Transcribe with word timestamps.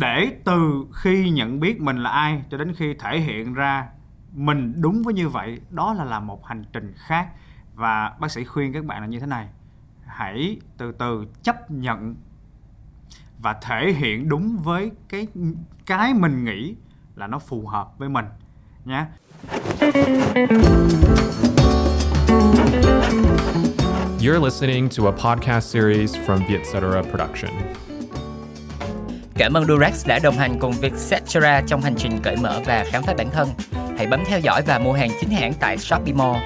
để 0.00 0.36
từ 0.44 0.86
khi 0.94 1.30
nhận 1.30 1.60
biết 1.60 1.80
mình 1.80 2.02
là 2.02 2.10
ai 2.10 2.42
cho 2.50 2.58
đến 2.58 2.74
khi 2.76 2.94
thể 2.94 3.18
hiện 3.18 3.54
ra 3.54 3.88
mình 4.32 4.74
đúng 4.76 5.02
với 5.02 5.14
như 5.14 5.28
vậy, 5.28 5.60
đó 5.70 5.94
là 5.94 6.04
là 6.04 6.20
một 6.20 6.46
hành 6.46 6.64
trình 6.72 6.94
khác 6.96 7.28
và 7.74 8.12
bác 8.20 8.30
sĩ 8.30 8.44
khuyên 8.44 8.72
các 8.72 8.84
bạn 8.84 9.00
là 9.00 9.06
như 9.06 9.20
thế 9.20 9.26
này, 9.26 9.48
hãy 10.06 10.56
từ 10.76 10.92
từ 10.92 11.26
chấp 11.42 11.70
nhận 11.70 12.14
và 13.38 13.56
thể 13.62 13.92
hiện 13.92 14.28
đúng 14.28 14.58
với 14.58 14.90
cái 15.08 15.26
cái 15.86 16.14
mình 16.14 16.44
nghĩ 16.44 16.74
là 17.16 17.26
nó 17.26 17.38
phù 17.38 17.66
hợp 17.66 17.98
với 17.98 18.08
mình 18.08 18.26
nhé 18.84 19.04
You're 24.20 24.44
listening 24.44 24.88
to 24.98 25.04
a 25.04 25.12
podcast 25.12 25.72
series 25.72 26.16
from 26.16 26.38
Vietcetera 26.48 27.02
Production. 27.02 27.50
Cảm 29.40 29.56
ơn 29.56 29.64
Durex 29.64 30.06
đã 30.06 30.18
đồng 30.18 30.38
hành 30.38 30.58
cùng 30.58 30.72
Vietcetera 30.72 31.62
trong 31.66 31.80
hành 31.80 31.94
trình 31.96 32.18
cởi 32.22 32.36
mở 32.36 32.60
và 32.66 32.84
khám 32.86 33.02
phá 33.02 33.14
bản 33.18 33.30
thân. 33.30 33.48
Hãy 33.96 34.06
bấm 34.06 34.24
theo 34.26 34.40
dõi 34.40 34.62
và 34.66 34.78
mua 34.78 34.92
hàng 34.92 35.10
chính 35.20 35.30
hãng 35.30 35.52
tại 35.60 35.78
Shopee 35.78 36.12
Mall. 36.12 36.36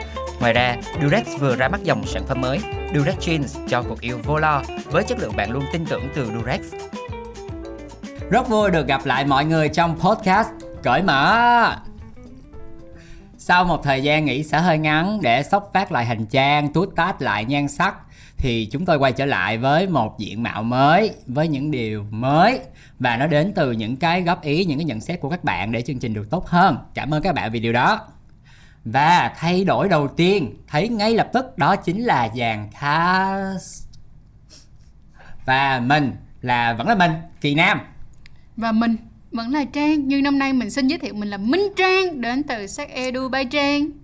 Ngoài 0.41 0.53
ra, 0.53 0.77
Durex 1.03 1.27
vừa 1.39 1.57
ra 1.57 1.69
mắt 1.69 1.83
dòng 1.83 2.07
sản 2.07 2.23
phẩm 2.27 2.41
mới 2.41 2.59
Durex 2.95 3.15
Jeans 3.19 3.69
cho 3.69 3.83
cuộc 3.83 4.01
yêu 4.01 4.19
vô 4.25 4.39
lo 4.39 4.63
với 4.91 5.05
chất 5.05 5.19
lượng 5.19 5.37
bạn 5.37 5.51
luôn 5.51 5.65
tin 5.73 5.87
tưởng 5.87 6.09
từ 6.15 6.31
Durex. 6.35 6.61
Rất 8.31 8.49
vui 8.49 8.71
được 8.71 8.87
gặp 8.87 9.07
lại 9.07 9.25
mọi 9.25 9.45
người 9.45 9.69
trong 9.69 10.01
podcast 10.01 10.49
Cởi 10.83 11.03
mở. 11.03 11.77
Sau 13.39 13.65
một 13.65 13.85
thời 13.85 14.03
gian 14.03 14.25
nghỉ 14.25 14.43
sẽ 14.43 14.61
hơi 14.61 14.79
ngắn 14.79 15.21
để 15.23 15.43
sốc 15.43 15.71
phát 15.75 15.93
lại 15.93 16.05
hành 16.05 16.27
trang, 16.27 16.73
tút 16.73 16.97
tát 16.97 17.23
lại 17.23 17.45
nhan 17.45 17.69
sắc 17.69 17.95
thì 18.45 18.69
chúng 18.71 18.85
tôi 18.85 18.99
quay 18.99 19.13
trở 19.13 19.27
lại 19.27 19.59
với 19.59 19.87
một 19.87 20.19
diện 20.19 20.43
mạo 20.43 20.63
mới, 20.63 21.11
với 21.27 21.49
những 21.49 21.71
điều 21.71 22.07
mới 22.11 22.61
và 22.99 23.17
nó 23.17 23.27
đến 23.27 23.53
từ 23.55 23.73
những 23.73 23.97
cái 23.97 24.23
góp 24.23 24.43
ý, 24.43 24.65
những 24.65 24.79
cái 24.79 24.85
nhận 24.85 25.01
xét 25.01 25.21
của 25.21 25.31
các 25.31 25.45
bạn 25.45 25.73
để 25.73 25.83
chương 25.83 25.99
trình 25.99 26.15
được 26.15 26.31
tốt 26.31 26.47
hơn. 26.47 26.77
Cảm 26.95 27.15
ơn 27.15 27.23
các 27.23 27.35
bạn 27.35 27.53
vì 27.53 27.61
điều 27.61 27.73
đó. 27.73 28.01
Và 28.85 29.35
thay 29.37 29.65
đổi 29.65 29.89
đầu 29.89 30.09
tiên 30.09 30.55
thấy 30.69 30.89
ngay 30.89 31.15
lập 31.15 31.31
tức 31.33 31.59
đó 31.59 31.77
chính 31.77 32.05
là 32.05 32.29
dàn 32.37 32.69
cast. 32.81 33.89
Và 35.45 35.81
mình 35.81 36.13
là 36.43 36.73
vẫn 36.73 36.89
là 36.89 36.95
mình, 36.95 37.11
Kỳ 37.41 37.55
Nam. 37.55 37.81
Và 38.57 38.73
mình 38.73 38.97
vẫn 39.31 39.51
là 39.51 39.65
Trang 39.65 40.09
Nhưng 40.09 40.23
năm 40.23 40.39
nay 40.39 40.53
mình 40.53 40.71
xin 40.71 40.89
giới 40.89 40.99
thiệu 40.99 41.15
mình 41.15 41.29
là 41.29 41.37
Minh 41.37 41.73
Trang 41.77 42.21
Đến 42.21 42.43
từ 42.43 42.67
Sắc 42.67 42.89
Edu 42.89 43.29
by 43.29 43.45
Trang 43.45 44.04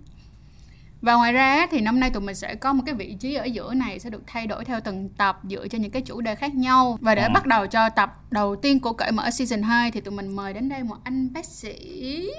và 1.01 1.15
ngoài 1.15 1.33
ra 1.33 1.67
thì 1.71 1.81
năm 1.81 1.99
nay 1.99 2.09
tụi 2.09 2.21
mình 2.21 2.35
sẽ 2.35 2.55
có 2.55 2.73
một 2.73 2.83
cái 2.85 2.95
vị 2.95 3.15
trí 3.19 3.33
ở 3.33 3.45
giữa 3.45 3.73
này 3.73 3.99
Sẽ 3.99 4.09
được 4.09 4.23
thay 4.27 4.47
đổi 4.47 4.65
theo 4.65 4.79
từng 4.83 5.09
tập 5.09 5.39
dựa 5.43 5.67
trên 5.67 5.81
những 5.81 5.91
cái 5.91 6.01
chủ 6.01 6.21
đề 6.21 6.35
khác 6.35 6.55
nhau 6.55 6.97
Và 7.01 7.15
để 7.15 7.21
à. 7.21 7.29
bắt 7.33 7.45
đầu 7.45 7.67
cho 7.67 7.89
tập 7.89 8.19
đầu 8.31 8.55
tiên 8.55 8.79
của 8.79 8.93
cởi 8.93 9.11
mở 9.11 9.29
season 9.29 9.61
2 9.61 9.91
Thì 9.91 10.01
tụi 10.01 10.15
mình 10.15 10.35
mời 10.35 10.53
đến 10.53 10.69
đây 10.69 10.83
một 10.83 10.97
anh 11.03 11.33
bác 11.33 11.45
sĩ 11.45 12.29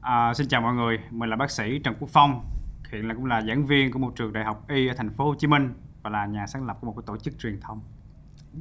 à, 0.00 0.34
Xin 0.34 0.48
chào 0.48 0.60
mọi 0.60 0.74
người, 0.74 0.98
mình 1.10 1.30
là 1.30 1.36
bác 1.36 1.50
sĩ 1.50 1.78
Trần 1.84 1.94
Quốc 2.00 2.08
Phong 2.12 2.44
Hiện 2.92 3.08
là 3.08 3.14
cũng 3.14 3.24
là 3.26 3.42
giảng 3.42 3.66
viên 3.66 3.92
của 3.92 3.98
một 3.98 4.12
trường 4.16 4.32
đại 4.32 4.44
học 4.44 4.68
Y 4.68 4.86
ở 4.88 4.94
thành 4.96 5.10
phố 5.10 5.24
Hồ 5.24 5.34
Chí 5.38 5.46
Minh 5.46 5.74
Và 6.02 6.10
là 6.10 6.26
nhà 6.26 6.46
sáng 6.46 6.66
lập 6.66 6.76
của 6.80 6.86
một 6.86 6.94
cái 6.96 7.04
tổ 7.06 7.16
chức 7.16 7.38
truyền 7.38 7.60
thông 7.60 7.80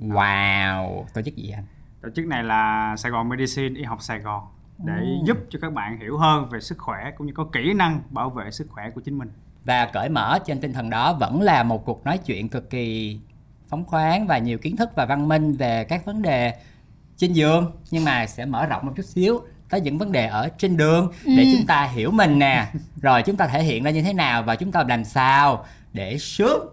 Wow, 0.01 1.05
tổ 1.13 1.21
chức 1.21 1.35
gì 1.35 1.49
anh? 1.49 1.63
tổ 2.01 2.09
chức 2.15 2.25
này 2.27 2.43
là 2.43 2.95
Sài 2.97 3.11
Gòn 3.11 3.29
Medicine 3.29 3.79
y 3.79 3.83
học 3.83 4.01
Sài 4.01 4.19
Gòn 4.19 4.43
để 4.83 5.17
oh. 5.19 5.25
giúp 5.25 5.37
cho 5.49 5.59
các 5.61 5.73
bạn 5.73 5.99
hiểu 5.99 6.17
hơn 6.17 6.47
về 6.49 6.59
sức 6.61 6.77
khỏe 6.77 7.11
cũng 7.17 7.27
như 7.27 7.33
có 7.35 7.45
kỹ 7.53 7.73
năng 7.73 8.01
bảo 8.09 8.29
vệ 8.29 8.51
sức 8.51 8.67
khỏe 8.69 8.89
của 8.95 9.01
chính 9.01 9.17
mình. 9.17 9.31
Và 9.65 9.85
cởi 9.85 10.09
mở 10.09 10.39
trên 10.45 10.61
tinh 10.61 10.73
thần 10.73 10.89
đó 10.89 11.13
vẫn 11.13 11.41
là 11.41 11.63
một 11.63 11.85
cuộc 11.85 12.05
nói 12.05 12.17
chuyện 12.17 12.49
cực 12.49 12.69
kỳ 12.69 13.19
phóng 13.69 13.85
khoáng 13.85 14.27
và 14.27 14.37
nhiều 14.37 14.57
kiến 14.57 14.75
thức 14.75 14.89
và 14.95 15.05
văn 15.05 15.27
minh 15.27 15.53
về 15.53 15.83
các 15.83 16.05
vấn 16.05 16.21
đề 16.21 16.53
trên 17.17 17.33
giường. 17.33 17.71
Nhưng 17.91 18.03
mà 18.05 18.25
sẽ 18.25 18.45
mở 18.45 18.65
rộng 18.65 18.85
một 18.85 18.93
chút 18.95 19.05
xíu 19.05 19.41
tới 19.69 19.81
những 19.81 19.97
vấn 19.97 20.11
đề 20.11 20.27
ở 20.27 20.49
trên 20.57 20.77
đường 20.77 21.11
để 21.25 21.43
ừ. 21.43 21.49
chúng 21.57 21.65
ta 21.65 21.83
hiểu 21.83 22.11
mình 22.11 22.39
nè. 22.39 22.67
Rồi 23.01 23.23
chúng 23.23 23.37
ta 23.37 23.47
thể 23.47 23.63
hiện 23.63 23.83
ra 23.83 23.91
như 23.91 24.01
thế 24.01 24.13
nào 24.13 24.43
và 24.43 24.55
chúng 24.55 24.71
ta 24.71 24.83
làm 24.87 25.03
sao 25.03 25.65
để 25.93 26.17
sướng 26.17 26.67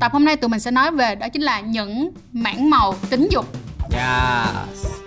tập 0.00 0.12
hôm 0.12 0.24
nay 0.24 0.36
tụi 0.36 0.48
mình 0.48 0.60
sẽ 0.60 0.70
nói 0.70 0.90
về 0.90 1.14
đó 1.14 1.28
chính 1.28 1.42
là 1.42 1.60
những 1.60 2.10
mảng 2.32 2.70
màu 2.70 2.94
tính 3.10 3.28
dục. 3.30 3.46
Yes 3.92 5.03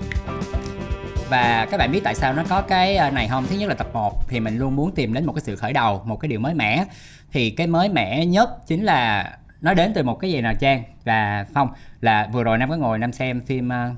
và 1.29 1.67
các 1.71 1.77
bạn 1.77 1.91
biết 1.91 2.01
tại 2.03 2.15
sao 2.15 2.33
nó 2.33 2.43
có 2.49 2.61
cái 2.61 2.95
ờ, 2.95 3.11
này 3.11 3.27
không? 3.27 3.45
Thứ 3.49 3.55
nhất 3.55 3.69
là 3.69 3.75
tập 3.75 3.88
1 3.93 4.27
thì 4.27 4.39
mình 4.39 4.57
luôn 4.57 4.75
muốn 4.75 4.91
tìm 4.91 5.13
đến 5.13 5.25
một 5.25 5.33
cái 5.33 5.41
sự 5.41 5.55
khởi 5.55 5.73
đầu, 5.73 6.01
một 6.05 6.15
cái 6.15 6.29
điều 6.29 6.39
mới 6.39 6.53
mẻ. 6.53 6.85
Thì 7.31 7.49
cái 7.49 7.67
mới 7.67 7.89
mẻ 7.89 8.25
nhất 8.25 8.67
chính 8.67 8.83
là 8.83 9.31
nó 9.61 9.73
đến 9.73 9.93
từ 9.93 10.03
một 10.03 10.19
cái 10.19 10.31
gì 10.31 10.41
nào 10.41 10.53
Trang 10.59 10.83
và 11.03 11.45
Phong 11.53 11.69
là 12.01 12.29
vừa 12.33 12.43
rồi 12.43 12.57
Nam 12.57 12.69
có 12.69 12.75
ngồi 12.75 12.99
Nam 12.99 13.11
xem 13.11 13.41
phim 13.41 13.67
uh, 13.67 13.97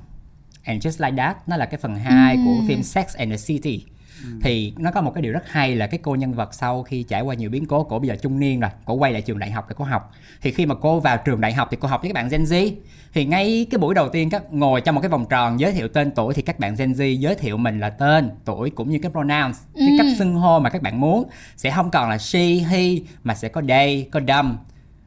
And 0.63 0.87
Just 0.87 1.05
Like 1.05 1.17
That, 1.17 1.37
nó 1.47 1.57
là 1.57 1.65
cái 1.65 1.77
phần 1.77 1.95
2 1.95 2.37
mm. 2.37 2.45
của 2.45 2.63
phim 2.67 2.83
Sex 2.83 3.15
and 3.15 3.31
the 3.31 3.37
City. 3.37 3.85
Ừ. 4.23 4.29
thì 4.43 4.73
nó 4.77 4.91
có 4.91 5.01
một 5.01 5.11
cái 5.15 5.21
điều 5.21 5.33
rất 5.33 5.43
hay 5.51 5.75
là 5.75 5.87
cái 5.87 5.99
cô 6.03 6.15
nhân 6.15 6.33
vật 6.33 6.53
sau 6.53 6.83
khi 6.83 7.03
trải 7.03 7.21
qua 7.21 7.35
nhiều 7.35 7.49
biến 7.49 7.65
cố 7.65 7.83
cổ 7.83 7.99
bây 7.99 8.07
giờ 8.07 8.15
trung 8.15 8.39
niên 8.39 8.59
rồi 8.59 8.69
cổ 8.85 8.93
quay 8.93 9.11
lại 9.11 9.21
trường 9.21 9.39
đại 9.39 9.51
học 9.51 9.65
để 9.69 9.75
cô 9.77 9.85
học 9.85 10.11
thì 10.41 10.51
khi 10.51 10.65
mà 10.65 10.75
cô 10.75 10.99
vào 10.99 11.17
trường 11.17 11.41
đại 11.41 11.53
học 11.53 11.67
thì 11.71 11.77
cô 11.79 11.87
học 11.87 12.01
với 12.01 12.09
các 12.09 12.13
bạn 12.13 12.29
Gen 12.29 12.43
Z 12.43 12.71
thì 13.13 13.25
ngay 13.25 13.67
cái 13.69 13.79
buổi 13.79 13.95
đầu 13.95 14.09
tiên 14.09 14.29
các 14.29 14.53
ngồi 14.53 14.81
trong 14.81 14.95
một 14.95 15.01
cái 15.01 15.09
vòng 15.09 15.25
tròn 15.29 15.59
giới 15.59 15.71
thiệu 15.71 15.87
tên 15.87 16.11
tuổi 16.11 16.33
thì 16.33 16.41
các 16.41 16.59
bạn 16.59 16.75
Gen 16.75 16.91
Z 16.91 17.13
giới 17.13 17.35
thiệu 17.35 17.57
mình 17.57 17.79
là 17.79 17.89
tên 17.89 18.29
tuổi 18.45 18.69
cũng 18.69 18.89
như 18.89 18.99
cái 19.01 19.11
pronouns 19.11 19.57
ừ. 19.73 19.81
cái 19.87 19.95
cách 19.97 20.17
xưng 20.19 20.35
hô 20.35 20.59
mà 20.59 20.69
các 20.69 20.81
bạn 20.81 20.99
muốn 20.99 21.29
sẽ 21.57 21.71
không 21.71 21.91
còn 21.91 22.09
là 22.09 22.17
she 22.17 22.45
he 22.45 22.81
mà 23.23 23.35
sẽ 23.35 23.49
có 23.49 23.61
they 23.67 24.07
có 24.11 24.19
them 24.27 24.57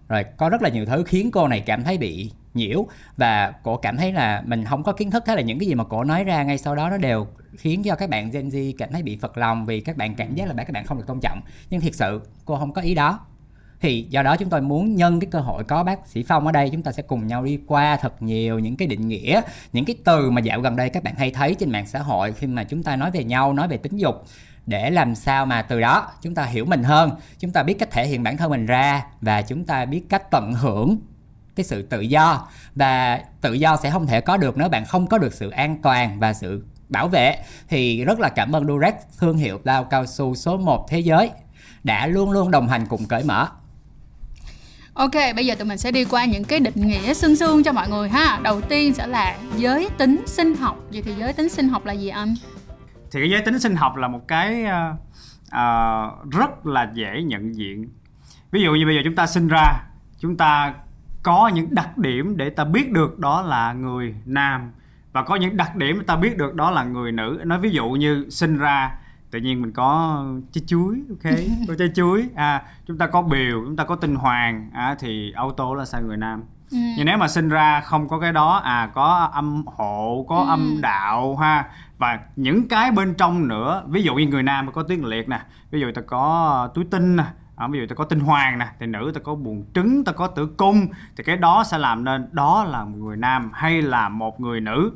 rồi 0.09 0.25
có 0.37 0.49
rất 0.49 0.63
là 0.63 0.69
nhiều 0.69 0.87
thứ 0.87 1.05
khiến 1.07 1.31
cô 1.31 1.49
này 1.49 1.61
cảm 1.61 1.85
thấy 1.85 1.99
bị 1.99 2.31
nhiễu 2.55 2.87
và 3.17 3.53
cổ 3.63 3.77
cảm 3.77 3.97
thấy 3.97 4.13
là 4.13 4.43
mình 4.47 4.65
không 4.65 4.83
có 4.83 4.93
kiến 4.93 5.11
thức 5.11 5.23
thế 5.27 5.37
là 5.37 5.43
những 5.43 5.59
cái 5.59 5.69
gì 5.69 5.75
mà 5.75 5.85
cổ 5.85 6.05
nói 6.05 6.25
ra 6.25 6.43
ngay 6.43 6.59
sau 6.59 6.77
đó 6.77 6.91
nó 6.91 6.97
đều 6.97 7.27
khiến 7.59 7.83
cho 7.83 7.95
các 7.95 8.11
bạn 8.11 8.31
Gen 8.31 8.49
Z 8.49 8.73
cảm 8.79 8.93
thấy 8.93 9.03
bị 9.03 9.17
phật 9.17 9.39
lòng 9.39 9.67
vì 9.67 9.81
các 9.81 9.97
bạn 9.97 10.15
cảm 10.15 10.35
giác 10.35 10.49
là 10.49 10.55
các 10.55 10.73
bạn 10.73 10.85
không 10.85 10.99
được 10.99 11.07
tôn 11.07 11.21
trọng. 11.21 11.41
Nhưng 11.71 11.81
thiệt 11.81 11.95
sự, 11.95 12.21
cô 12.45 12.57
không 12.57 12.73
có 12.73 12.83
ý 12.83 12.95
đó. 12.95 13.21
Thì 13.81 14.07
do 14.11 14.23
đó 14.23 14.37
chúng 14.37 14.51
tôi 14.51 14.61
muốn 14.61 14.95
nhân 14.97 15.21
cái 15.21 15.29
cơ 15.31 15.41
hội 15.41 15.65
có 15.65 15.85
bác 15.85 16.07
sĩ 16.07 16.23
phong 16.23 16.47
ở 16.47 16.53
đây, 16.53 16.71
chúng 16.71 16.83
ta 16.83 16.93
sẽ 16.93 17.03
cùng 17.03 17.27
nhau 17.27 17.45
đi 17.45 17.59
qua 17.67 17.97
thật 17.97 18.23
nhiều 18.23 18.59
những 18.59 18.77
cái 18.77 18.89
định 18.89 19.09
nghĩa, 19.09 19.41
những 19.73 19.85
cái 19.85 19.97
từ 20.05 20.31
mà 20.31 20.41
dạo 20.41 20.61
gần 20.61 20.77
đây 20.77 20.91
các 20.91 21.03
bạn 21.03 21.15
hay 21.17 21.31
thấy 21.31 21.55
trên 21.55 21.71
mạng 21.71 21.87
xã 21.87 21.99
hội 21.99 22.33
khi 22.33 22.47
mà 22.47 22.65
chúng 22.65 22.83
ta 22.83 22.97
nói 22.97 23.11
về 23.11 23.25
nhau, 23.25 23.53
nói 23.53 23.69
về 23.69 23.77
tính 23.77 23.97
dục. 23.97 24.25
Để 24.67 24.91
làm 24.91 25.15
sao 25.15 25.47
mà 25.47 25.63
từ 25.63 25.81
đó 25.81 26.13
chúng 26.23 26.35
ta 26.35 26.45
hiểu 26.45 26.65
mình 26.65 26.83
hơn, 26.83 27.11
chúng 27.39 27.51
ta 27.51 27.63
biết 27.63 27.75
cách 27.75 27.91
thể 27.91 28.07
hiện 28.07 28.23
bản 28.23 28.37
thân 28.37 28.51
mình 28.51 28.67
ra 28.67 29.03
và 29.21 29.43
chúng 29.43 29.65
ta 29.65 29.85
biết 29.85 30.03
cách 30.09 30.31
tận 30.31 30.53
hưởng 30.53 30.99
cái 31.57 31.65
sự 31.65 31.83
tự 31.83 32.01
do 32.01 32.49
và 32.75 33.21
tự 33.41 33.53
do 33.53 33.77
sẽ 33.77 33.91
không 33.91 34.07
thể 34.07 34.21
có 34.21 34.37
được 34.37 34.57
nếu 34.57 34.69
bạn 34.69 34.85
không 34.85 35.07
có 35.07 35.19
được 35.19 35.35
sự 35.35 35.51
an 35.51 35.83
toàn 35.83 36.21
và 36.21 36.33
sự 36.33 36.65
bảo 36.89 37.09
vệ 37.09 37.37
thì 37.69 38.05
rất 38.05 38.21
là 38.21 38.29
cảm 38.29 38.57
ơn 38.57 38.67
Durex 38.67 38.95
thương 39.19 39.39
hiệu 39.39 39.61
bao 39.65 39.85
cao 39.85 40.07
su 40.07 40.35
số 40.35 40.57
1 40.57 40.87
thế 40.89 41.01
giới 41.01 41.31
đã 41.85 42.07
luôn 42.07 42.31
luôn 42.31 42.51
đồng 42.51 42.69
hành 42.69 42.87
cùng 42.87 43.05
cởi 43.05 43.25
mở 43.25 43.49
Ok, 44.95 45.13
bây 45.37 45.47
giờ 45.47 45.55
tụi 45.55 45.67
mình 45.67 45.79
sẽ 45.79 45.91
đi 45.91 46.05
qua 46.05 46.25
những 46.25 46.45
cái 46.45 46.61
định 46.61 46.75
nghĩa 46.87 47.15
xương 47.15 47.37
xương 47.37 47.63
cho 47.63 47.73
mọi 47.73 47.89
người 47.89 48.09
ha. 48.09 48.41
Đầu 48.43 48.61
tiên 48.61 48.95
sẽ 48.95 49.07
là 49.07 49.37
giới 49.57 49.89
tính 49.99 50.23
sinh 50.27 50.55
học. 50.55 50.77
Vậy 50.93 51.03
thì 51.03 51.13
giới 51.19 51.33
tính 51.33 51.49
sinh 51.49 51.69
học 51.69 51.87
là 51.87 51.93
gì 51.93 52.09
anh? 52.09 52.35
Thì 53.13 53.21
cái 53.21 53.31
giới 53.31 53.43
tính 53.43 53.59
sinh 53.59 53.77
học 53.77 53.97
là 53.97 54.09
một 54.09 54.29
cái 54.29 54.65
uh, 54.65 54.97
uh, 55.47 56.31
rất 56.31 56.67
là 56.67 56.91
dễ 56.95 57.23
nhận 57.23 57.57
diện. 57.57 57.89
Ví 58.51 58.63
dụ 58.63 58.73
như 58.73 58.87
bây 58.87 58.95
giờ 58.95 59.01
chúng 59.05 59.15
ta 59.15 59.27
sinh 59.27 59.49
ra, 59.49 59.85
chúng 60.19 60.37
ta 60.37 60.75
có 61.23 61.49
những 61.49 61.75
đặc 61.75 61.99
điểm 61.99 62.37
để 62.37 62.51
ta 62.51 62.65
biết 62.65 62.93
được 62.93 63.19
đó 63.19 63.43
là 63.43 63.73
người 63.73 64.15
nam. 64.27 64.71
Và 65.13 65.23
có 65.23 65.37
những 65.37 65.57
đặc 65.57 65.77
điểm 65.77 66.05
ta 66.07 66.17
biết 66.17 66.39
được 66.39 66.55
đó 66.55 66.71
là 66.71 66.85
người 66.85 67.13
nữ. 67.13 67.41
Nói 67.45 67.59
ví 67.59 67.71
dụ 67.71 67.91
như 67.91 68.27
sinh 68.31 68.59
ra 68.59 68.97
tự 69.31 69.39
nhiên 69.39 69.63
mình 69.63 69.73
có 69.73 70.25
trái 70.53 70.65
chuối 70.67 71.03
ok? 71.09 71.33
Có 71.69 71.75
trái 71.79 71.89
chuối. 71.95 72.29
À 72.35 72.63
chúng 72.87 72.99
ta 72.99 73.07
có 73.07 73.23
biểu 73.23 73.63
chúng 73.65 73.77
ta 73.77 73.85
có 73.85 73.97
tinh 73.97 74.15
hoàng. 74.15 74.71
À, 74.73 74.97
thì 74.99 75.33
auto 75.33 75.75
là 75.75 75.85
sao 75.85 76.03
người 76.03 76.17
nam? 76.17 76.43
Ừ. 76.71 76.79
nhưng 76.97 77.07
nếu 77.07 77.19
mà 77.19 77.29
sinh 77.29 77.49
ra 77.49 77.81
không 77.81 78.09
có 78.09 78.19
cái 78.19 78.33
đó 78.33 78.57
à 78.57 78.91
có 78.95 79.31
âm 79.33 79.65
hộ 79.67 80.27
có 80.29 80.37
ừ. 80.37 80.49
âm 80.49 80.81
đạo 80.81 81.37
ha. 81.37 81.65
Và 81.99 82.19
những 82.37 82.69
cái 82.69 82.91
bên 82.93 83.15
trong 83.15 83.49
nữa 83.49 83.83
ví 83.89 84.03
dụ 84.03 84.15
như 84.15 84.27
người 84.27 84.43
nam 84.43 84.73
có 84.73 84.83
tuyến 84.83 85.01
liệt 85.01 85.29
nè 85.29 85.41
ví 85.71 85.81
dụ 85.81 85.93
ta 85.95 86.03
có 86.07 86.69
túi 86.75 86.85
tinh 86.85 87.17
nè 87.17 87.25
à, 87.57 87.69
ví 87.69 87.79
dụ 87.79 87.87
ta 87.87 87.95
có 87.95 88.05
tinh 88.05 88.21
hoàng 88.21 88.59
nè 88.59 88.67
thì 88.81 88.87
nữ 88.87 89.13
ta 89.15 89.21
có 89.21 89.35
buồng 89.35 89.65
trứng 89.75 90.05
ta 90.05 90.13
có 90.13 90.27
tử 90.27 90.47
cung 90.57 90.87
thì 91.17 91.25
cái 91.25 91.37
đó 91.37 91.65
sẽ 91.71 91.79
làm 91.79 92.05
nên 92.05 92.29
đó 92.33 92.65
là 92.65 92.85
một 92.85 92.99
người 92.99 93.17
nam 93.17 93.51
hay 93.55 93.83
là 93.83 94.09
một 94.09 94.41
người 94.41 94.61
nữ. 94.61 94.93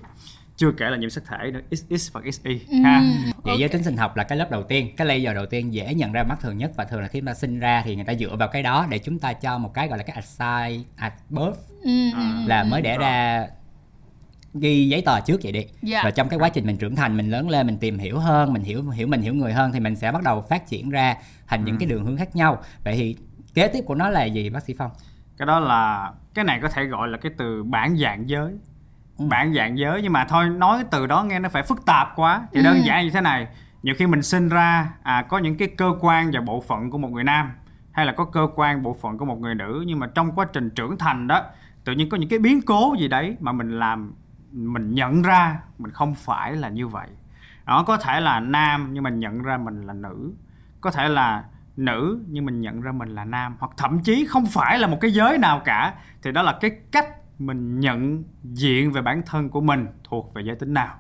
Chưa 0.56 0.73
kể 0.73 0.91
là 0.91 0.97
nhiễm 0.97 1.11
sắc 1.11 1.25
thể 1.26 1.50
nữa 1.50 1.61
XX 1.70 2.12
và 2.12 2.20
XY 2.32 2.61
ừ, 2.69 2.76
ha. 2.85 3.00
Vậy 3.00 3.32
okay. 3.44 3.56
giới 3.58 3.69
tính 3.69 3.82
sinh 3.82 3.97
học 3.97 4.17
là 4.17 4.25
cái 4.25 4.38
lớp 4.38 4.50
đầu 4.50 4.62
tiên 4.62 4.97
cái 4.97 5.06
layer 5.06 5.35
đầu 5.35 5.47
tiên 5.47 5.75
dễ 5.75 5.94
nhận 5.94 6.12
ra 6.12 6.23
mắt 6.23 6.41
thường 6.41 6.58
nhất 6.58 6.70
và 6.76 6.85
thường 6.85 7.00
là 7.00 7.08
khi 7.08 7.20
ta 7.26 7.35
sinh 7.35 7.61
ra 7.61 7.82
thì 7.85 7.97
người 7.97 8.05
ta 8.05 8.14
dựa 8.14 8.37
vào 8.37 8.49
cái 8.49 8.62
đó 8.62 8.87
để 8.91 8.99
chúng 8.99 9.19
ta 9.19 9.32
cho 9.32 9.59
một 9.59 9.75
cái 9.75 9.88
gọi 9.88 9.99
là 9.99 10.05
cái 10.05 10.17
assign 10.17 10.85
at 10.97 11.12
birth. 11.29 11.59
Ừ, 11.82 12.11
à, 12.14 12.44
là 12.47 12.64
mới 12.64 12.82
đẻ 12.82 12.99
ra 12.99 13.47
ghi 14.61 14.88
giấy 14.88 15.03
tờ 15.06 15.20
trước 15.20 15.41
vậy 15.43 15.53
đi. 15.53 15.61
Yeah. 15.61 15.70
Dạ. 15.82 16.03
rồi 16.03 16.12
trong 16.12 16.29
cái 16.29 16.38
quá 16.38 16.49
trình 16.49 16.67
mình 16.67 16.76
trưởng 16.76 16.97
thành 16.97 17.17
mình 17.17 17.31
lớn 17.31 17.50
lên 17.50 17.67
mình 17.67 17.79
tìm 17.79 17.99
hiểu 17.99 18.19
hơn 18.19 18.53
mình 18.53 18.62
hiểu 18.62 18.91
hiểu 18.91 19.06
mình 19.06 19.20
hiểu 19.20 19.35
người 19.35 19.53
hơn 19.53 19.73
thì 19.73 19.81
mình 19.81 19.97
sẽ 19.97 20.12
bắt 20.12 20.23
đầu 20.23 20.41
phát 20.41 20.67
triển 20.67 20.91
ra 20.91 21.14
thành 21.47 21.64
những 21.64 21.79
cái 21.79 21.88
đường 21.88 22.05
hướng 22.05 22.17
khác 22.17 22.37
nhau. 22.37 22.62
Vậy 22.85 22.94
thì 22.97 23.17
kế 23.55 23.69
tiếp 23.69 23.81
của 23.87 23.94
nó 23.94 24.08
là 24.08 24.25
gì 24.25 24.50
bác 24.50 24.62
sĩ 24.62 24.75
phong? 24.79 24.91
Cái 25.38 25.47
đó 25.47 25.61
là 25.61 26.12
cái 26.35 26.44
này 26.44 26.58
có 26.62 26.69
thể 26.69 26.85
gọi 26.85 27.08
là 27.08 27.19
cái 27.19 27.32
từ 27.38 27.64
bản 27.64 27.97
dạng 27.97 28.29
giới. 28.29 28.53
Bản 29.19 29.55
dạng 29.55 29.79
giới 29.79 30.03
nhưng 30.03 30.12
mà 30.12 30.25
thôi 30.25 30.49
nói 30.49 30.79
cái 30.79 30.88
từ 30.91 31.06
đó 31.06 31.23
nghe 31.23 31.38
nó 31.38 31.49
phải 31.49 31.62
phức 31.62 31.87
tạp 31.87 32.09
quá. 32.17 32.47
Thì 32.52 32.62
đơn 32.62 32.79
giản 32.85 33.05
như 33.05 33.11
thế 33.11 33.20
này 33.20 33.47
nhiều 33.87 33.94
khi 33.99 34.06
mình 34.06 34.23
sinh 34.23 34.49
ra 34.49 34.91
à, 35.02 35.23
có 35.23 35.38
những 35.38 35.56
cái 35.56 35.69
cơ 35.69 35.94
quan 36.00 36.31
và 36.32 36.41
bộ 36.41 36.61
phận 36.61 36.91
của 36.91 36.99
một 36.99 37.12
người 37.12 37.25
nam 37.25 37.50
hay 37.93 38.06
là 38.06 38.12
có 38.12 38.25
cơ 38.25 38.49
quan 38.55 38.82
bộ 38.82 38.97
phận 39.00 39.19
của 39.19 39.25
một 39.25 39.41
người 39.41 39.55
nữ 39.55 39.85
nhưng 39.87 39.99
mà 39.99 40.06
trong 40.14 40.32
quá 40.32 40.47
trình 40.52 40.70
trưởng 40.70 40.99
thành 40.99 41.26
đó 41.26 41.43
tự 41.85 41.93
nhiên 41.93 42.09
có 42.09 42.17
những 42.17 42.29
cái 42.29 42.38
biến 42.38 42.61
cố 42.62 42.94
gì 42.99 43.09
đấy 43.09 43.37
mà 43.41 43.52
mình 43.52 43.79
làm 43.79 44.14
mình 44.56 44.94
nhận 44.94 45.23
ra 45.23 45.61
mình 45.79 45.93
không 45.93 46.14
phải 46.14 46.56
là 46.56 46.69
như 46.69 46.88
vậy. 46.88 47.08
Đó 47.67 47.85
có 47.87 47.97
thể 47.97 48.20
là 48.20 48.41
nam 48.41 48.91
nhưng 48.93 49.03
mình 49.03 49.19
nhận 49.19 49.43
ra 49.43 49.56
mình 49.56 49.82
là 49.82 49.93
nữ. 49.93 50.32
Có 50.81 50.91
thể 50.91 51.08
là 51.08 51.44
nữ 51.76 52.25
nhưng 52.29 52.44
mình 52.44 52.61
nhận 52.61 52.81
ra 52.81 52.93
mình 52.93 53.08
là 53.08 53.25
nam. 53.25 53.56
Hoặc 53.58 53.73
thậm 53.76 54.00
chí 54.03 54.26
không 54.29 54.47
phải 54.47 54.79
là 54.79 54.87
một 54.87 54.99
cái 55.00 55.11
giới 55.11 55.38
nào 55.38 55.62
cả. 55.64 55.94
Thì 56.23 56.32
đó 56.32 56.43
là 56.43 56.58
cái 56.61 56.70
cách 56.93 57.08
mình 57.38 57.81
nhận 57.81 58.25
diện 58.44 58.93
về 58.93 59.03
bản 59.03 59.23
thân 59.26 59.49
của 59.49 59.61
mình 59.61 59.87
thuộc 60.05 60.35
về 60.35 60.43
giới 60.47 60.56
tính 60.56 60.75
nào. 60.75 60.97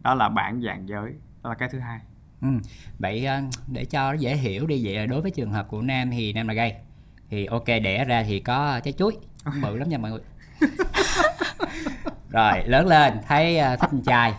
Đó 0.00 0.14
là 0.14 0.28
bản 0.28 0.62
dạng 0.62 0.88
giới. 0.88 1.14
Đó 1.42 1.50
là 1.50 1.54
cái 1.56 1.68
thứ 1.72 1.78
hai. 1.78 2.00
Ừ. 2.42 2.48
Vậy 2.98 3.26
ờ, 3.26 3.40
để 3.68 3.84
cho 3.84 4.12
dễ 4.12 4.36
hiểu 4.36 4.66
đi 4.66 4.80
vậy 4.84 5.06
đối 5.06 5.20
với 5.20 5.30
trường 5.30 5.52
hợp 5.52 5.68
của 5.68 5.82
nam 5.82 6.10
thì 6.10 6.32
nam 6.32 6.48
là 6.48 6.54
gay. 6.54 6.76
Thì 7.30 7.46
ok 7.46 7.66
đẻ 7.66 8.04
ra 8.04 8.22
thì 8.22 8.40
có 8.40 8.80
trái 8.84 8.92
chuối. 8.92 9.16
Bự 9.62 9.76
lắm 9.76 9.88
nha 9.88 9.98
mọi 9.98 10.10
người 10.10 10.20
rồi 12.32 12.62
lớn 12.66 12.86
lên 12.86 13.12
thấy 13.28 13.58
ờ, 13.58 13.76
thích 13.76 13.88
con 13.92 14.02
trai. 14.02 14.34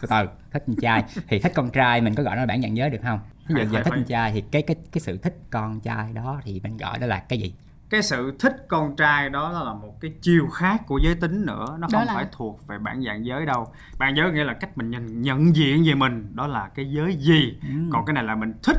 Từ 0.00 0.08
từ 0.10 0.26
thích 0.52 0.62
con 0.66 0.76
trai. 0.82 1.04
Thì 1.28 1.38
thích 1.38 1.52
con 1.54 1.70
trai 1.70 2.00
mình 2.00 2.14
có 2.14 2.22
gọi 2.22 2.36
nó 2.36 2.40
là 2.42 2.46
bản 2.46 2.62
dạng 2.62 2.76
giới 2.76 2.90
được 2.90 2.98
không? 3.02 3.20
Ví 3.48 3.54
dụ 3.54 3.56
Phải, 3.56 3.66
giờ 3.72 3.82
thích 3.82 3.90
con 3.90 4.04
trai 4.04 4.32
thì 4.32 4.40
cái 4.52 4.62
cái 4.62 4.76
cái 4.92 5.00
sự 5.00 5.18
thích 5.18 5.36
con 5.50 5.80
trai 5.80 6.12
đó 6.12 6.40
thì 6.44 6.60
mình 6.62 6.76
gọi 6.76 6.98
đó 6.98 7.06
là 7.06 7.18
cái 7.18 7.38
gì? 7.38 7.54
Cái 7.90 8.02
sự 8.02 8.36
thích 8.38 8.56
con 8.68 8.96
trai 8.96 9.30
đó 9.30 9.52
là 9.64 9.74
một 9.74 10.00
cái 10.00 10.12
chiều 10.22 10.48
khác 10.48 10.82
của 10.86 11.00
giới 11.04 11.14
tính 11.14 11.46
nữa. 11.46 11.66
Nó 11.78 11.88
Đó 11.92 11.98
không 11.98 12.06
là- 12.06 12.14
phải 12.14 12.26
thuộc 12.32 12.66
về 12.66 12.78
bản 12.78 13.02
dạng 13.06 13.26
giới 13.26 13.46
đâu. 13.46 13.72
Bản 13.98 14.14
giới 14.16 14.32
nghĩa 14.32 14.44
là 14.44 14.52
cách 14.54 14.78
mình 14.78 14.90
nhận, 14.90 15.22
nhận 15.22 15.56
diện 15.56 15.84
về 15.86 15.94
mình. 15.94 16.30
Đó 16.34 16.46
là 16.46 16.68
cái 16.74 16.90
giới 16.92 17.16
gì? 17.16 17.58
Còn 17.92 18.04
cái 18.06 18.14
này 18.14 18.24
là 18.24 18.34
mình 18.34 18.52
thích 18.62 18.76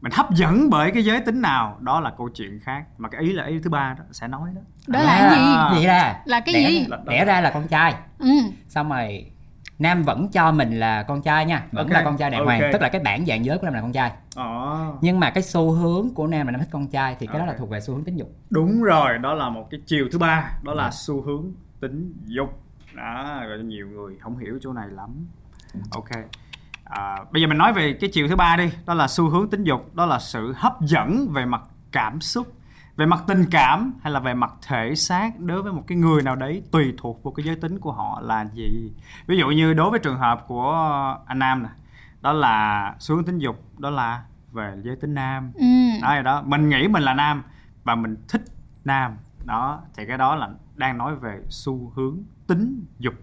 mình 0.00 0.12
hấp 0.14 0.30
dẫn 0.34 0.70
bởi 0.70 0.90
cái 0.90 1.04
giới 1.04 1.20
tính 1.20 1.40
nào? 1.40 1.76
Đó 1.80 2.00
là 2.00 2.12
câu 2.18 2.28
chuyện 2.34 2.60
khác. 2.60 2.84
Mà 2.98 3.08
cái 3.08 3.20
ý 3.22 3.32
là 3.32 3.44
ý 3.44 3.58
thứ 3.64 3.70
ba 3.70 3.94
đó 3.98 4.04
sẽ 4.12 4.28
nói 4.28 4.50
đó 4.54 4.60
đó 4.90 5.02
là 5.02 5.28
cái 5.30 5.38
gì? 5.40 5.54
À. 5.54 5.70
vậy 5.72 5.86
ra. 5.86 6.16
Là 6.24 6.40
cái 6.40 6.54
đẻ, 6.54 6.70
gì? 6.70 6.86
đẻ 7.06 7.24
ra 7.24 7.40
là 7.40 7.50
con 7.50 7.68
trai. 7.68 7.94
Ừ. 8.18 8.28
Xong 8.68 8.88
rồi 8.90 9.26
nam 9.78 10.02
vẫn 10.02 10.28
cho 10.28 10.52
mình 10.52 10.80
là 10.80 11.02
con 11.02 11.22
trai 11.22 11.46
nha. 11.46 11.62
Vẫn 11.72 11.86
Ok, 11.86 11.92
là 11.92 12.02
con 12.04 12.16
trai 12.16 12.30
đàng 12.30 12.44
hoàng. 12.44 12.60
Ok. 12.62 12.72
tức 12.72 12.82
là 12.82 12.88
cái 12.88 13.00
bản 13.04 13.26
dạng 13.26 13.44
giới 13.44 13.58
của 13.58 13.64
nam 13.64 13.74
là 13.74 13.80
con 13.80 13.92
trai. 13.92 14.10
Ồ, 14.36 14.76
nhưng 15.00 15.20
mà 15.20 15.30
cái 15.30 15.42
xu 15.42 15.70
hướng 15.70 16.14
của 16.14 16.26
nam 16.26 16.46
là 16.46 16.50
nam 16.50 16.60
thích 16.60 16.68
con 16.72 16.88
trai 16.88 17.16
thì 17.20 17.26
cái 17.26 17.38
đó 17.38 17.46
là 17.46 17.54
thuộc 17.58 17.70
về 17.70 17.80
xu 17.80 17.94
hướng 17.94 18.04
tính 18.04 18.16
dục. 18.16 18.28
Đúng 18.50 18.82
rồi 18.82 19.18
đó 19.18 19.34
là 19.34 19.48
một 19.48 19.66
cái 19.70 19.80
chiều 19.86 20.08
thứ 20.12 20.18
ba. 20.18 20.50
Đó 20.62 20.74
là 20.74 20.90
xu 20.92 21.22
hướng 21.22 21.44
tính 21.80 22.14
dục. 22.26 22.60
Đó 22.94 23.42
rồi 23.48 23.58
nhiều 23.58 23.86
người 23.88 24.16
không 24.20 24.38
hiểu 24.38 24.58
chỗ 24.62 24.72
này 24.72 24.86
lắm. 24.90 25.26
Ok. 25.90 26.08
À, 26.84 27.16
bây 27.30 27.42
giờ 27.42 27.48
mình 27.48 27.58
nói 27.58 27.72
về 27.72 27.92
cái 28.00 28.10
chiều 28.12 28.28
thứ 28.28 28.36
ba 28.36 28.56
đi. 28.56 28.70
Đó 28.86 28.94
là 28.94 29.08
xu 29.08 29.28
hướng 29.28 29.50
tính 29.50 29.64
dục. 29.64 29.94
Đó 29.94 30.06
là 30.06 30.18
sự 30.18 30.52
hấp 30.56 30.80
dẫn 30.80 31.28
về 31.32 31.44
mặt 31.44 31.62
cảm 31.92 32.20
xúc 32.20 32.52
về 33.00 33.06
mặt 33.06 33.24
tình 33.26 33.44
cảm 33.50 33.92
hay 34.02 34.12
là 34.12 34.20
về 34.20 34.34
mặt 34.34 34.52
thể 34.66 34.94
xác 34.94 35.40
đối 35.40 35.62
với 35.62 35.72
một 35.72 35.84
cái 35.86 35.98
người 35.98 36.22
nào 36.22 36.36
đấy 36.36 36.62
tùy 36.70 36.94
thuộc 36.98 37.24
vào 37.24 37.32
cái 37.32 37.46
giới 37.46 37.56
tính 37.56 37.78
của 37.78 37.92
họ 37.92 38.20
là 38.20 38.44
gì? 38.54 38.92
Ví 39.26 39.36
dụ 39.38 39.48
như 39.48 39.74
đối 39.74 39.90
với 39.90 39.98
trường 39.98 40.18
hợp 40.18 40.44
của 40.46 40.72
anh 41.26 41.38
nam 41.38 41.62
nè 41.62 41.68
đó 42.20 42.32
là 42.32 42.94
xu 42.98 43.14
hướng 43.14 43.24
tính 43.24 43.38
dục 43.38 43.56
đó 43.78 43.90
là 43.90 44.22
về 44.52 44.76
giới 44.84 44.96
tính 44.96 45.14
nam. 45.14 45.52
Ừ. 45.54 45.66
Đó 46.02 46.14
rồi 46.14 46.22
đó. 46.22 46.42
Mình 46.42 46.68
nghĩ 46.68 46.88
mình 46.88 47.02
là 47.02 47.14
nam 47.14 47.42
và 47.84 47.94
mình 47.94 48.16
thích 48.28 48.44
nam. 48.84 49.16
Đó 49.44 49.80
thì 49.96 50.06
cái 50.06 50.18
đó 50.18 50.34
là 50.34 50.50
đang 50.76 50.98
nói 50.98 51.16
về 51.16 51.40
xu 51.48 51.92
hướng 51.94 52.18
tính 52.46 52.84
dục 52.98 53.14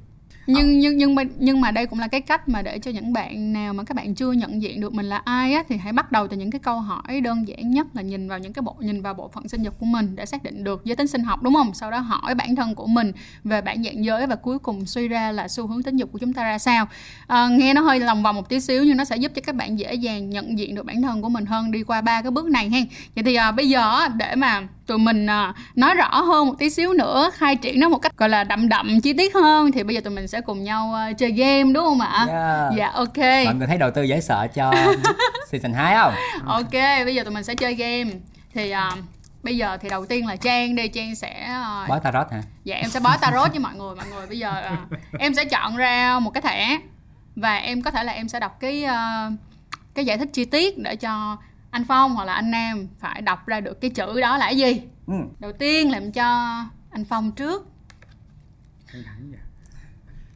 nhưng 0.48 0.80
nhưng 0.80 0.98
nhưng 0.98 1.16
mà 1.16 1.24
nhưng 1.38 1.62
mà 1.62 1.72
đây 1.72 1.86
cũng 1.86 2.00
là 2.00 2.08
cái 2.08 2.22
cách 2.22 2.50
mà 2.50 2.62
để 2.62 2.80
cho 2.80 2.92
những 2.92 3.14
bạn 3.14 3.54
nào 3.54 3.74
mà 3.74 3.84
các 3.84 3.96
bạn 3.96 4.16
chưa 4.16 4.32
nhận 4.32 4.62
diện 4.62 4.80
được 4.80 4.94
mình 4.94 5.06
là 5.06 5.22
ai 5.26 5.54
á 5.54 5.64
thì 5.70 5.78
hãy 5.78 5.94
bắt 5.94 6.12
đầu 6.12 6.28
từ 6.28 6.38
những 6.38 6.52
cái 6.52 6.60
câu 6.60 6.80
hỏi 6.80 7.22
đơn 7.22 7.48
giản 7.48 7.72
nhất 7.72 7.88
là 7.94 8.02
nhìn 8.02 8.30
vào 8.30 8.40
những 8.40 8.54
cái 8.54 8.62
bộ 8.62 8.76
nhìn 8.80 9.02
vào 9.02 9.14
bộ 9.14 9.30
phận 9.34 9.48
sinh 9.48 9.64
dục 9.64 9.80
của 9.80 9.86
mình 9.86 10.16
để 10.16 10.26
xác 10.26 10.44
định 10.44 10.64
được 10.64 10.86
giới 10.86 10.96
tính 10.96 11.08
sinh 11.08 11.24
học 11.24 11.44
đúng 11.44 11.54
không? 11.54 11.74
Sau 11.74 11.92
đó 11.92 12.00
hỏi 12.00 12.36
bản 12.36 12.56
thân 12.56 12.76
của 12.76 12.88
mình 12.88 13.12
về 13.44 13.62
bản 13.62 13.84
dạng 13.84 14.06
giới 14.06 14.28
và 14.28 14.36
cuối 14.36 14.60
cùng 14.60 14.86
suy 14.86 15.08
ra 15.08 15.32
là 15.32 15.48
xu 15.48 15.68
hướng 15.68 15.84
tính 15.84 15.98
dục 15.98 16.12
của 16.12 16.20
chúng 16.20 16.34
ta 16.34 16.44
ra 16.44 16.58
sao. 16.58 16.88
À, 17.28 17.48
nghe 17.48 17.74
nó 17.74 17.82
hơi 17.82 18.00
lòng 18.00 18.24
vòng 18.24 18.36
một 18.36 18.50
tí 18.50 18.60
xíu 18.60 18.84
nhưng 18.84 18.98
nó 18.98 19.06
sẽ 19.06 19.18
giúp 19.18 19.32
cho 19.36 19.42
các 19.46 19.56
bạn 19.56 19.80
dễ 19.80 19.94
dàng 19.94 20.30
nhận 20.30 20.60
diện 20.60 20.76
được 20.76 20.86
bản 20.86 21.02
thân 21.02 21.22
của 21.22 21.30
mình 21.30 21.46
hơn 21.46 21.72
đi 21.72 21.84
qua 21.84 22.02
ba 22.02 22.22
cái 22.22 22.32
bước 22.32 22.46
này 22.46 22.70
hen. 22.70 22.86
Vậy 23.16 23.24
thì 23.24 23.36
à, 23.36 23.52
bây 23.52 23.70
giờ 23.70 24.08
để 24.18 24.36
mà 24.36 24.68
tụi 24.88 24.98
mình 24.98 25.26
à, 25.26 25.54
nói 25.76 25.96
rõ 25.96 26.22
hơn 26.22 26.48
một 26.48 26.54
tí 26.60 26.70
xíu 26.70 26.94
nữa 26.94 27.30
khai 27.34 27.56
triển 27.56 27.80
nó 27.80 27.90
một 27.90 27.98
cách 27.98 28.18
gọi 28.18 28.30
là 28.30 28.44
đậm 28.44 28.70
đậm 28.70 29.02
chi 29.02 29.14
tiết 29.14 29.36
hơn. 29.36 29.72
Thì 29.72 29.84
bây 29.84 29.96
giờ 29.96 30.02
tụi 30.02 30.14
mình 30.14 30.28
sẽ 30.28 30.42
cùng 30.42 30.64
nhau 30.64 30.94
à, 30.94 31.12
chơi 31.14 31.32
game 31.32 31.74
đúng 31.74 31.84
không 31.84 32.02
ạ? 32.02 32.26
Yeah. 32.30 32.74
dạ 32.78 32.92
ok. 32.94 33.46
Mọi 33.46 33.56
người 33.56 33.68
thấy 33.68 33.78
đầu 33.78 33.92
tư 33.92 34.04
dễ 34.04 34.22
sợ 34.22 34.48
cho 34.56 34.74
season 35.52 35.74
2 35.74 35.96
không? 35.96 36.14
Ok 36.46 36.74
bây 37.06 37.16
giờ 37.16 37.24
tụi 37.24 37.34
mình 37.34 37.44
sẽ 37.44 37.56
chơi 37.56 37.76
game. 37.76 38.12
Thì 38.54 38.72
à, 38.72 38.92
bây 39.44 39.58
giờ 39.58 39.78
thì 39.78 39.90
đầu 39.90 40.06
tiên 40.06 40.28
là 40.28 40.36
trang 40.36 40.76
đi. 40.76 40.88
Trang 40.88 41.16
sẽ 41.16 41.44
à, 41.44 41.86
bói 41.90 42.00
tarot 42.04 42.32
hả? 42.32 42.42
Dạ 42.64 42.76
em 42.76 42.90
sẽ 42.90 43.00
bói 43.00 43.18
tarot 43.22 43.50
với 43.50 43.60
mọi 43.60 43.76
người. 43.76 43.96
Mọi 43.96 44.06
người 44.16 44.28
bây 44.28 44.40
giờ 44.40 44.50
à, 44.50 44.78
em 45.20 45.34
sẽ 45.34 45.46
chọn 45.46 45.78
ra 45.78 46.20
một 46.20 46.32
cái 46.34 46.42
thẻ. 46.42 46.80
Và 47.36 47.56
em 47.56 47.82
có 47.82 47.92
thể 47.92 48.04
là 48.04 48.14
em 48.14 48.28
sẽ 48.28 48.40
đọc 48.40 48.58
cái 48.60 48.84
à, 48.84 49.30
cái 49.96 50.06
giải 50.06 50.18
thích 50.18 50.30
chi 50.34 50.46
tiết 50.46 50.78
để 50.78 50.96
cho 50.96 51.38
anh 51.78 51.86
Phong 51.86 52.16
hoặc 52.16 52.26
là 52.26 52.34
anh 52.34 52.52
Nam 52.52 52.88
phải 53.00 53.22
đọc 53.22 53.46
ra 53.48 53.60
được 53.60 53.82
cái 53.82 53.92
chữ 53.92 54.22
đó 54.22 54.38
là 54.38 54.46
cái 54.46 54.58
gì? 54.58 54.82
Ừ. 55.08 55.14
đầu 55.40 55.52
tiên 55.60 55.92
làm 55.92 56.12
cho 56.12 56.26
anh 56.92 57.06
Phong 57.10 57.32
trước. 57.32 57.68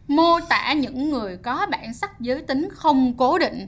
Mô 0.08 0.40
tả 0.50 0.74
những 0.74 1.10
người 1.10 1.38
có 1.38 1.68
bản 1.72 1.94
sắc 1.94 2.20
giới 2.20 2.42
tính 2.42 2.70
không 2.74 3.18
cố 3.18 3.40
định. 3.40 3.68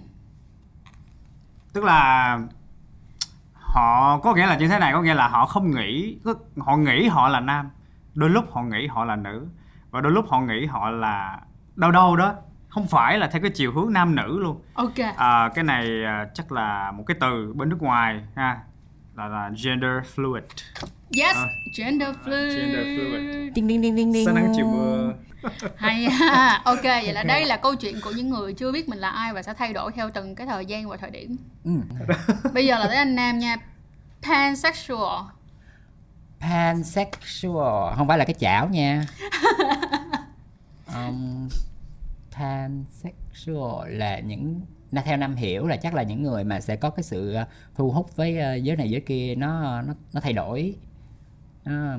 Tức 1.73 1.83
là 1.83 2.39
họ 3.53 4.19
có 4.19 4.35
nghĩa 4.35 4.45
là 4.45 4.57
như 4.57 4.67
thế 4.67 4.79
này 4.79 4.93
có 4.93 5.01
nghĩa 5.01 5.13
là 5.13 5.27
họ 5.27 5.45
không 5.45 5.71
nghĩ 5.71 6.17
họ 6.57 6.77
nghĩ 6.77 7.07
họ 7.07 7.29
là 7.29 7.39
nam 7.39 7.69
đôi 8.13 8.29
lúc 8.29 8.45
họ 8.51 8.63
nghĩ 8.63 8.87
họ 8.87 9.05
là 9.05 9.15
nữ 9.15 9.47
và 9.91 10.01
đôi 10.01 10.11
lúc 10.11 10.25
họ 10.29 10.41
nghĩ 10.41 10.65
họ 10.65 10.89
là 10.89 11.39
đâu 11.75 11.91
đâu 11.91 12.15
đó 12.15 12.33
không 12.73 12.87
phải 12.87 13.17
là 13.17 13.27
theo 13.27 13.41
cái 13.41 13.51
chiều 13.51 13.71
hướng 13.71 13.93
nam 13.93 14.15
nữ 14.15 14.39
luôn 14.39 14.61
ok 14.73 14.99
à, 15.17 15.49
cái 15.55 15.63
này 15.63 16.03
à, 16.05 16.27
chắc 16.33 16.51
là 16.51 16.91
một 16.91 17.03
cái 17.07 17.17
từ 17.19 17.53
bên 17.55 17.69
nước 17.69 17.81
ngoài 17.81 18.21
ha 18.35 18.59
là, 19.15 19.27
là 19.27 19.49
gender 19.63 19.91
fluid 20.15 20.41
yes 21.17 21.35
À. 21.35 21.45
gender 21.77 22.09
fluid, 22.25 22.49
gender 22.57 22.85
fluid. 22.85 23.51
Ding 23.55 23.67
ding 23.67 23.81
ding 23.83 23.95
ding 23.97 24.13
ding. 24.13 24.25
sáng 24.25 24.35
nắng 24.35 24.53
chiều 24.55 24.65
mưa 24.65 25.13
hay 25.75 26.05
ha 26.09 26.61
ok 26.65 26.83
vậy 26.83 27.13
là 27.13 27.23
đây 27.23 27.45
là 27.45 27.57
câu 27.57 27.75
chuyện 27.75 27.95
của 28.03 28.11
những 28.11 28.29
người 28.29 28.53
chưa 28.53 28.71
biết 28.71 28.89
mình 28.89 28.99
là 28.99 29.09
ai 29.09 29.33
và 29.33 29.41
sẽ 29.43 29.53
thay 29.53 29.73
đổi 29.73 29.91
theo 29.91 30.09
từng 30.13 30.35
cái 30.35 30.47
thời 30.47 30.65
gian 30.65 30.89
và 30.89 30.97
thời 30.97 31.09
điểm 31.11 31.35
Ừ. 31.65 31.71
bây 32.53 32.65
giờ 32.65 32.79
là 32.79 32.87
tới 32.87 32.95
anh 32.95 33.15
nam 33.15 33.39
nha 33.39 33.55
pansexual 34.27 35.21
Pansexual 36.41 37.93
không 37.97 38.07
phải 38.07 38.17
là 38.17 38.25
cái 38.25 38.33
chảo 38.39 38.67
nha. 38.69 39.03
um, 40.95 41.49
pansexual 42.37 43.89
là 43.89 44.19
những 44.19 44.61
na 44.91 45.01
theo 45.01 45.17
năm 45.17 45.35
hiểu 45.35 45.67
là 45.67 45.77
chắc 45.77 45.93
là 45.93 46.03
những 46.03 46.23
người 46.23 46.43
mà 46.43 46.59
sẽ 46.59 46.75
có 46.75 46.89
cái 46.89 47.03
sự 47.03 47.35
uh, 47.41 47.47
thu 47.75 47.91
hút 47.91 48.15
với 48.15 48.37
uh, 48.37 48.63
giới 48.63 48.75
này 48.75 48.89
giới 48.89 49.01
kia 49.01 49.35
nó 49.35 49.81
nó 49.81 49.93
nó 50.13 50.21
thay 50.21 50.33
đổi. 50.33 50.75
Nó, 51.65 51.97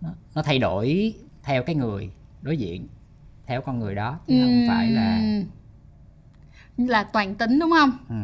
nó, 0.00 0.14
nó 0.34 0.42
thay 0.42 0.58
đổi 0.58 1.14
theo 1.42 1.62
cái 1.62 1.74
người 1.74 2.10
đối 2.42 2.56
diện 2.56 2.88
theo 3.46 3.60
con 3.60 3.78
người 3.78 3.94
đó 3.94 4.18
chứ 4.26 4.40
không 4.40 4.64
phải 4.68 4.90
là 4.90 5.20
là 6.76 7.04
toàn 7.04 7.34
tính 7.34 7.58
đúng 7.58 7.70
không? 7.70 7.98
Ừ. 8.08 8.14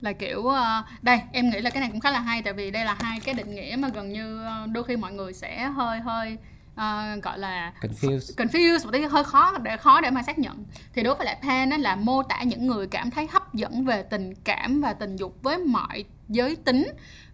là 0.00 0.12
kiểu 0.12 0.46
ờ, 0.46 0.84
đây 1.02 1.20
em 1.32 1.50
nghĩ 1.50 1.60
là 1.60 1.70
cái 1.70 1.80
này 1.80 1.90
cũng 1.90 2.00
khá 2.00 2.10
là 2.10 2.20
hay 2.20 2.42
tại 2.42 2.52
vì 2.52 2.70
đây 2.70 2.84
là 2.84 2.96
hai 3.00 3.20
cái 3.20 3.34
định 3.34 3.54
nghĩa 3.54 3.76
mà 3.78 3.88
gần 3.88 4.12
như 4.12 4.44
ờ, 4.44 4.66
đôi 4.72 4.84
khi 4.84 4.96
mọi 4.96 5.12
người 5.12 5.32
sẽ 5.32 5.64
hơi 5.64 6.00
hơi 6.00 6.38
ờ, 6.74 7.16
gọi 7.22 7.38
là 7.38 7.72
confused. 7.80 8.36
Confused 8.36 8.84
một 8.84 8.90
tí 8.92 9.02
hơi 9.02 9.24
khó 9.24 9.58
để 9.58 9.76
khó 9.76 10.00
để 10.00 10.10
mà 10.10 10.22
xác 10.22 10.38
nhận. 10.38 10.64
Thì 10.94 11.02
đối 11.02 11.14
với 11.14 11.26
lại 11.26 11.38
pan 11.42 11.70
là 11.70 11.96
mô 11.96 12.22
tả 12.22 12.42
những 12.42 12.66
người 12.66 12.86
cảm 12.86 13.10
thấy 13.10 13.26
hấp 13.32 13.54
dẫn 13.54 13.84
về 13.84 14.02
tình 14.02 14.34
cảm 14.44 14.80
và 14.80 14.92
tình 14.92 15.16
dục 15.16 15.38
với 15.42 15.58
mọi 15.58 16.04
giới 16.28 16.56
tính 16.56 16.86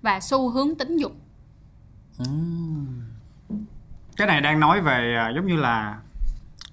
và 0.03 0.21
xu 0.21 0.51
hướng 0.51 0.75
tính 0.75 0.97
dục. 0.97 1.13
Ừm. 2.19 3.03
cái 4.17 4.27
này 4.27 4.41
đang 4.41 4.61
nói 4.61 4.81
về 4.81 5.15
à, 5.17 5.33
giống 5.35 5.47
như 5.47 5.57
là 5.57 6.01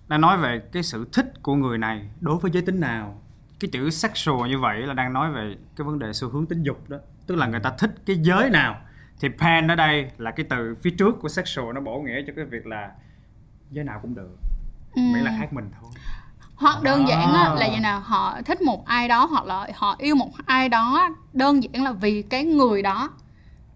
đang 0.08 0.22
nói 0.22 0.38
về 0.38 0.62
cái 0.72 0.84
sự 0.84 1.08
thích 1.14 1.34
của 1.42 1.56
người 1.56 1.78
này 1.78 2.10
đối 2.20 2.38
với 2.38 2.52
giới 2.52 2.64
tính 2.64 2.80
nào. 2.80 3.22
Cái 3.60 3.70
chữ 3.72 3.90
sexual 3.90 4.50
như 4.50 4.60
vậy 4.60 4.82
là 4.82 4.94
đang 4.94 5.14
nói 5.14 5.32
về 5.32 5.56
cái 5.76 5.86
vấn 5.86 6.00
đề 6.00 6.14
xu 6.14 6.30
hướng 6.30 6.46
tính 6.46 6.64
dục 6.64 6.90
đó. 6.90 6.98
Tức 7.28 7.36
là 7.36 7.48
người 7.48 7.60
ta 7.60 7.72
thích 7.78 7.96
cái 8.06 8.16
giới 8.16 8.50
nào 8.50 8.82
thì 9.20 9.30
pan 9.40 9.68
ở 9.72 9.76
đây 9.76 10.12
là 10.18 10.32
cái 10.32 10.46
từ 10.50 10.76
phía 10.82 10.90
trước 10.90 11.16
của 11.22 11.30
sexual 11.30 11.74
nó 11.74 11.82
bổ 11.82 12.00
nghĩa 12.00 12.22
cho 12.28 12.34
cái 12.36 12.46
việc 12.46 12.68
là 12.68 12.90
giới 13.72 13.86
nào 13.86 14.00
cũng 14.02 14.16
được. 14.16 14.38
Miễn 14.96 15.24
là 15.24 15.32
khác 15.40 15.54
mình 15.54 15.70
thôi. 15.82 15.92
Hoặc 16.56 16.84
đơn 16.84 17.08
giản 17.08 17.34
á, 17.34 17.44
À. 17.44 17.56
là 17.60 17.68
như 17.68 17.80
nào 17.80 18.00
họ 18.00 18.38
thích 18.46 18.62
một 18.62 18.86
ai 18.86 19.08
đó 19.08 19.26
hoặc 19.26 19.46
là 19.46 19.68
họ 19.76 19.96
yêu 19.98 20.16
một 20.16 20.30
ai 20.46 20.70
đó 20.70 21.10
đơn 21.34 21.64
giản 21.64 21.84
là 21.84 21.92
vì 21.92 22.22
cái 22.22 22.44
người 22.44 22.82
đó. 22.82 23.10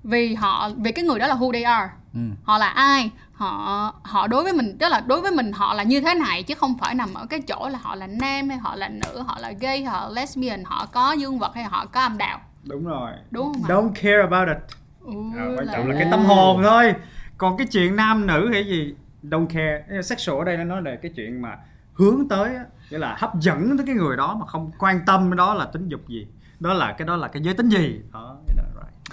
Vì 0.03 0.36
họ 0.36 0.69
vì 0.77 0.91
cái 0.91 1.05
người 1.05 1.19
đó 1.19 1.27
là 1.27 1.36
who 1.36 1.51
they 1.51 1.63
are. 1.63 1.89
Ừ. 2.13 2.19
họ 2.43 2.57
là 2.57 2.67
ai 2.67 3.10
họ 3.33 3.93
họ 4.03 4.27
đối 4.27 4.43
với 4.43 4.53
mình 4.53 4.77
tức 4.79 4.89
là 4.89 5.00
đối 5.00 5.21
với 5.21 5.31
mình 5.31 5.51
họ 5.51 5.74
là 5.74 5.83
như 5.83 6.01
thế 6.01 6.13
này 6.15 6.43
chứ 6.43 6.55
không 6.55 6.77
phải 6.77 6.95
nằm 6.95 7.13
ở 7.13 7.25
cái 7.25 7.41
chỗ 7.41 7.69
là 7.69 7.79
họ 7.81 7.95
là 7.95 8.07
nam 8.07 8.50
hay 8.50 8.57
họ 8.57 8.75
là 8.75 8.89
nữ 8.89 9.21
họ 9.21 9.38
là 9.39 9.51
gay 9.51 9.83
họ 9.86 10.03
là 10.03 10.10
lesbian 10.21 10.63
họ 10.65 10.86
có 10.91 11.12
dương 11.12 11.39
vật 11.39 11.51
hay 11.55 11.63
họ 11.63 11.86
có 11.86 12.01
âm 12.01 12.17
đạo. 12.17 12.39
Đúng 12.63 12.86
rồi. 12.86 13.12
Đúng 13.31 13.53
không 13.53 13.63
don't 13.63 13.91
care 13.93 14.21
about 14.29 14.48
it. 14.48 14.57
ừ, 14.57 14.80
à, 15.38 15.46
quan 15.58 15.65
là- 15.65 15.74
trọng 15.74 15.89
là 15.89 15.96
cái 16.00 16.08
tâm 16.12 16.20
hồn 16.25 16.63
thôi. 16.63 16.93
Còn 17.38 17.58
cái 17.58 17.67
chuyện 17.67 17.96
nam 17.96 18.27
nữ 18.27 18.50
hay 18.53 18.65
gì? 18.65 18.96
Don't 19.24 19.48
care. 19.48 20.01
Sexual 20.01 20.38
ở 20.39 20.43
đây 20.43 20.58
nó 20.58 20.63
nói 20.63 20.81
là 20.81 20.96
cái 20.96 21.12
chuyện 21.15 21.41
mà 21.41 21.58
hướng 21.93 22.27
tới 22.29 22.55
á, 22.55 22.65
nghĩa 22.89 22.98
là 22.98 23.15
hấp 23.20 23.31
dẫn 23.39 23.77
tới 23.77 23.86
cái 23.86 23.96
người 23.96 24.17
đó 24.17 24.38
mà 24.39 24.46
không 24.46 24.72
quan 24.79 25.00
tâm 25.05 25.36
đó 25.36 25.53
là 25.53 25.65
tính 25.65 25.88
dục 25.88 26.08
gì. 26.08 26.27
Đó 26.60 26.74
là 26.74 26.96
cái 26.98 27.08
đó 27.08 27.15
là 27.15 27.27
cái 27.27 27.43
giới 27.43 27.53
tính 27.53 27.70
gì. 27.70 28.01
Đó. 28.13 28.38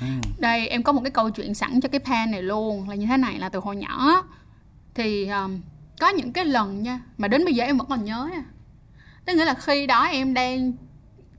Ừ. 0.01 0.07
đây 0.39 0.69
em 0.69 0.83
có 0.83 0.93
một 0.93 1.01
cái 1.05 1.11
câu 1.11 1.31
chuyện 1.31 1.55
sẵn 1.55 1.81
cho 1.81 1.89
cái 1.89 2.01
pan 2.01 2.31
này 2.31 2.43
luôn 2.43 2.89
là 2.89 2.95
như 2.95 3.07
thế 3.07 3.17
này 3.17 3.39
là 3.39 3.49
từ 3.49 3.59
hồi 3.59 3.77
nhỏ 3.77 4.23
thì 4.95 5.29
um, 5.29 5.61
có 6.01 6.09
những 6.09 6.33
cái 6.33 6.45
lần 6.45 6.83
nha 6.83 7.01
mà 7.19 7.29
đến 7.29 7.45
bây 7.45 7.55
giờ 7.55 7.65
em 7.65 7.79
vẫn 7.79 7.87
còn 7.91 8.05
nhớ 8.05 8.29
nha. 8.33 8.45
Tức 9.25 9.35
nghĩa 9.35 9.45
là 9.45 9.55
khi 9.55 9.87
đó 9.87 10.05
em 10.05 10.35
đang 10.35 10.73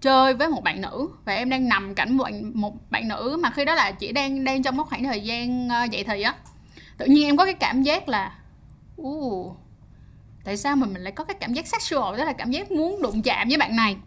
chơi 0.01 0.33
với 0.33 0.49
một 0.49 0.63
bạn 0.63 0.81
nữ. 0.81 1.09
Và 1.25 1.33
em 1.33 1.49
đang 1.49 1.69
nằm 1.69 1.95
cạnh 1.95 2.17
một 2.17 2.23
bạn, 2.23 2.51
một 2.53 2.91
bạn 2.91 3.07
nữ 3.07 3.39
mà 3.41 3.51
khi 3.51 3.65
đó 3.65 3.75
là 3.75 3.91
chỉ 3.91 4.11
đang 4.11 4.43
đang 4.43 4.63
trong 4.63 4.77
một 4.77 4.83
khoảng 4.89 5.03
thời 5.03 5.21
gian 5.21 5.69
ờ, 5.69 5.83
dậy 5.83 6.03
thì 6.03 6.21
á. 6.21 6.35
Tự 6.97 7.05
nhiên 7.05 7.25
em 7.25 7.37
có 7.37 7.45
cái 7.45 7.53
cảm 7.53 7.83
giác 7.83 8.09
là 8.09 8.31
uh, 9.01 9.57
tại 10.43 10.57
sao 10.57 10.75
mà 10.75 10.87
mình 10.87 11.01
lại 11.01 11.11
có 11.11 11.23
cái 11.23 11.35
cảm 11.39 11.53
giác 11.53 11.67
sexual 11.67 12.17
đó 12.17 12.25
là 12.25 12.33
cảm 12.33 12.51
giác 12.51 12.71
muốn 12.71 13.01
đụng 13.01 13.21
chạm 13.21 13.47
với 13.47 13.57
bạn 13.57 13.75
này? 13.75 13.97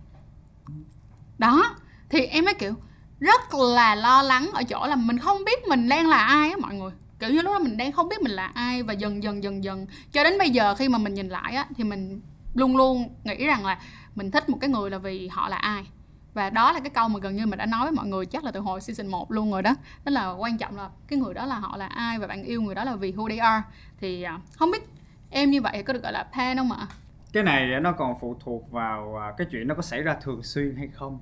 Đó 1.38 1.76
thì 2.10 2.26
em 2.26 2.44
mới 2.44 2.54
kiểu 2.54 2.74
rất 3.20 3.54
là 3.54 3.94
lo 3.94 4.22
lắng 4.22 4.50
ở 4.52 4.62
chỗ 4.62 4.86
là 4.86 4.96
mình 4.96 5.18
không 5.18 5.44
biết 5.44 5.68
mình 5.68 5.88
đang 5.88 6.08
là 6.08 6.18
ai 6.18 6.50
á 6.50 6.56
mọi 6.60 6.74
người. 6.74 6.90
Kiểu 7.18 7.30
như 7.30 7.42
lúc 7.42 7.52
đó 7.52 7.58
mình 7.58 7.76
đang 7.76 7.92
không 7.92 8.08
biết 8.08 8.22
mình 8.22 8.32
là 8.32 8.46
ai 8.46 8.82
và 8.82 8.92
dần 8.92 9.22
dần 9.22 9.42
dần 9.42 9.64
dần. 9.64 9.86
Cho 10.12 10.24
đến 10.24 10.38
bây 10.38 10.50
giờ 10.50 10.74
khi 10.74 10.88
mà 10.88 10.98
mình 10.98 11.14
nhìn 11.14 11.28
lại 11.28 11.54
á 11.54 11.66
thì 11.76 11.84
mình 11.84 12.20
luôn 12.54 12.76
luôn 12.76 13.08
nghĩ 13.24 13.46
rằng 13.46 13.66
là 13.66 13.78
mình 14.14 14.30
thích 14.30 14.48
một 14.48 14.58
cái 14.60 14.70
người 14.70 14.90
là 14.90 14.98
vì 14.98 15.28
họ 15.28 15.48
là 15.48 15.56
ai. 15.56 15.86
Và 16.34 16.50
đó 16.50 16.72
là 16.72 16.80
cái 16.80 16.90
câu 16.90 17.08
mà 17.08 17.18
gần 17.22 17.36
như 17.36 17.46
mình 17.46 17.58
đã 17.58 17.66
nói 17.66 17.82
với 17.82 17.92
mọi 17.92 18.06
người 18.06 18.26
chắc 18.26 18.44
là 18.44 18.50
từ 18.50 18.60
hồi 18.60 18.80
season 18.80 19.06
1 19.06 19.32
luôn 19.32 19.52
rồi 19.52 19.62
đó. 19.62 19.74
Đó 20.04 20.10
là 20.10 20.30
quan 20.30 20.58
trọng 20.58 20.76
là 20.76 20.90
cái 21.08 21.18
người 21.18 21.34
đó 21.34 21.46
là 21.46 21.58
họ 21.58 21.76
là 21.76 21.86
ai 21.86 22.18
và 22.18 22.26
bạn 22.26 22.42
yêu 22.42 22.62
người 22.62 22.74
đó 22.74 22.84
là 22.84 22.96
vì 22.96 23.12
who 23.12 23.28
they 23.28 23.38
are. 23.38 23.62
Thì 24.00 24.22
à, 24.22 24.38
không 24.56 24.70
biết 24.70 24.88
em 25.30 25.50
như 25.50 25.62
vậy 25.62 25.82
có 25.82 25.92
được 25.92 26.02
gọi 26.02 26.12
là 26.12 26.28
pan 26.36 26.56
không 26.56 26.72
ạ? 26.72 26.86
Cái 27.32 27.42
này 27.42 27.80
nó 27.80 27.92
còn 27.92 28.14
phụ 28.20 28.36
thuộc 28.40 28.70
vào 28.70 29.16
à, 29.16 29.32
cái 29.36 29.46
chuyện 29.50 29.68
nó 29.68 29.74
có 29.74 29.82
xảy 29.82 30.02
ra 30.02 30.16
thường 30.22 30.42
xuyên 30.42 30.76
hay 30.76 30.88
không. 30.88 31.20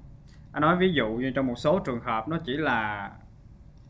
Anh 0.53 0.61
nói 0.61 0.77
ví 0.77 0.93
dụ 0.93 1.09
như 1.09 1.33
trong 1.35 1.47
một 1.47 1.59
số 1.59 1.79
trường 1.79 2.01
hợp 2.01 2.29
nó 2.29 2.39
chỉ 2.47 2.53
là 2.57 3.11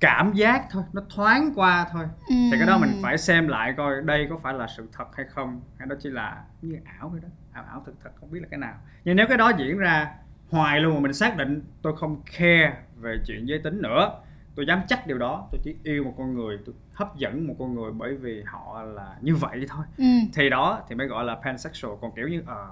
cảm 0.00 0.33
giác 0.33 0.66
thôi 0.71 0.83
nó 0.92 1.02
thoáng 1.14 1.52
qua 1.54 1.87
thôi. 1.92 2.04
Thì 2.28 2.59
cái 2.59 2.66
đó 2.66 2.78
mình 2.78 2.90
phải 3.02 3.19
xem 3.19 3.49
lại 3.49 3.75
coi 3.76 4.02
đây 4.02 4.26
có 4.30 4.37
phải 4.42 4.54
là 4.54 4.66
sự 4.76 4.88
thật 4.92 5.16
hay 5.16 5.26
không 5.30 5.61
hay 5.78 5.87
đó 5.88 5.97
chỉ 6.00 6.11
là 6.11 6.45
như 6.62 6.76
ảo 6.99 7.09
vậy 7.09 7.21
đó 7.23 7.28
ảo 7.52 7.64
ảo 7.64 7.83
thực 7.87 7.95
thật 8.02 8.11
không 8.21 8.30
biết 8.30 8.40
là 8.40 8.49
cái 8.50 8.59
nào 8.59 8.75
nhưng 9.04 9.16
nếu 9.16 9.26
cái 9.28 9.38
đó 9.38 9.52
diễn 9.59 9.78
ra 9.78 10.14
hoài 10.50 10.80
luôn 10.80 10.95
mà 10.95 11.00
mình 11.00 11.12
xác 11.12 11.37
định 11.37 11.62
tôi 11.83 11.97
không 11.97 12.23
care 12.38 12.83
về 12.97 13.16
chuyện 13.26 13.49
giới 13.49 13.59
tính 13.59 13.83
nữa 13.83 14.21
tôi 14.54 14.66
dám 14.66 14.83
chắc 14.88 15.07
điều 15.07 15.19
đó 15.19 15.49
tôi 15.52 15.61
chỉ 15.64 15.76
yêu 15.83 16.04
một 16.04 16.14
con 16.19 16.35
người 16.35 16.59
tôi 16.66 16.75
hấp 16.95 17.16
dẫn 17.16 17.47
một 17.47 17.54
con 17.59 17.75
người 17.75 17.92
bởi 17.92 18.16
vì 18.16 18.42
họ 18.47 18.83
là 18.83 19.16
như 19.21 19.37
vậy 19.37 19.66
thôi 19.69 19.85
ừ. 19.99 20.04
thì 20.35 20.50
đó 20.50 20.83
thì 20.88 20.95
mới 20.95 21.07
gọi 21.07 21.25
là 21.25 21.35
pansexual 21.35 21.92
còn 22.00 22.12
kiểu 22.16 22.28
như 22.28 22.42
ờ 22.47 22.69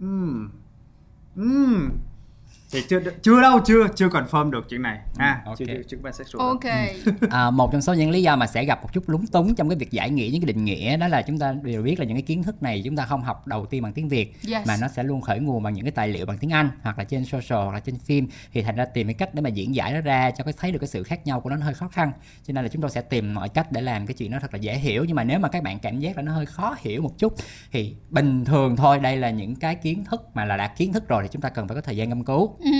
ừm 0.00 0.50
ừm 1.36 1.90
thì 2.72 2.82
chưa 2.88 3.00
chưa 3.22 3.40
đâu 3.40 3.60
chưa 3.66 3.86
chưa 3.96 4.08
confirm 4.08 4.50
được 4.50 4.66
chuyện 4.68 4.82
này 4.82 4.98
ha 5.18 5.42
ok. 5.44 5.58
chưa 5.58 5.64
chưa 5.66 5.82
chưa 5.88 5.96
pansexual 6.04 6.38
đâu. 6.40 6.48
ok 6.48 6.64
À, 7.30 7.50
một 7.50 7.72
trong 7.72 7.82
số 7.82 7.94
những 7.94 8.10
lý 8.10 8.22
do 8.22 8.36
mà 8.36 8.46
sẽ 8.46 8.64
gặp 8.64 8.82
một 8.82 8.88
chút 8.92 9.08
lúng 9.08 9.26
túng 9.26 9.54
trong 9.54 9.68
cái 9.68 9.76
việc 9.78 9.90
giải 9.90 10.10
nghĩa 10.10 10.28
những 10.32 10.42
cái 10.42 10.46
định 10.46 10.64
nghĩa 10.64 10.96
đó 10.96 11.08
là 11.08 11.22
chúng 11.22 11.38
ta 11.38 11.54
đều 11.62 11.82
biết 11.82 11.98
là 11.98 12.04
những 12.04 12.16
cái 12.16 12.22
kiến 12.22 12.42
thức 12.42 12.62
này 12.62 12.82
chúng 12.84 12.96
ta 12.96 13.06
không 13.06 13.22
học 13.22 13.46
đầu 13.46 13.66
tiên 13.66 13.82
bằng 13.82 13.92
tiếng 13.92 14.08
Việt 14.08 14.36
Yes. 14.50 14.66
mà 14.66 14.76
nó 14.80 14.88
sẽ 14.88 15.02
luôn 15.02 15.20
khởi 15.20 15.40
nguồn 15.40 15.62
bằng 15.62 15.74
những 15.74 15.84
cái 15.84 15.92
tài 15.92 16.08
liệu 16.08 16.26
bằng 16.26 16.38
tiếng 16.38 16.52
Anh 16.52 16.70
hoặc 16.82 16.98
là 16.98 17.04
trên 17.04 17.24
social 17.24 17.64
hoặc 17.64 17.72
là 17.74 17.80
trên 17.80 17.98
phim 17.98 18.28
thì 18.52 18.62
thành 18.62 18.76
ra 18.76 18.84
tìm 18.84 19.06
cái 19.06 19.14
cách 19.14 19.34
để 19.34 19.42
mà 19.42 19.48
diễn 19.48 19.74
giải 19.74 19.92
nó 19.92 20.00
ra 20.00 20.30
cho 20.30 20.44
cái 20.44 20.54
thấy 20.58 20.72
được 20.72 20.78
cái 20.78 20.88
sự 20.88 21.02
khác 21.02 21.26
nhau 21.26 21.40
của 21.40 21.50
nó, 21.50 21.56
nó 21.56 21.64
hơi 21.64 21.74
khó 21.74 21.88
khăn 21.88 22.12
cho 22.46 22.52
nên 22.52 22.64
là 22.64 22.68
chúng 22.68 22.82
tôi 22.82 22.90
sẽ 22.90 23.00
tìm 23.02 23.34
mọi 23.34 23.48
cách 23.48 23.72
để 23.72 23.80
làm 23.80 24.06
cái 24.06 24.14
chuyện 24.14 24.30
nó 24.30 24.38
thật 24.40 24.54
là 24.54 24.58
dễ 24.58 24.78
hiểu 24.78 25.04
nhưng 25.04 25.16
mà 25.16 25.24
nếu 25.24 25.38
mà 25.38 25.48
các 25.48 25.62
bạn 25.62 25.78
cảm 25.78 25.98
giác 26.00 26.16
là 26.16 26.22
nó 26.22 26.32
hơi 26.32 26.46
khó 26.46 26.76
hiểu 26.80 27.02
một 27.02 27.18
chút 27.18 27.34
thì 27.72 27.96
bình 28.10 28.44
thường 28.44 28.76
thôi 28.76 28.98
đây 28.98 29.16
là 29.16 29.30
những 29.30 29.56
cái 29.56 29.74
kiến 29.74 30.04
thức 30.04 30.22
mà 30.34 30.44
là 30.44 30.56
đạt 30.56 30.76
kiến 30.76 30.92
thức 30.92 31.08
rồi 31.08 31.22
thì 31.22 31.28
chúng 31.32 31.42
ta 31.42 31.48
cần 31.48 31.68
phải 31.68 31.74
có 31.74 31.80
thời 31.80 31.96
gian 31.96 32.08
nghiên 32.08 32.24
cứu 32.24 32.56
ừ. 32.64 32.70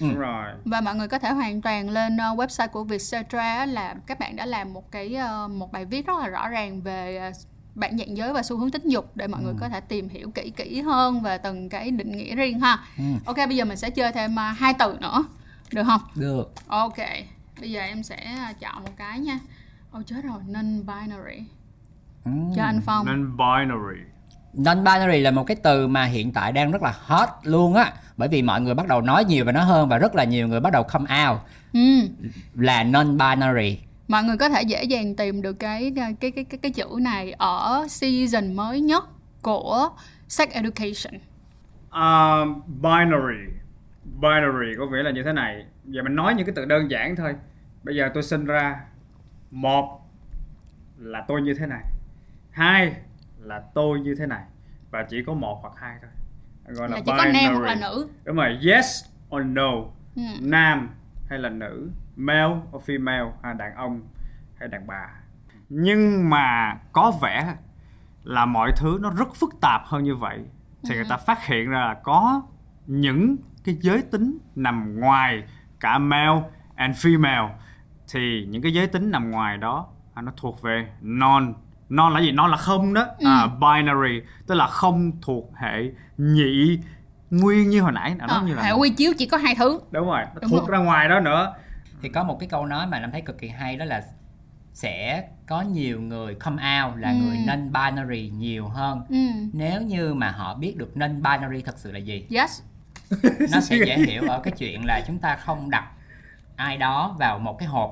đúng 0.00 0.18
rồi 0.18 0.44
và 0.64 0.80
mọi 0.80 0.94
người 0.94 1.08
có 1.08 1.18
thể 1.18 1.30
hoàn 1.30 1.62
toàn 1.62 1.90
lên 1.90 2.16
ờ, 2.16 2.34
website 2.34 2.68
của 2.68 2.84
Vietcetera 2.84 3.66
là 3.66 3.94
các 4.06 4.18
bạn 4.18 4.36
đã 4.36 4.46
làm 4.46 4.72
một 4.72 4.90
cái 4.92 5.14
ờ, 5.14 5.48
một 5.48 5.72
bài 5.72 5.84
viết 5.84 6.06
rất 6.06 6.18
là 6.20 6.28
rõ 6.28 6.48
ràng 6.48 6.80
về 6.82 7.16
ờ, 7.16 7.30
bản 7.74 7.98
dạng 7.98 8.16
giới 8.16 8.32
và 8.32 8.42
xu 8.42 8.58
hướng 8.58 8.70
tính 8.70 8.88
dục 8.88 9.10
để 9.16 9.26
mọi 9.26 9.42
người 9.42 9.54
có 9.60 9.68
thể 9.68 9.80
tìm 9.80 10.08
hiểu 10.08 10.30
kỹ 10.30 10.50
kỹ 10.56 10.80
hơn 10.80 11.20
về 11.22 11.38
từng 11.38 11.68
cái 11.68 11.90
định 11.90 12.12
nghĩa 12.16 12.34
riêng 12.34 12.60
ha. 12.60 12.78
Ừ. 12.98 13.04
Ok 13.26 13.36
bây 13.36 13.56
giờ 13.56 13.64
mình 13.64 13.76
sẽ 13.76 13.90
chơi 13.90 14.12
thêm 14.12 14.36
hai 14.36 14.74
từ 14.78 14.96
nữa 15.00 15.24
được 15.72 15.82
không? 15.86 16.00
được 16.14 16.52
Ok 16.66 16.96
bây 17.60 17.70
giờ 17.70 17.80
em 17.80 18.02
sẽ 18.02 18.36
chọn 18.60 18.82
một 18.84 18.90
cái 18.96 19.18
nha. 19.18 19.38
Ôi 19.90 20.02
chết 20.06 20.24
rồi 20.24 20.38
non 20.48 20.86
binary 20.86 21.38
Ừ. 22.24 22.30
cho 22.56 22.62
anh 22.64 22.80
Phong. 22.86 23.06
non 23.06 23.36
binary 23.36 24.00
Non-binary 24.54 25.22
là 25.22 25.30
một 25.30 25.44
cái 25.44 25.56
từ 25.62 25.86
mà 25.88 26.04
hiện 26.04 26.32
tại 26.32 26.52
đang 26.52 26.70
rất 26.72 26.82
là 26.82 26.94
hot 27.00 27.28
luôn 27.42 27.74
á 27.74 27.92
bởi 28.18 28.28
vì 28.28 28.42
mọi 28.42 28.60
người 28.60 28.74
bắt 28.74 28.88
đầu 28.88 29.00
nói 29.00 29.24
nhiều 29.24 29.44
về 29.44 29.52
nó 29.52 29.64
hơn 29.64 29.88
và 29.88 29.98
rất 29.98 30.14
là 30.14 30.24
nhiều 30.24 30.48
người 30.48 30.60
bắt 30.60 30.72
đầu 30.72 30.82
come 30.82 31.26
out. 31.28 31.38
Ừ. 31.72 31.80
là 32.54 32.84
non-binary. 32.84 33.76
Mọi 34.08 34.22
người 34.22 34.36
có 34.36 34.48
thể 34.48 34.62
dễ 34.62 34.84
dàng 34.84 35.16
tìm 35.16 35.42
được 35.42 35.52
cái 35.52 35.92
cái 35.96 36.14
cái 36.20 36.44
cái 36.44 36.58
cái 36.62 36.72
chữ 36.72 36.86
này 37.00 37.32
ở 37.32 37.86
season 37.88 38.56
mới 38.56 38.80
nhất 38.80 39.04
của 39.42 39.88
Sex 40.28 40.48
Education. 40.48 41.20
Um, 41.90 42.62
binary. 42.82 43.52
Binary 44.04 44.74
có 44.78 44.86
nghĩa 44.86 45.02
là 45.02 45.10
như 45.10 45.22
thế 45.22 45.32
này. 45.32 45.64
Giờ 45.84 46.02
mình 46.02 46.16
nói 46.16 46.34
những 46.34 46.46
cái 46.46 46.52
từ 46.56 46.64
đơn 46.64 46.90
giản 46.90 47.16
thôi. 47.16 47.34
Bây 47.82 47.96
giờ 47.96 48.10
tôi 48.14 48.22
sinh 48.22 48.44
ra. 48.44 48.80
Một 49.50 50.00
là 50.98 51.24
tôi 51.28 51.42
như 51.42 51.54
thế 51.54 51.66
này. 51.66 51.82
Hai 52.50 52.92
là 53.40 53.62
tôi 53.74 54.00
như 54.00 54.14
thế 54.18 54.26
này. 54.26 54.42
Và 54.90 55.02
chỉ 55.02 55.16
có 55.26 55.34
một 55.34 55.58
hoặc 55.62 55.72
hai 55.76 55.96
thôi 56.02 56.10
gọi 56.74 56.88
là, 56.88 56.96
Là 56.96 57.02
chỉ 57.06 57.12
có 57.16 57.24
nam 57.24 57.54
hoặc 57.54 57.66
là 57.66 57.74
nữ. 57.74 58.08
đúng 58.24 58.36
rồi 58.36 58.58
yes 58.66 59.04
or 59.36 59.42
no. 59.46 59.70
Ừ. 60.16 60.22
nam 60.40 60.90
hay 61.30 61.38
là 61.38 61.48
nữ 61.48 61.90
male 62.16 62.54
or 62.76 62.90
female 62.90 63.30
à, 63.42 63.52
đàn 63.52 63.74
ông 63.74 64.00
hay 64.58 64.68
đàn 64.68 64.86
bà. 64.86 65.06
Nhưng 65.68 66.30
mà 66.30 66.74
có 66.92 67.12
vẻ 67.22 67.54
là 68.22 68.46
mọi 68.46 68.72
thứ 68.76 68.98
nó 69.00 69.10
rất 69.10 69.34
phức 69.34 69.60
tạp 69.60 69.82
hơn 69.84 70.04
như 70.04 70.14
vậy. 70.16 70.38
Thì 70.88 70.94
người 70.94 71.06
ta 71.08 71.16
phát 71.16 71.46
hiện 71.46 71.70
ra 71.70 71.80
là 71.80 71.94
có 72.02 72.42
những 72.86 73.36
cái 73.64 73.76
giới 73.80 74.02
tính 74.02 74.38
nằm 74.54 75.00
ngoài 75.00 75.42
cả 75.80 75.98
male 75.98 76.40
and 76.74 77.06
female. 77.06 77.48
Thì 78.12 78.46
những 78.48 78.62
cái 78.62 78.72
giới 78.72 78.86
tính 78.86 79.10
nằm 79.10 79.30
ngoài 79.30 79.56
đó 79.58 79.86
à, 80.14 80.22
nó 80.22 80.32
thuộc 80.36 80.62
về 80.62 80.88
non 81.00 81.54
non 81.88 82.12
là 82.14 82.20
gì 82.20 82.32
non 82.32 82.50
là 82.50 82.56
không 82.56 82.94
đó 82.94 83.06
à, 83.24 83.46
binary 83.60 84.20
tức 84.46 84.54
là 84.54 84.66
không 84.66 85.12
thuộc 85.22 85.50
hệ 85.56 85.82
nhị 86.18 86.78
nguyên 87.30 87.70
như 87.70 87.80
hồi 87.80 87.92
nãy 87.92 88.14
đã 88.18 88.26
nói 88.26 88.36
Ờ, 88.40 88.46
như 88.46 88.54
là 88.54 88.62
hệ 88.62 88.72
quy 88.72 88.90
chiếu 88.90 89.12
chỉ 89.18 89.26
có 89.26 89.36
hai 89.36 89.54
thứ. 89.54 89.80
đúng 89.90 90.06
rồi 90.06 90.20
nó 90.34 90.40
Đúng 90.42 90.50
thuộc 90.50 90.68
rồi. 90.68 90.78
ra 90.78 90.84
ngoài 90.84 91.08
đó 91.08 91.20
nữa 91.20 91.54
thì 92.02 92.08
có 92.08 92.24
một 92.24 92.36
cái 92.40 92.48
câu 92.48 92.66
nói 92.66 92.86
mà 92.86 92.98
em 92.98 93.10
thấy 93.12 93.20
cực 93.20 93.38
kỳ 93.38 93.48
hay 93.48 93.76
đó 93.76 93.84
là 93.84 94.02
sẽ 94.72 95.24
có 95.48 95.62
nhiều 95.62 96.00
người 96.00 96.34
come 96.34 96.80
out 96.84 96.96
là 96.98 97.10
Ừ. 97.10 97.14
người 97.16 97.36
non-binary 97.36 98.32
nhiều 98.36 98.68
hơn 98.68 99.00
Ừ. 99.08 99.16
nếu 99.52 99.82
như 99.82 100.14
mà 100.14 100.30
họ 100.30 100.54
biết 100.54 100.76
được 100.76 100.90
non-binary 100.94 101.62
thật 101.64 101.74
sự 101.78 101.92
là 101.92 101.98
gì 101.98 102.26
Yes. 102.30 102.62
nó 103.52 103.60
sẽ 103.60 103.76
dễ 103.86 103.98
hiểu 103.98 104.22
ở 104.28 104.40
cái 104.40 104.52
chuyện 104.58 104.84
là 104.86 105.00
chúng 105.06 105.18
ta 105.18 105.36
không 105.36 105.70
đặt 105.70 105.84
ai 106.56 106.76
đó 106.76 107.16
vào 107.18 107.38
một 107.38 107.58
cái 107.58 107.68
hộp 107.68 107.90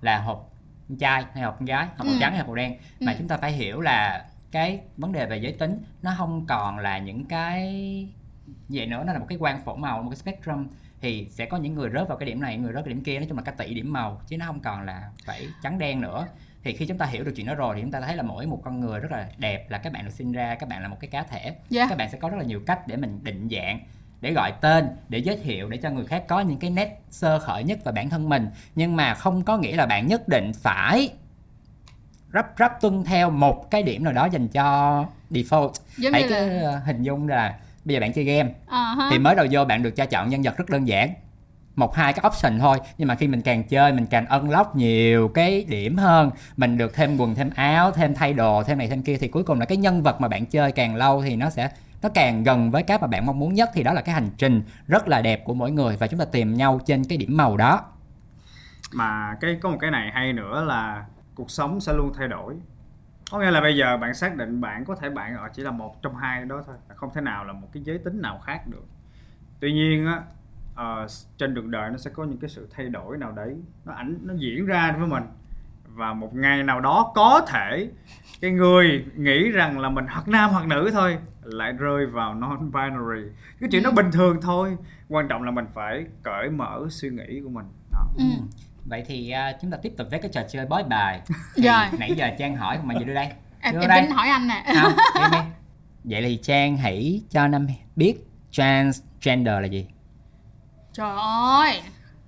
là 0.00 0.18
hộp 0.18 0.49
con 0.90 0.98
trai 0.98 1.24
hay 1.34 1.42
hộp 1.42 1.56
con 1.58 1.64
gái 1.66 1.86
hộp 1.96 2.06
màu 2.06 2.14
Ừ. 2.14 2.18
trắng 2.20 2.34
hay 2.34 2.44
màu 2.44 2.54
đen 2.54 2.76
mà 3.00 3.12
Ừ. 3.12 3.16
chúng 3.18 3.28
ta 3.28 3.36
phải 3.36 3.52
hiểu 3.52 3.80
là 3.80 4.24
cái 4.50 4.80
vấn 4.96 5.12
đề 5.12 5.26
về 5.26 5.36
giới 5.36 5.52
tính 5.52 5.82
nó 6.02 6.14
không 6.18 6.46
còn 6.46 6.78
là 6.78 6.98
những 6.98 7.24
cái 7.24 8.08
vậy 8.68 8.86
nữa 8.86 9.04
nó 9.06 9.12
là 9.12 9.18
một 9.18 9.26
cái 9.28 9.38
quang 9.38 9.62
phổ 9.64 9.76
màu 9.76 10.02
một 10.02 10.10
cái 10.10 10.16
spectrum 10.16 10.66
thì 11.00 11.26
sẽ 11.30 11.46
có 11.46 11.56
những 11.56 11.74
người 11.74 11.90
rớt 11.94 12.08
vào 12.08 12.18
cái 12.18 12.26
điểm 12.26 12.40
này 12.40 12.56
người 12.56 12.72
rớt 12.72 12.84
cái 12.84 12.94
điểm 12.94 13.04
kia 13.04 13.18
nói 13.18 13.26
chung 13.28 13.36
là 13.38 13.42
cả 13.44 13.52
tỷ 13.52 13.74
điểm 13.74 13.92
màu 13.92 14.20
chứ 14.26 14.36
nó 14.38 14.46
không 14.46 14.60
còn 14.60 14.86
là 14.86 15.10
phải 15.24 15.46
trắng 15.62 15.78
đen 15.78 16.00
nữa 16.00 16.26
thì 16.64 16.76
khi 16.76 16.86
chúng 16.86 16.98
ta 16.98 17.06
hiểu 17.06 17.24
được 17.24 17.32
chuyện 17.36 17.46
đó 17.46 17.54
rồi 17.54 17.76
thì 17.76 17.82
chúng 17.82 17.90
ta 17.90 18.00
thấy 18.00 18.16
là 18.16 18.22
mỗi 18.22 18.46
một 18.46 18.60
con 18.64 18.80
người 18.80 19.00
rất 19.00 19.12
là 19.12 19.28
đẹp 19.38 19.70
là 19.70 19.78
các 19.78 19.92
bạn 19.92 20.04
được 20.04 20.10
sinh 20.10 20.32
ra 20.32 20.54
các 20.54 20.68
bạn 20.68 20.82
là 20.82 20.88
một 20.88 20.96
cái 21.00 21.08
cá 21.10 21.22
thể 21.22 21.54
Dạ. 21.70 21.86
các 21.88 21.98
bạn 21.98 22.10
sẽ 22.10 22.18
có 22.18 22.28
rất 22.28 22.36
là 22.36 22.44
nhiều 22.44 22.60
cách 22.66 22.86
để 22.88 22.96
mình 22.96 23.18
định 23.22 23.48
dạng 23.50 23.80
để 24.20 24.32
gọi 24.32 24.52
tên 24.60 24.88
để 25.08 25.18
giới 25.18 25.36
thiệu 25.36 25.68
để 25.68 25.76
cho 25.76 25.90
người 25.90 26.06
khác 26.06 26.24
có 26.28 26.40
những 26.40 26.58
cái 26.58 26.70
nét 26.70 27.00
sơ 27.10 27.38
khởi 27.38 27.64
nhất 27.64 27.78
về 27.84 27.92
bản 27.92 28.10
thân 28.10 28.28
mình. 28.28 28.48
Nhưng 28.74 28.96
mà 28.96 29.14
không 29.14 29.42
có 29.42 29.56
nghĩa 29.56 29.76
là 29.76 29.86
bạn 29.86 30.06
nhất 30.06 30.28
định 30.28 30.52
phải 30.52 31.10
rắp 32.34 32.46
rắp 32.58 32.80
tuân 32.80 33.04
theo 33.04 33.30
một 33.30 33.70
cái 33.70 33.82
điểm 33.82 34.04
nào 34.04 34.12
đó 34.12 34.28
dành 34.32 34.48
cho 34.48 35.04
default. 35.30 35.72
Giống 35.96 36.12
hãy 36.12 36.24
cứ 36.28 36.48
là 36.48 36.82
hình 36.86 37.02
dung 37.02 37.28
là 37.28 37.58
bây 37.84 37.94
giờ 37.94 38.00
bạn 38.00 38.12
chơi 38.12 38.24
game 38.24 38.50
ha. 38.68 39.08
thì 39.10 39.18
mới 39.18 39.34
đầu 39.34 39.46
vô 39.50 39.64
bạn 39.64 39.82
được 39.82 39.96
cho 39.96 40.06
chọn 40.06 40.28
nhân 40.28 40.42
vật 40.42 40.56
rất 40.56 40.70
đơn 40.70 40.88
giản. 40.88 41.14
Một 41.76 41.94
hai 41.94 42.12
cái 42.12 42.24
option 42.26 42.58
thôi. 42.58 42.78
Nhưng 42.98 43.08
mà 43.08 43.14
khi 43.14 43.28
mình 43.28 43.42
càng 43.42 43.64
chơi 43.64 43.92
mình 43.92 44.06
càng 44.06 44.26
unlock 44.26 44.76
nhiều 44.76 45.28
cái 45.28 45.64
điểm 45.68 45.96
hơn. 45.96 46.30
Mình 46.56 46.78
được 46.78 46.94
thêm 46.94 47.16
quần 47.16 47.34
thêm 47.34 47.50
áo 47.54 47.90
thêm 47.90 48.14
thay 48.14 48.32
đồ 48.32 48.62
thêm 48.62 48.78
này 48.78 48.88
thêm 48.88 49.02
kia. 49.02 49.16
Thì 49.20 49.28
cuối 49.28 49.42
cùng 49.42 49.60
là 49.60 49.66
cái 49.66 49.78
nhân 49.78 50.02
vật 50.02 50.20
mà 50.20 50.28
bạn 50.28 50.46
chơi 50.46 50.72
càng 50.72 50.94
lâu 50.94 51.22
thì 51.22 51.36
nó 51.36 51.50
sẽ 51.50 51.68
nó 52.02 52.08
càng 52.14 52.42
gần 52.42 52.70
với 52.70 52.82
cái 52.82 52.98
mà 53.00 53.06
bạn 53.06 53.26
mong 53.26 53.38
muốn 53.38 53.54
nhất 53.54 53.70
thì 53.74 53.82
đó 53.82 53.92
là 53.92 54.02
cái 54.02 54.14
hành 54.14 54.30
trình 54.36 54.62
rất 54.86 55.08
là 55.08 55.22
đẹp 55.22 55.44
của 55.44 55.54
mỗi 55.54 55.70
người 55.70 55.96
và 55.96 56.06
chúng 56.06 56.18
ta 56.18 56.24
tìm 56.24 56.54
nhau 56.54 56.80
trên 56.86 57.04
cái 57.04 57.18
điểm 57.18 57.36
màu 57.36 57.56
đó. 57.56 57.84
Mà 58.92 59.36
cái 59.40 59.58
có 59.62 59.70
một 59.70 59.78
cái 59.80 59.90
này 59.90 60.10
hay 60.14 60.32
nữa 60.32 60.64
là 60.64 61.04
cuộc 61.34 61.50
sống 61.50 61.80
sẽ 61.80 61.92
luôn 61.92 62.12
thay 62.16 62.28
đổi. 62.28 62.56
Có 63.30 63.38
nghĩa 63.38 63.50
là 63.50 63.60
bây 63.60 63.76
giờ 63.76 63.96
bạn 63.96 64.14
xác 64.14 64.36
định 64.36 64.60
bạn 64.60 64.84
có 64.84 64.94
thể 64.94 65.10
bạn 65.10 65.36
ở 65.36 65.48
chỉ 65.52 65.62
là 65.62 65.70
một 65.70 66.02
trong 66.02 66.16
hai 66.16 66.44
đó 66.44 66.62
thôi 66.66 66.76
không 66.94 67.10
thể 67.14 67.20
nào 67.20 67.44
là 67.44 67.52
một 67.52 67.68
cái 67.72 67.82
giới 67.82 67.98
tính 67.98 68.22
nào 68.22 68.38
khác 68.38 68.66
được. 68.66 68.84
Tuy 69.60 69.72
nhiên 69.72 70.06
á 70.06 70.22
uh, 70.72 71.10
trên 71.36 71.54
đường 71.54 71.70
đời 71.70 71.90
nó 71.90 71.96
sẽ 71.96 72.10
có 72.10 72.24
những 72.24 72.38
cái 72.38 72.50
sự 72.50 72.68
thay 72.70 72.88
đổi 72.88 73.18
nào 73.18 73.32
đấy 73.32 73.56
nó 73.84 73.92
ảnh 73.92 74.18
nó 74.22 74.34
diễn 74.34 74.66
ra 74.66 74.94
với 74.98 75.08
mình 75.08 75.22
và 75.94 76.12
một 76.12 76.34
ngày 76.34 76.62
nào 76.62 76.80
đó 76.80 77.12
có 77.14 77.40
thể 77.48 77.88
cái 78.40 78.50
người 78.50 79.04
nghĩ 79.16 79.50
rằng 79.50 79.78
là 79.78 79.88
mình 79.88 80.06
hoặc 80.10 80.28
nam 80.28 80.50
hoặc 80.50 80.66
nữ 80.66 80.90
thôi 80.92 81.18
lại 81.42 81.72
rơi 81.72 82.06
vào 82.06 82.34
non 82.34 82.72
binary 82.72 83.30
cái 83.60 83.68
chuyện 83.72 83.82
đó 83.82 83.90
bình 83.90 84.10
thường 84.12 84.40
thôi 84.42 84.76
quan 85.08 85.28
trọng 85.28 85.42
là 85.42 85.50
mình 85.50 85.66
phải 85.74 86.04
cởi 86.22 86.50
mở 86.50 86.86
suy 86.90 87.08
nghĩ 87.08 87.40
của 87.44 87.50
mình. 87.50 87.64
Đó. 87.92 87.98
ừ. 88.18 88.24
vậy 88.84 89.04
thì 89.06 89.30
à, 89.30 89.52
chúng 89.62 89.70
ta 89.70 89.78
tiếp 89.82 89.92
tục 89.96 90.06
với 90.10 90.18
cái 90.18 90.30
trò 90.34 90.40
chơi 90.50 90.66
bói 90.66 90.84
bài. 90.84 91.20
Rồi. 91.56 91.84
nãy 91.98 92.14
giờ 92.16 92.30
trang 92.38 92.56
hỏi 92.56 92.78
mà 92.84 92.94
gì 92.94 93.04
đưa 93.04 93.14
đây. 93.14 93.28
Em, 93.60 93.74
đưa 93.74 93.80
em 93.80 93.88
đây 93.88 94.00
tính 94.00 94.10
hỏi 94.10 94.28
anh 94.28 94.48
nè. 94.48 94.64
Vậy 96.04 96.22
thì 96.22 96.38
trang 96.42 96.76
hãy 96.76 97.22
cho 97.30 97.48
năm 97.48 97.66
biết 97.96 98.14
transgender 98.50 99.60
là 99.60 99.66
gì. 99.66 99.86
Trời 100.92 101.16
ơi, 101.60 101.82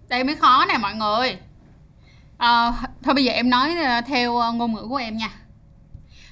đây 0.08 0.24
mới 0.24 0.36
khó 0.36 0.64
nè 0.68 0.78
mọi 0.78 0.94
người 0.94 1.38
à, 2.42 2.72
thôi 3.02 3.14
bây 3.14 3.24
giờ 3.24 3.32
em 3.32 3.50
nói 3.50 3.76
ờ, 3.76 4.00
theo 4.00 4.36
ờ, 4.36 4.52
ngôn 4.52 4.72
ngữ 4.72 4.86
của 4.88 4.96
em 4.96 5.16
nha. 5.16 5.28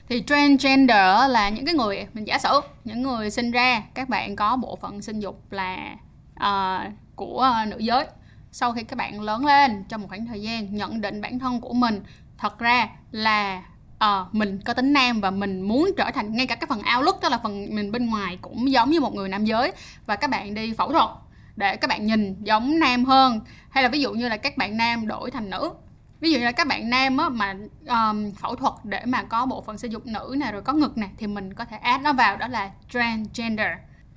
Thì 0.09 0.23
transgender 0.27 1.31
là 1.31 1.49
những 1.49 1.65
cái 1.65 1.75
người 1.75 2.07
mình 2.15 2.25
giả 2.27 2.39
sử 2.39 2.61
những 2.85 3.03
người 3.03 3.31
sinh 3.31 3.51
ra 3.51 3.83
các 3.95 4.09
bạn 4.09 4.37
có 4.37 4.57
bộ 4.57 4.77
phận 4.77 5.03
sinh 5.03 5.21
dục 5.21 5.53
là 5.53 5.97
uh, 6.41 6.93
của 7.17 7.49
nữ 7.69 7.79
giới. 7.79 8.07
Sau 8.53 8.73
khi 8.73 8.83
các 8.83 8.97
bạn 8.97 9.21
lớn 9.21 9.47
lên 9.47 9.85
trong 9.89 10.01
một 10.01 10.07
khoảng 10.09 10.27
thời 10.27 10.43
gian 10.43 10.75
nhận 10.75 11.01
định 11.01 11.21
bản 11.21 11.39
thân 11.39 11.61
của 11.61 11.73
mình 11.73 12.03
thật 12.39 12.59
ra 12.59 12.89
là 13.11 13.63
uh, 14.05 14.35
mình 14.35 14.61
có 14.65 14.73
tính 14.73 14.93
nam 14.93 15.21
và 15.21 15.31
mình 15.31 15.61
muốn 15.61 15.91
trở 15.97 16.11
thành 16.15 16.37
ngay 16.37 16.47
cả 16.47 16.55
cái 16.55 16.67
phần 16.69 16.83
outlook 16.97 17.21
tức 17.23 17.29
là 17.31 17.39
phần 17.43 17.75
mình 17.75 17.93
bên 17.93 18.07
ngoài 18.07 18.39
cũng 18.43 18.71
giống 18.71 18.91
như 18.91 19.01
một 19.01 19.15
người 19.15 19.29
nam 19.29 19.45
giới 19.45 19.73
và 20.07 20.17
các 20.17 20.31
bạn 20.31 20.55
đi 20.55 20.75
phẫu 20.75 20.93
thuật 20.93 21.09
để 21.57 21.77
các 21.77 21.89
bạn 21.89 22.07
nhìn 22.07 22.45
giống 22.45 22.79
nam 22.79 23.05
hơn 23.05 23.41
hay 23.71 23.83
là 23.83 23.89
ví 23.89 24.01
dụ 24.01 24.13
như 24.13 24.29
là 24.29 24.37
các 24.37 24.57
bạn 24.57 24.77
nam 24.77 25.07
đổi 25.07 25.31
thành 25.31 25.51
nữ 25.51 25.71
ví 26.21 26.33
dụ 26.33 26.39
như 26.39 26.45
là 26.45 26.53
các 26.53 26.67
bạn 26.67 26.91
nam 26.91 27.17
á, 27.17 27.29
mà 27.29 27.55
um, 27.87 28.31
phẫu 28.31 28.57
thuật 28.57 28.73
để 28.85 29.05
mà 29.05 29.23
có 29.23 29.47
bộ 29.47 29.63
phận 29.63 29.79
sinh 29.79 29.93
dục 29.93 30.07
nữ 30.07 30.35
nè 30.39 30.53
rồi 30.53 30.63
có 30.63 30.73
ngực 30.73 30.99
nè 30.99 31.09
thì 31.19 31.27
mình 31.27 31.55
có 31.55 31.65
thể 31.65 31.77
add 31.77 32.05
nó 32.05 32.13
vào 32.13 32.37
đó 32.37 32.49
là 32.49 32.71
transgender. 32.89 33.69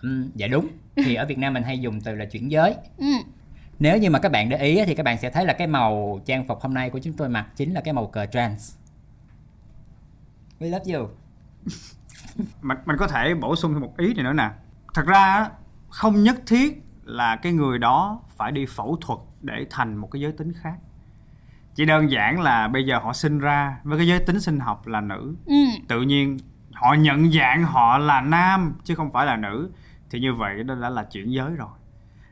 Ừ, 0.01 0.27
dạ 0.35 0.47
đúng. 0.47 0.67
Thì 0.95 1.15
ở 1.15 1.25
việt 1.25 1.37
nam 1.37 1.53
mình 1.53 1.63
hay 1.63 1.79
dùng 1.79 2.01
từ 2.01 2.15
là 2.15 2.25
chuyển 2.25 2.51
giới. 2.51 2.75
Ừ. 2.97 3.05
nếu 3.79 3.97
như 3.97 4.09
mà 4.09 4.19
các 4.19 4.31
bạn 4.31 4.49
để 4.49 4.57
ý 4.57 4.77
á, 4.77 4.85
thì 4.87 4.95
các 4.95 5.03
bạn 5.03 5.17
sẽ 5.17 5.29
thấy 5.29 5.45
là 5.45 5.53
cái 5.53 5.67
màu 5.67 6.19
trang 6.25 6.47
phục 6.47 6.61
hôm 6.61 6.73
nay 6.73 6.89
của 6.89 6.99
chúng 6.99 7.13
tôi 7.13 7.29
mặc 7.29 7.47
chính 7.55 7.73
là 7.73 7.81
cái 7.81 7.93
màu 7.93 8.07
cờ 8.07 8.25
trans. 8.25 8.75
We 10.59 10.69
love 10.69 10.93
you. 10.93 11.09
Mình 12.61 12.77
mình 12.85 12.95
có 12.99 13.07
thể 13.07 13.33
bổ 13.33 13.55
sung 13.55 13.73
thêm 13.73 13.81
một 13.81 13.97
ý 13.97 14.13
này 14.13 14.23
nữa 14.23 14.33
nè. 14.33 14.49
Thật 14.93 15.05
ra 15.05 15.19
á, 15.19 15.49
không 15.89 16.23
nhất 16.23 16.35
thiết 16.47 16.83
là 17.03 17.35
cái 17.35 17.53
người 17.53 17.79
đó 17.79 18.21
phải 18.37 18.51
đi 18.51 18.65
phẫu 18.65 18.97
thuật 19.01 19.19
để 19.41 19.65
thành 19.69 19.95
một 19.95 20.11
cái 20.11 20.21
giới 20.21 20.31
tính 20.31 20.53
khác 20.53 20.75
chỉ 21.75 21.85
đơn 21.85 22.11
giản 22.11 22.41
là 22.41 22.67
bây 22.67 22.85
giờ 22.85 22.99
họ 22.99 23.13
sinh 23.13 23.39
ra 23.39 23.77
với 23.83 23.97
cái 23.97 24.07
giới 24.07 24.19
tính 24.19 24.39
sinh 24.39 24.59
học 24.59 24.87
là 24.87 25.01
nữ 25.01 25.35
Ừ. 25.45 25.55
tự 25.87 26.01
nhiên 26.01 26.37
họ 26.73 26.93
nhận 26.93 27.31
dạng 27.31 27.63
họ 27.63 27.97
là 27.97 28.21
nam 28.21 28.73
chứ 28.83 28.95
không 28.95 29.11
phải 29.11 29.25
là 29.25 29.35
nữ 29.35 29.69
thì 30.09 30.19
như 30.19 30.33
vậy 30.33 30.63
đó 30.63 30.75
đã 30.81 30.89
là 30.89 31.03
chuyển 31.03 31.31
giới 31.33 31.51
rồi 31.55 31.69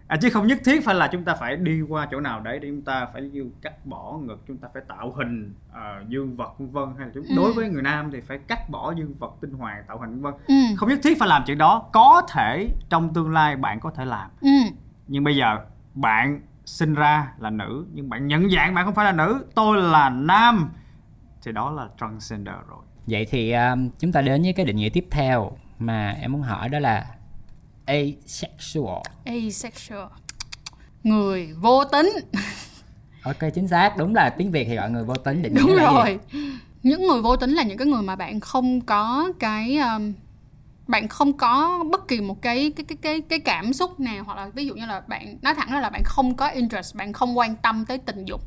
à, 0.07 0.17
chứ 0.21 0.29
không 0.29 0.48
nhất 0.48 0.60
thiết 0.65 0.86
phải 0.86 0.95
là 0.95 1.07
chúng 1.12 1.24
ta 1.24 1.36
phải 1.39 1.55
đi 1.55 1.81
qua 1.81 2.08
chỗ 2.12 2.19
nào 2.19 2.39
đấy 2.39 2.60
để 2.60 2.67
chúng 2.69 2.82
ta 2.82 3.08
phải 3.13 3.30
yêu 3.34 3.45
cắt 3.62 3.86
bỏ 3.86 4.17
ngực 4.23 4.43
chúng 4.47 4.58
ta 4.58 4.67
phải 4.73 4.84
tạo 4.88 5.12
hình 5.17 5.54
ờ, 5.73 6.04
dương 6.08 6.36
vật 6.36 6.60
vân 6.60 6.69
vân 6.71 6.89
hay 6.97 7.08
là 7.08 7.12
chúng 7.15 7.25
Ừ. 7.30 7.34
đối 7.36 7.54
với 7.54 7.69
người 7.69 7.82
nam 7.82 8.10
thì 8.12 8.21
phải 8.21 8.38
cắt 8.47 8.69
bỏ 8.69 8.93
dương 8.97 9.13
vật 9.19 9.34
tinh 9.41 9.51
hoàng 9.54 9.84
tạo 9.88 9.97
hình 9.99 10.12
vân 10.12 10.21
vân 10.21 10.34
Ừ. 10.47 10.56
không 10.77 10.89
nhất 10.89 10.99
thiết 11.04 11.19
phải 11.19 11.27
làm 11.27 11.43
chuyện 11.45 11.58
đó 11.58 11.89
có 11.93 12.21
thể 12.34 12.67
trong 12.89 13.13
tương 13.13 13.32
lai 13.32 13.56
bạn 13.56 13.80
có 13.80 13.91
thể 13.91 14.06
làm 14.06 14.30
Ừ. 14.41 14.49
nhưng 15.08 15.23
bây 15.23 15.36
giờ 15.36 15.58
bạn 15.93 16.41
sinh 16.71 16.93
ra 16.93 17.34
là 17.38 17.49
nữ 17.49 17.86
nhưng 17.93 18.10
bạn 18.10 18.27
nhận 18.27 18.49
dạng 18.49 18.73
bạn 18.73 18.86
không 18.86 18.95
phải 18.95 19.05
là 19.05 19.12
nữ. 19.12 19.45
Tôi 19.55 19.81
là 19.81 20.10
nam. 20.10 20.69
Thì 21.43 21.51
đó 21.51 21.71
là 21.71 21.88
transgender 21.99 22.55
rồi. 22.69 22.79
Vậy 23.07 23.27
thì 23.29 23.51
um, 23.51 23.89
chúng 23.99 24.12
ta 24.12 24.21
đến 24.21 24.41
với 24.41 24.53
cái 24.53 24.65
định 24.65 24.75
nghĩa 24.75 24.89
tiếp 24.89 25.07
theo 25.12 25.51
mà 25.79 26.12
em 26.21 26.31
muốn 26.31 26.41
hỏi 26.41 26.69
đó 26.69 26.79
là 26.79 27.05
asexual. 27.86 29.01
Asexual. 29.25 30.07
Người 31.03 31.53
vô 31.53 31.86
tính. 31.86 32.12
Ok 33.23 33.53
chính 33.53 33.67
xác. 33.67 33.97
Đúng 33.97 34.15
là 34.15 34.29
tiếng 34.29 34.51
việt 34.51 34.65
thì 34.67 34.75
gọi 34.75 34.91
người 34.91 35.03
vô 35.03 35.15
tính 35.15 35.41
định 35.41 35.53
nghĩa 35.53 35.60
đúng 35.60 35.75
là 35.75 35.89
gì? 35.89 35.95
rồi. 35.95 36.19
Những 36.84 37.07
người 37.07 37.21
vô 37.21 37.36
tính 37.36 37.51
là 37.51 37.63
những 37.63 37.77
cái 37.77 37.88
người 37.88 38.01
mà 38.01 38.15
bạn 38.15 38.39
không 38.39 38.81
có 38.81 39.31
cái 39.39 39.77
um, 39.77 40.13
bạn 40.88 41.08
không 41.08 41.34
có 41.34 41.84
bất 41.91 42.08
kỳ 42.08 42.22
một 42.22 42.41
cái 42.41 42.74
cái 42.76 42.86
cái 42.86 42.98
cái 43.02 43.22
cái 43.22 43.39
cảm 43.39 43.74
xúc 43.74 44.00
nào 44.00 44.24
hoặc 44.24 44.38
là 44.38 44.50
ví 44.54 44.65
dụ 44.65 44.76
như 44.76 44.86
là 44.86 45.02
bạn 45.08 45.38
nói 45.41 45.56
thẳng 45.56 45.72
ra 45.72 45.80
là 45.80 45.89
bạn 45.89 46.02
không 46.06 46.36
có 46.36 46.48
interest 46.48 46.96
bạn 46.96 47.13
không 47.13 47.38
quan 47.38 47.56
tâm 47.56 47.86
tới 47.86 47.98
tình 47.98 48.26
dục. 48.26 48.41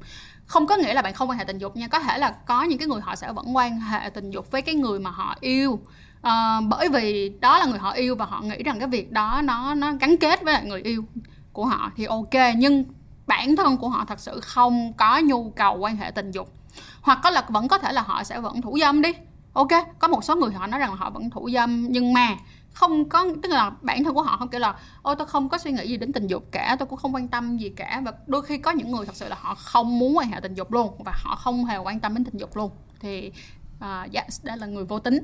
Không 0.47 0.67
có 0.67 0.77
nghĩa 0.77 0.95
là 0.95 1.03
bạn 1.03 1.15
không 1.15 1.31
quan 1.31 1.39
hệ 1.39 1.45
tình 1.45 1.59
dục 1.59 1.77
nha 1.77 1.89
có 1.89 2.01
thể 2.01 2.19
là 2.19 2.31
có 2.47 2.63
những 2.63 2.79
cái 2.79 2.89
người 2.89 3.01
họ 3.01 3.17
sẽ 3.17 3.33
vẫn 3.33 3.57
quan 3.57 3.81
hệ 3.81 4.11
tình 4.11 4.31
dục 4.31 4.51
với 4.51 4.63
cái 4.63 4.75
người 4.75 4.99
mà 4.99 5.11
họ 5.11 5.37
yêu. 5.41 5.81
Ờ, 6.23 6.61
bởi 6.69 6.89
vì 6.89 7.33
đó 7.41 7.59
là 7.59 7.67
người 7.67 7.79
họ 7.79 7.93
yêu 7.93 8.17
và 8.17 8.25
họ 8.25 8.41
nghĩ 8.41 8.63
rằng 8.63 8.79
cái 8.79 8.89
việc 8.89 9.13
đó 9.13 9.41
nó 9.45 9.75
nó 9.75 9.93
gắn 9.93 10.17
kết 10.17 10.43
với 10.43 10.55
lại 10.55 10.65
người 10.65 10.83
yêu 10.83 11.05
của 11.53 11.67
họ 11.67 11.91
thì 11.97 12.05
ok 12.05 12.55
nhưng 12.57 12.85
bản 13.27 13.57
thân 13.57 13.77
của 13.77 13.89
họ 13.89 14.05
thật 14.05 14.21
sự 14.21 14.41
không 14.41 14.93
có 14.93 15.19
nhu 15.19 15.51
cầu 15.51 15.79
quan 15.79 15.97
hệ 15.97 16.11
tình 16.11 16.31
dục. 16.31 16.53
Hoặc 17.01 17.19
có 17.23 17.31
là 17.31 17.45
vẫn 17.49 17.69
có 17.69 17.79
thể 17.79 17.93
là 17.93 18.03
họ 18.03 18.25
sẽ 18.25 18.41
vẫn 18.41 18.63
thủ 18.63 18.79
dâm 18.81 19.03
đi 19.03 19.13
ok 19.55 19.99
có 19.99 20.09
một 20.09 20.25
số 20.25 20.37
người 20.37 20.53
họ 20.53 20.67
nói 20.67 20.81
rằng 20.81 20.91
là 20.91 20.97
họ 20.97 21.11
vẫn 21.11 21.31
thủ 21.31 21.51
dâm 21.55 21.87
nhưng 21.91 22.13
mà 22.13 22.29
không 22.73 23.09
có 23.09 23.27
tức 23.43 23.49
là 23.53 23.71
bản 23.83 24.05
thân 24.05 24.15
của 24.15 24.23
họ 24.23 24.37
không 24.37 24.49
kiểu 24.49 24.61
là 24.61 24.75
ôi 25.03 25.15
tôi 25.19 25.27
không 25.27 25.49
có 25.49 25.59
suy 25.59 25.73
nghĩ 25.73 25.89
gì 25.89 25.97
đến 25.97 26.13
tình 26.13 26.27
dục 26.27 26.49
cả 26.53 26.77
tôi 26.79 26.87
cũng 26.87 26.99
không 26.99 27.15
quan 27.15 27.29
tâm 27.29 27.57
gì 27.57 27.69
cả 27.69 28.03
và 28.05 28.13
đôi 28.27 28.43
khi 28.43 28.59
có 28.59 28.71
những 28.71 28.91
người 28.93 29.07
thật 29.07 29.17
sự 29.17 29.29
là 29.29 29.37
họ 29.41 29.55
không 29.55 29.99
muốn 29.99 30.17
quan 30.17 30.29
hệ 30.31 30.41
tình 30.41 30.55
dục 30.55 30.73
luôn 30.73 30.97
và 31.05 31.13
họ 31.17 31.37
không 31.37 31.65
hề 31.65 31.77
quan 31.77 32.01
tâm 32.01 32.15
đến 32.15 32.25
tình 32.25 32.37
dục 32.37 32.57
luôn 32.57 32.71
thì 33.01 33.33
uh, 33.79 34.13
yes 34.13 34.45
đó 34.45 34.57
là 34.57 34.67
người 34.67 34.85
vô 34.85 34.99
tính 34.99 35.19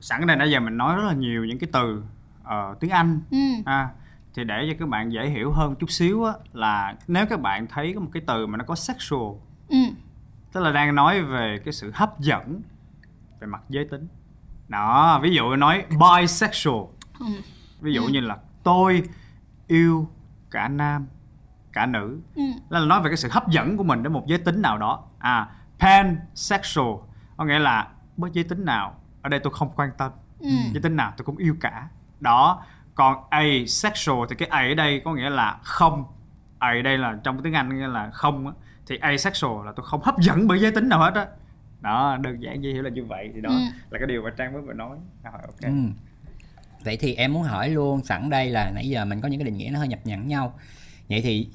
sẵn 0.00 0.20
ở 0.20 0.26
đây 0.26 0.36
nãy 0.36 0.50
giờ 0.50 0.60
mình 0.60 0.76
nói 0.76 0.96
rất 0.96 1.02
là 1.02 1.12
nhiều 1.12 1.44
những 1.44 1.58
cái 1.58 1.68
từ 1.72 2.02
ờ, 2.44 2.74
tiếng 2.80 2.90
Anh 2.90 3.20
ừ. 3.30 3.38
à, 3.64 3.88
thì 4.34 4.44
để 4.44 4.66
cho 4.68 4.76
các 4.78 4.88
bạn 4.88 5.12
dễ 5.12 5.26
hiểu 5.26 5.52
hơn 5.52 5.74
chút 5.74 5.90
xíu 5.90 6.24
á, 6.24 6.32
là 6.52 6.96
nếu 7.06 7.26
các 7.26 7.40
bạn 7.40 7.66
thấy 7.66 7.92
có 7.94 8.00
một 8.00 8.10
cái 8.12 8.22
từ 8.26 8.46
mà 8.46 8.58
nó 8.58 8.64
có 8.64 8.74
sexual 8.74 9.32
Ừ. 9.68 9.78
tức 10.52 10.60
là 10.60 10.70
đang 10.70 10.94
nói 10.94 11.22
về 11.22 11.60
cái 11.64 11.72
sự 11.72 11.90
hấp 11.94 12.20
dẫn 12.20 12.62
về 13.42 13.46
mặt 13.46 13.62
giới 13.68 13.84
tính. 13.84 14.08
Đó 14.68 15.20
ví 15.22 15.34
dụ 15.34 15.56
nói 15.56 15.84
bisexual. 15.90 16.84
Ừ. 17.18 17.26
ví 17.80 17.92
dụ 17.94 18.02
Ừ. 18.02 18.08
như 18.08 18.20
là 18.20 18.36
tôi 18.62 19.02
yêu 19.66 20.08
cả 20.50 20.68
nam 20.68 21.06
cả 21.72 21.86
nữ. 21.86 22.20
Ừ. 22.34 22.42
là 22.68 22.80
nói 22.80 23.00
về 23.02 23.10
cái 23.10 23.16
sự 23.16 23.28
hấp 23.32 23.48
dẫn 23.48 23.76
của 23.76 23.84
mình 23.84 24.02
đến 24.02 24.12
một 24.12 24.24
giới 24.26 24.38
tính 24.38 24.62
nào 24.62 24.78
đó. 24.78 25.02
À 25.18 25.48
pansexual 25.78 26.94
có 27.36 27.44
nghĩa 27.44 27.58
là 27.58 27.88
bất 28.16 28.32
giới 28.32 28.44
tính 28.44 28.64
nào 28.64 28.94
ở 29.22 29.28
đây 29.28 29.40
tôi 29.40 29.52
không 29.52 29.70
quan 29.76 29.90
tâm. 29.98 30.12
Ừ. 30.38 30.48
giới 30.72 30.82
tính 30.82 30.96
nào 30.96 31.12
tôi 31.16 31.24
cũng 31.24 31.36
yêu 31.36 31.56
cả. 31.60 31.88
Đó 32.20 32.62
còn 32.94 33.16
asexual 33.30 34.26
thì 34.30 34.36
cái 34.36 34.48
a 34.48 34.58
ở 34.58 34.74
đây 34.74 35.02
có 35.04 35.14
nghĩa 35.14 35.30
là 35.30 35.58
không. 35.62 36.04
A 36.58 36.68
ở 36.68 36.82
đây 36.82 36.98
là 36.98 37.16
trong 37.24 37.42
tiếng 37.42 37.52
anh 37.52 37.78
nghĩa 37.78 37.88
là 37.88 38.10
không 38.10 38.46
á. 38.46 38.52
Thì 38.86 38.96
asexual 38.96 39.66
là 39.66 39.72
tôi 39.76 39.86
không 39.86 40.00
hấp 40.02 40.18
dẫn 40.18 40.48
bởi 40.48 40.58
giới 40.60 40.72
tính 40.72 40.88
nào 40.88 40.98
hết 40.98 41.14
á 41.14 41.26
đó 41.82 42.16
đơn 42.22 42.42
giản 42.42 42.62
dễ 42.64 42.70
hiểu 42.72 42.82
là 42.82 42.90
như 42.90 43.04
vậy 43.04 43.30
thì 43.34 43.40
đó 43.40 43.50
Ừ. 43.50 43.56
là 43.90 43.98
cái 43.98 44.06
điều 44.06 44.22
mà 44.22 44.30
trang 44.36 44.52
mới 44.52 44.62
vừa 44.62 44.72
nói 44.72 44.96
rồi 45.24 45.32
ok 45.46 45.60
Ừ. 45.62 45.72
Vậy 46.84 46.96
thì 46.96 47.14
em 47.14 47.32
muốn 47.32 47.42
hỏi 47.42 47.68
luôn 47.70 48.04
sẵn 48.04 48.30
đây 48.30 48.50
là 48.50 48.70
nãy 48.70 48.88
giờ 48.88 49.04
mình 49.04 49.20
có 49.20 49.28
những 49.28 49.40
cái 49.40 49.44
định 49.44 49.56
nghĩa 49.56 49.70
nó 49.72 49.78
hơi 49.78 49.88
nhập 49.88 49.98
nhằng 50.04 50.28
nhau. 50.28 50.54
Vậy 51.08 51.20
thì 51.22 51.48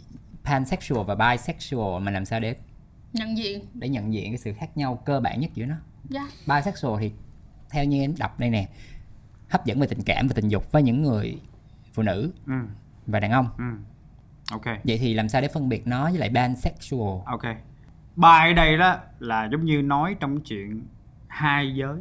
pansexual 0.44 1.04
và 1.06 1.16
bisexual 1.16 2.04
mình 2.04 2.14
làm 2.14 2.26
sao 2.26 2.40
để 2.40 2.56
nhận 3.14 3.38
diện 3.38 3.66
để 3.74 3.90
nhận 3.90 4.14
diện 4.14 4.32
cái 4.32 4.38
sự 4.38 4.54
khác 4.54 4.78
nhau 4.78 4.96
cơ 5.06 5.20
bản 5.20 5.40
nhất 5.40 5.52
giữa 5.54 5.66
nó? 5.66 5.76
yeah. 6.14 6.28
Bisexual 6.48 7.00
thì 7.02 7.12
theo 7.70 7.86
như 7.86 8.02
em 8.02 8.14
đọc 8.20 8.40
đây 8.40 8.50
nè, 8.50 8.68
hấp 9.50 9.66
dẫn 9.66 9.80
về 9.80 9.88
tình 9.88 10.02
cảm 10.06 10.28
và 10.28 10.34
tình 10.36 10.48
dục 10.48 10.72
với 10.72 10.84
những 10.84 11.02
người 11.02 11.38
phụ 11.94 12.04
nữ 12.04 12.32
ừ 12.48 12.54
và 13.08 13.20
đàn 13.20 13.32
ông. 13.32 13.50
ừ 13.58 13.64
ok 14.52 14.66
Vậy 14.84 14.98
thì 14.98 15.14
làm 15.14 15.30
sao 15.30 15.42
để 15.42 15.48
phân 15.48 15.70
biệt 15.70 15.88
nó 15.88 16.10
với 16.10 16.18
lại 16.20 16.32
pansexual? 16.36 17.20
ok 17.26 17.44
bi 18.18 18.50
ở 18.50 18.54
đây 18.54 18.78
đó 18.78 18.96
là 19.20 19.46
giống 19.52 19.66
như 19.66 19.82
nói 19.82 20.16
trong 20.20 20.42
chuyện 20.42 20.88
hai 21.28 21.76
giới. 21.76 21.98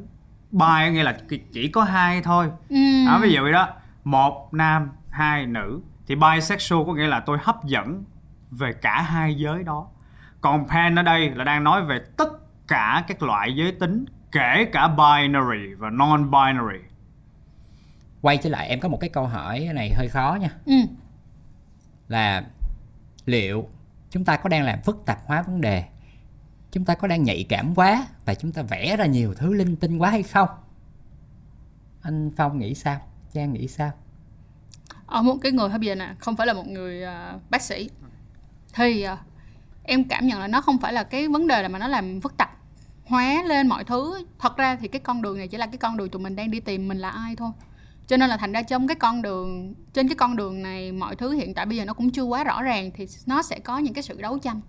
Bi 0.51 0.91
nghĩa 0.93 1.03
là 1.03 1.19
chỉ 1.53 1.69
có 1.69 1.85
hai 1.85 2.23
thôi. 2.23 2.51
Ừ. 2.69 2.77
đó, 3.07 3.19
ví 3.23 3.33
dụ 3.33 3.43
vậy 3.43 3.53
đó 3.53 3.69
một 4.05 4.55
nam 4.55 4.91
hai 5.11 5.47
nữ. 5.47 5.81
Thì 6.07 6.15
bisexual 6.15 6.87
có 6.87 6.95
nghĩa 6.95 7.07
là 7.07 7.21
tôi 7.21 7.39
hấp 7.43 7.65
dẫn 7.65 8.05
về 8.51 8.73
cả 8.73 9.03
hai 9.03 9.35
giới 9.35 9.63
đó. 9.63 9.87
Còn 10.41 10.69
pan 10.69 10.95
ở 10.95 11.03
đây 11.03 11.31
là 11.31 11.45
đang 11.45 11.65
nói 11.65 11.83
về 11.83 11.99
tất 12.17 12.29
cả 12.69 13.05
các 13.09 13.23
loại 13.23 13.55
giới 13.57 13.73
tính 13.73 14.05
kể 14.33 14.65
cả 14.73 14.89
binary 14.89 15.75
và 15.75 15.91
non 15.91 16.31
binary 16.31 16.79
quay 18.27 18.37
trở 18.37 18.51
lại 18.51 18.69
em 18.69 18.81
có 18.81 18.89
một 18.89 18.99
cái 19.01 19.11
câu 19.11 19.27
hỏi 19.27 19.69
này 19.75 19.91
hơi 19.95 20.09
khó 20.09 20.39
nha. 20.41 20.51
Ừ. 20.67 20.73
Là 22.09 22.45
liệu 23.27 23.69
chúng 24.11 24.25
ta 24.25 24.37
có 24.37 24.49
đang 24.49 24.63
làm 24.63 24.79
phức 24.85 25.03
tạp 25.07 25.19
hóa 25.27 25.43
vấn 25.43 25.61
đề 25.61 25.85
chúng 26.77 26.85
ta 26.85 26.95
có 26.95 27.09
đang 27.09 27.23
nhạy 27.23 27.47
cảm 27.49 27.75
quá 27.75 28.07
và 28.25 28.35
chúng 28.35 28.53
ta 28.53 28.63
vẽ 28.63 28.97
ra 28.97 29.07
nhiều 29.07 29.35
thứ 29.35 29.55
linh 29.55 29.77
tinh 29.77 29.99
quá 29.99 30.11
hay 30.11 30.23
không? 30.23 30.49
Anh 32.03 32.31
phong 32.37 32.59
nghĩ 32.59 32.75
sao? 32.75 33.01
Trang 33.33 33.53
nghĩ 33.53 33.69
sao? 33.69 33.91
Ở 35.07 35.23
một 35.23 35.37
cái 35.43 35.53
người 35.53 35.69
thôi 35.69 35.79
bây 35.79 35.87
giờ 35.87 35.95
nè 35.95 36.15
không 36.19 36.37
phải 36.37 36.47
là 36.47 36.53
một 36.53 36.67
người 36.67 37.03
uh, 37.03 37.51
bác 37.51 37.63
sĩ. 37.63 37.91
Thì 38.75 39.07
uh, 39.13 39.19
em 39.83 40.05
cảm 40.05 40.27
nhận 40.27 40.41
là 40.41 40.49
nó 40.49 40.61
không 40.61 40.79
phải 40.79 40.93
là 40.93 41.03
cái 41.03 41.29
vấn 41.29 41.47
đề 41.47 41.63
là 41.63 41.69
mà 41.69 41.79
nó 41.79 41.89
làm 41.89 42.21
phức 42.21 42.37
tạp 42.37 42.51
hóa 43.05 43.43
lên 43.47 43.69
mọi 43.69 43.85
thứ. 43.85 44.27
Thật 44.39 44.57
ra 44.57 44.77
thì 44.77 44.89
cái 44.89 45.01
con 45.01 45.23
đường 45.23 45.39
này 45.39 45.49
chỉ 45.49 45.59
là 45.59 45.67
cái 45.67 45.79
con 45.79 45.97
đường 45.97 46.09
tụi 46.09 46.23
mình 46.23 46.37
đang 46.37 46.51
đi 46.51 46.61
tìm 46.61 46.89
mình 46.89 46.99
là 46.99 47.11
ai 47.11 47.37
thôi. 47.37 47.51
Cho 48.07 48.17
nên 48.17 48.31
là 48.31 48.37
thành 48.37 48.53
ra 48.53 48.63
trong 48.63 48.87
cái 48.87 48.95
con 48.95 49.23
đường 49.23 49.75
trên 49.93 50.09
cái 50.09 50.17
con 50.17 50.37
đường 50.37 50.63
này 50.63 50.93
mọi 50.93 51.17
thứ 51.17 51.31
hiện 51.31 51.55
tại 51.55 51.67
bây 51.67 51.77
giờ 51.77 51.85
nó 51.85 51.95
cũng 51.95 52.11
chưa 52.11 52.25
quá 52.25 52.45
rõ 52.45 52.63
ràng 52.63 52.91
thì 52.95 53.07
nó 53.27 53.43
sẽ 53.43 53.59
có 53.59 53.79
những 53.79 53.95
cái 53.95 54.03
sự 54.03 54.21
đấu 54.21 54.39
tranh 54.39 54.61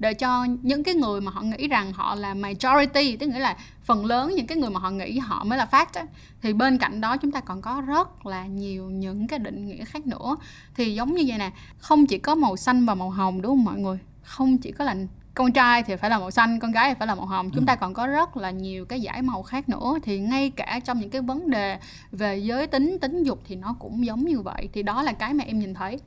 để 0.00 0.14
cho 0.14 0.44
những 0.62 0.84
cái 0.84 0.94
người 0.94 1.20
mà 1.20 1.30
họ 1.30 1.42
nghĩ 1.42 1.68
rằng 1.68 1.92
họ 1.92 2.14
là 2.14 2.34
majority 2.34 3.16
tức 3.16 3.26
nghĩa 3.26 3.38
là 3.38 3.56
phần 3.82 4.06
lớn 4.06 4.32
những 4.36 4.46
cái 4.46 4.58
người 4.58 4.70
mà 4.70 4.80
họ 4.80 4.90
nghĩ 4.90 5.18
họ 5.18 5.44
mới 5.44 5.58
là 5.58 5.68
fact 5.70 5.86
á, 5.92 6.06
thì 6.42 6.52
bên 6.52 6.78
cạnh 6.78 7.00
đó 7.00 7.16
chúng 7.16 7.32
ta 7.32 7.40
còn 7.40 7.62
có 7.62 7.82
rất 7.86 8.26
là 8.26 8.46
nhiều 8.46 8.90
những 8.90 9.26
cái 9.26 9.38
định 9.38 9.66
nghĩa 9.66 9.84
khác 9.84 10.06
nữa. 10.06 10.36
Thì 10.74 10.94
giống 10.94 11.14
như 11.14 11.24
vậy 11.26 11.38
nè 11.38 11.50
không 11.78 12.06
chỉ 12.06 12.18
có 12.18 12.34
màu 12.34 12.56
xanh 12.56 12.86
và 12.86 12.94
màu 12.94 13.10
hồng 13.10 13.42
đúng 13.42 13.50
không 13.50 13.64
mọi 13.64 13.78
người? 13.78 13.98
Không 14.22 14.58
chỉ 14.58 14.72
có 14.72 14.84
là 14.84 14.96
con 15.34 15.52
trai 15.52 15.82
thì 15.82 15.96
phải 15.96 16.10
là 16.10 16.18
màu 16.18 16.30
xanh 16.30 16.60
con 16.60 16.72
gái 16.72 16.88
thì 16.88 16.98
phải 16.98 17.08
là 17.08 17.14
màu 17.14 17.26
hồng. 17.26 17.50
Chúng 17.50 17.66
ta 17.66 17.76
còn 17.76 17.94
có 17.94 18.06
rất 18.06 18.36
là 18.36 18.50
nhiều 18.50 18.84
cái 18.84 19.00
giải 19.00 19.22
màu 19.22 19.42
khác 19.42 19.68
nữa. 19.68 19.98
Thì 20.02 20.18
ngay 20.18 20.50
cả 20.50 20.80
trong 20.84 21.00
những 21.00 21.10
cái 21.10 21.22
vấn 21.22 21.50
đề 21.50 21.78
về 22.12 22.38
giới 22.38 22.66
tính 22.66 22.98
tính 23.00 23.22
dục 23.22 23.40
thì 23.46 23.56
nó 23.56 23.76
cũng 23.78 24.06
giống 24.06 24.24
như 24.24 24.40
vậy. 24.40 24.68
Thì 24.72 24.82
đó 24.82 25.02
là 25.02 25.12
cái 25.12 25.34
mà 25.34 25.44
em 25.44 25.58
nhìn 25.58 25.74
thấy. 25.74 25.98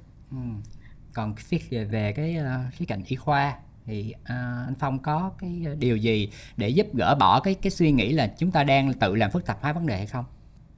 Còn 1.14 1.36
phía 1.36 1.58
về, 1.70 1.86
về 1.86 2.14
cái 2.16 2.36
ờ, 2.36 2.60
khía 2.72 2.86
cạnh 2.86 3.04
y 3.08 3.16
khoa 3.16 3.54
thì 3.86 4.14
ờ, 4.26 4.64
anh 4.68 4.76
phong 4.80 5.00
có 5.00 5.32
cái 5.40 5.64
à, 5.68 5.72
điều 5.80 5.98
gì 5.98 6.30
để 6.58 6.70
giúp 6.70 6.88
gỡ 6.94 7.16
bỏ 7.20 7.40
cái 7.40 7.56
cái 7.56 7.72
suy 7.72 7.92
nghĩ 7.92 8.14
là 8.14 8.28
chúng 8.38 8.52
ta 8.52 8.64
đang 8.64 8.94
tự 8.94 9.16
làm 9.16 9.32
phức 9.32 9.46
tạp 9.46 9.62
hóa 9.62 9.74
vấn 9.74 9.88
đề 9.88 9.98
hay 9.98 10.08
không? 10.08 10.26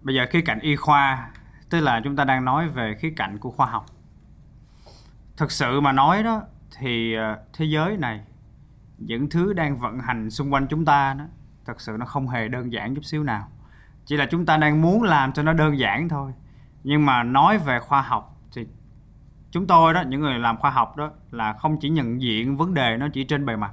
Bây 0.01 0.15
giờ 0.15 0.25
khía 0.29 0.41
cạnh 0.41 0.59
y 0.59 0.75
khoa 0.75 1.31
tức 1.69 1.79
là 1.79 2.01
chúng 2.03 2.15
ta 2.15 2.23
đang 2.23 2.45
nói 2.45 2.69
về 2.69 2.95
khía 2.99 3.13
cạnh 3.15 3.37
của 3.37 3.51
khoa 3.51 3.67
học. 3.67 3.85
Thực 5.37 5.51
sự 5.51 5.81
mà 5.81 5.91
nói 5.91 6.23
đó 6.23 6.43
thì 6.79 7.15
à, 7.15 7.37
thế 7.53 7.65
giới 7.65 7.97
này 7.97 8.21
những 8.97 9.29
thứ 9.29 9.53
đang 9.53 9.77
vận 9.77 9.99
hành 9.99 10.29
xung 10.29 10.53
quanh 10.53 10.67
chúng 10.69 10.85
ta 10.85 11.13
đó 11.13 11.25
thật 11.65 11.81
sự 11.81 11.95
nó 11.99 12.05
không 12.05 12.27
hề 12.27 12.47
đơn 12.47 12.71
giản 12.71 12.95
chút 12.95 13.05
xíu 13.05 13.23
nào. 13.23 13.47
Chỉ 14.05 14.17
là 14.17 14.27
chúng 14.31 14.45
ta 14.45 14.57
đang 14.57 14.81
muốn 14.81 15.03
làm 15.03 15.33
cho 15.33 15.43
nó 15.43 15.53
đơn 15.53 15.79
giản 15.79 16.09
thôi. 16.09 16.31
Nhưng 16.83 17.05
mà 17.05 17.23
nói 17.23 17.57
về 17.57 17.79
khoa 17.79 18.01
học 18.01 18.34
chúng 19.55 19.67
tôi 19.67 19.93
đó 19.93 20.01
những 20.07 20.21
người 20.21 20.39
làm 20.39 20.57
khoa 20.57 20.71
học 20.71 20.97
đó 20.97 21.11
là 21.31 21.53
không 21.53 21.77
chỉ 21.79 21.89
nhận 21.89 22.21
diện 22.21 22.57
vấn 22.57 22.73
đề 22.73 22.97
nó 22.97 23.07
chỉ 23.13 23.23
trên 23.23 23.45
bề 23.45 23.55
mặt 23.55 23.71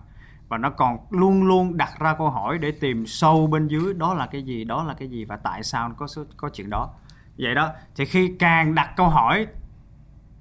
và 0.48 0.58
nó 0.58 0.70
còn 0.70 0.98
luôn 1.10 1.44
luôn 1.44 1.76
đặt 1.76 1.90
ra 2.00 2.14
câu 2.18 2.30
hỏi 2.30 2.58
để 2.58 2.70
tìm 2.70 3.06
sâu 3.06 3.46
bên 3.46 3.68
dưới 3.68 3.94
đó 3.94 4.14
là 4.14 4.26
cái 4.26 4.42
gì 4.42 4.64
đó 4.64 4.84
là 4.84 4.94
cái 4.94 5.08
gì 5.08 5.24
và 5.24 5.36
tại 5.36 5.62
sao 5.62 5.88
nó 5.88 5.94
có 5.98 6.06
có 6.36 6.48
chuyện 6.48 6.70
đó. 6.70 6.90
Vậy 7.38 7.54
đó 7.54 7.68
thì 7.96 8.04
khi 8.04 8.32
càng 8.38 8.74
đặt 8.74 8.96
câu 8.96 9.08
hỏi 9.08 9.46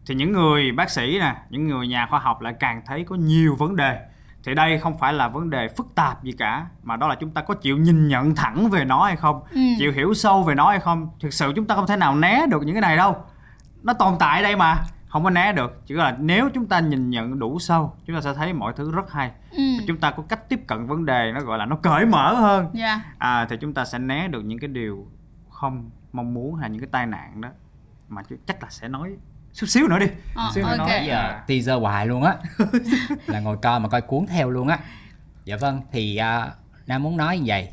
thì 0.05 0.15
những 0.15 0.31
người 0.31 0.71
bác 0.71 0.89
sĩ 0.89 1.17
nè 1.19 1.35
những 1.49 1.67
người 1.67 1.87
nhà 1.87 2.05
khoa 2.09 2.19
học 2.19 2.41
lại 2.41 2.53
càng 2.59 2.81
thấy 2.85 3.03
có 3.03 3.15
nhiều 3.15 3.55
vấn 3.55 3.75
đề. 3.75 3.99
Thì 4.43 4.55
đây 4.55 4.79
không 4.79 4.97
phải 4.97 5.13
là 5.13 5.27
vấn 5.27 5.49
đề 5.49 5.67
phức 5.77 5.87
tạp 5.95 6.23
gì 6.23 6.31
cả 6.31 6.65
mà 6.83 6.95
đó 6.95 7.07
là 7.07 7.15
chúng 7.15 7.31
ta 7.31 7.41
có 7.41 7.53
chịu 7.53 7.77
nhìn 7.77 8.07
nhận 8.07 8.35
thẳng 8.35 8.69
về 8.69 8.85
nó 8.85 9.03
hay 9.03 9.15
không 9.15 9.43
Ừ. 9.51 9.61
chịu 9.79 9.91
hiểu 9.91 10.13
sâu 10.13 10.43
về 10.43 10.55
nó 10.55 10.69
hay 10.69 10.79
không. 10.79 11.09
Thực 11.19 11.33
sự 11.33 11.53
chúng 11.55 11.65
ta 11.67 11.75
không 11.75 11.87
thể 11.87 11.97
nào 11.97 12.15
né 12.15 12.45
được 12.49 12.63
những 12.63 12.75
cái 12.75 12.81
này 12.81 12.97
đâu. 12.97 13.15
Nó 13.83 13.93
tồn 13.93 14.13
tại 14.19 14.43
đây 14.43 14.55
mà 14.55 14.77
không 15.11 15.23
có 15.23 15.29
né 15.29 15.53
được. 15.53 15.81
Chỉ 15.85 15.95
là 15.95 16.17
nếu 16.19 16.49
chúng 16.53 16.65
ta 16.65 16.79
nhìn 16.79 17.09
nhận 17.09 17.39
đủ 17.39 17.59
sâu 17.59 17.93
chúng 18.05 18.15
ta 18.15 18.21
sẽ 18.21 18.33
thấy 18.33 18.53
mọi 18.53 18.73
thứ 18.75 18.91
rất 18.91 19.11
hay. 19.11 19.31
Ừ. 19.51 19.63
Chúng 19.87 19.97
ta 19.97 20.11
có 20.11 20.23
cách 20.29 20.49
tiếp 20.49 20.59
cận 20.67 20.85
vấn 20.87 21.05
đề 21.05 21.31
nó 21.35 21.41
gọi 21.41 21.57
là 21.57 21.65
nó 21.65 21.75
cởi 21.75 22.05
mở 22.05 22.33
hơn. 22.33 22.67
Dạ. 22.73 23.01
À, 23.17 23.47
thì 23.49 23.55
chúng 23.61 23.73
ta 23.73 23.85
sẽ 23.85 23.99
né 23.99 24.27
được 24.27 24.41
những 24.41 24.59
cái 24.59 24.67
điều 24.67 25.07
không 25.49 25.89
mong 26.13 26.33
muốn 26.33 26.55
hay 26.55 26.69
những 26.69 26.81
cái 26.81 26.89
tai 26.91 27.05
nạn 27.05 27.41
đó. 27.41 27.49
Mà 28.09 28.21
chắc 28.45 28.63
là 28.63 28.69
sẽ 28.69 28.87
nói 28.87 29.09
chút 29.53 29.67
xíu 29.67 29.87
nữa 29.87 29.99
đi. 29.99 30.05
Ờ, 30.35 30.51
xíu 30.55 30.63
nữa 30.63 30.75
ok. 30.77 30.87
nói. 30.87 31.03
Giờ 31.07 31.39
teaser 31.47 31.81
hoài 31.81 32.07
luôn 32.07 32.23
á. 32.23 32.35
Là 33.27 33.39
ngồi 33.39 33.57
coi 33.61 33.79
mà 33.79 33.89
coi 33.89 34.01
cuốn 34.01 34.25
theo 34.27 34.49
luôn 34.49 34.67
á. 34.67 34.79
Dạ 35.45 35.57
vâng 35.57 35.81
thì 35.91 36.17
à, 36.17 36.51
nam 36.87 37.03
muốn 37.03 37.17
nói 37.17 37.37
như 37.37 37.43
vậy. 37.47 37.69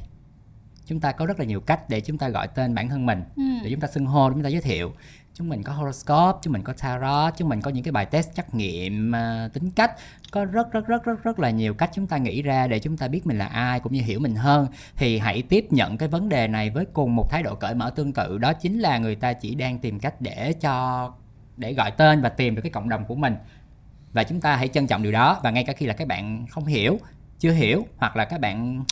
Chúng 0.87 1.01
ta 1.01 1.12
có 1.12 1.27
rất 1.27 1.38
là 1.38 1.44
nhiều 1.44 1.61
cách 1.61 1.81
để 1.88 2.01
chúng 2.01 2.18
ta 2.18 2.29
gọi 2.29 2.48
tên 2.48 2.74
bản 2.74 2.88
thân 2.88 3.07
mình 3.07 3.22
Ừ. 3.37 3.42
để 3.64 3.70
chúng 3.70 3.81
ta 3.81 3.88
xưng 3.88 4.07
hô 4.07 4.31
để 4.31 4.35
chúng 4.35 4.42
ta 4.42 4.48
giới 4.48 4.61
thiệu 4.61 4.92
chúng 5.38 5.48
mình 5.48 5.62
có 5.62 5.72
horoscope 5.72 6.38
chúng 6.42 6.53
mình 6.53 6.62
có 6.62 6.72
tarot 6.72 7.35
chúng 7.37 7.48
mình 7.48 7.61
có 7.61 7.70
những 7.70 7.85
cái 7.85 7.92
bài 7.92 8.07
test 8.07 8.35
trắc 8.35 8.55
nghiệm 8.55 9.14
à, 9.14 9.48
tính 9.53 9.70
cách. 9.70 9.92
Có 10.31 10.44
rất 10.44 10.72
rất 10.72 10.87
rất 10.87 11.05
rất 11.05 11.22
rất 11.22 11.38
là 11.38 11.51
nhiều 11.51 11.74
cách 11.74 11.90
chúng 11.94 12.07
ta 12.07 12.16
nghĩ 12.16 12.42
ra 12.42 12.66
để 12.66 12.79
chúng 12.79 12.96
ta 12.96 13.09
biết 13.09 13.27
mình 13.27 13.38
là 13.38 13.46
ai 13.46 13.81
cũng 13.81 13.92
như 13.92 14.03
hiểu 14.03 14.20
mình 14.20 14.35
hơn. 14.35 14.66
Thì 14.96 15.18
hãy 15.18 15.42
tiếp 15.42 15.66
nhận 15.70 15.98
cái 15.98 16.09
vấn 16.09 16.29
đề 16.29 16.48
này 16.48 16.70
với 16.70 16.85
cùng 16.92 17.16
một 17.16 17.31
thái 17.31 17.42
độ 17.42 17.55
cởi 17.55 17.74
mở 17.74 17.90
tương 17.90 18.12
tự. 18.12 18.38
Đó 18.38 18.53
chính 18.53 18.79
là 18.79 18.98
người 18.98 19.14
ta 19.14 19.33
chỉ 19.33 19.55
đang 19.55 19.79
tìm 19.79 20.01
cách 20.01 20.20
để 20.20 20.53
cho 20.61 21.12
để 21.57 21.74
gọi 21.74 21.90
tên 21.90 22.20
và 22.22 22.29
tìm 22.29 22.55
được 22.55 22.62
cái 22.62 22.70
cộng 22.70 22.88
đồng 22.88 23.05
của 23.05 23.14
mình. 23.14 23.37
Và 24.12 24.24
chúng 24.24 24.40
ta 24.40 24.57
hãy 24.57 24.68
trân 24.68 24.87
trọng 24.87 25.03
điều 25.03 25.12
đó. 25.12 25.40
Và 25.42 25.51
ngay 25.51 25.64
cả 25.64 25.72
khi 25.72 25.87
là 25.87 25.94
các 25.94 26.09
bạn 26.09 26.46
không 26.51 26.64
hiểu 26.64 26.98
chưa 27.38 27.53
hiểu 27.53 27.87
hoặc 27.96 28.16
là 28.16 28.24
các 28.24 28.40
bạn 28.40 28.85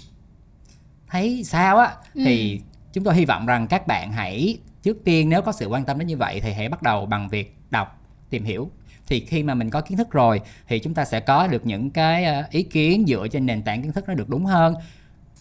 thấy 1.08 1.42
sao 1.44 1.78
á 1.78 1.94
thì 2.14 2.60
chúng 2.92 3.04
tôi 3.04 3.14
hy 3.14 3.24
vọng 3.24 3.46
rằng 3.46 3.66
các 3.66 3.86
bạn 3.86 4.12
hãy 4.12 4.58
trước 4.86 5.04
tiên 5.04 5.28
nếu 5.28 5.42
có 5.42 5.52
sự 5.52 5.66
quan 5.66 5.84
tâm 5.84 5.98
đến 5.98 6.08
như 6.08 6.16
vậy 6.16 6.40
thì 6.40 6.52
hãy 6.52 6.68
bắt 6.68 6.82
đầu 6.82 7.06
bằng 7.06 7.28
việc 7.28 7.56
đọc 7.70 8.02
tìm 8.30 8.44
hiểu. 8.44 8.70
Thì 9.08 9.20
khi 9.20 9.42
mà 9.42 9.54
mình 9.54 9.70
có 9.70 9.80
kiến 9.80 9.98
thức 9.98 10.10
rồi 10.10 10.40
thì 10.68 10.78
chúng 10.78 10.94
ta 10.94 11.04
sẽ 11.04 11.20
có 11.20 11.46
được 11.46 11.66
những 11.66 11.90
cái 11.90 12.24
ờ, 12.24 12.44
ý 12.50 12.62
kiến 12.62 13.04
dựa 13.08 13.28
trên 13.28 13.46
nền 13.46 13.62
tảng 13.62 13.82
kiến 13.82 13.92
thức 13.92 14.04
nó 14.08 14.14
được 14.14 14.28
đúng 14.28 14.44
hơn. 14.44 14.74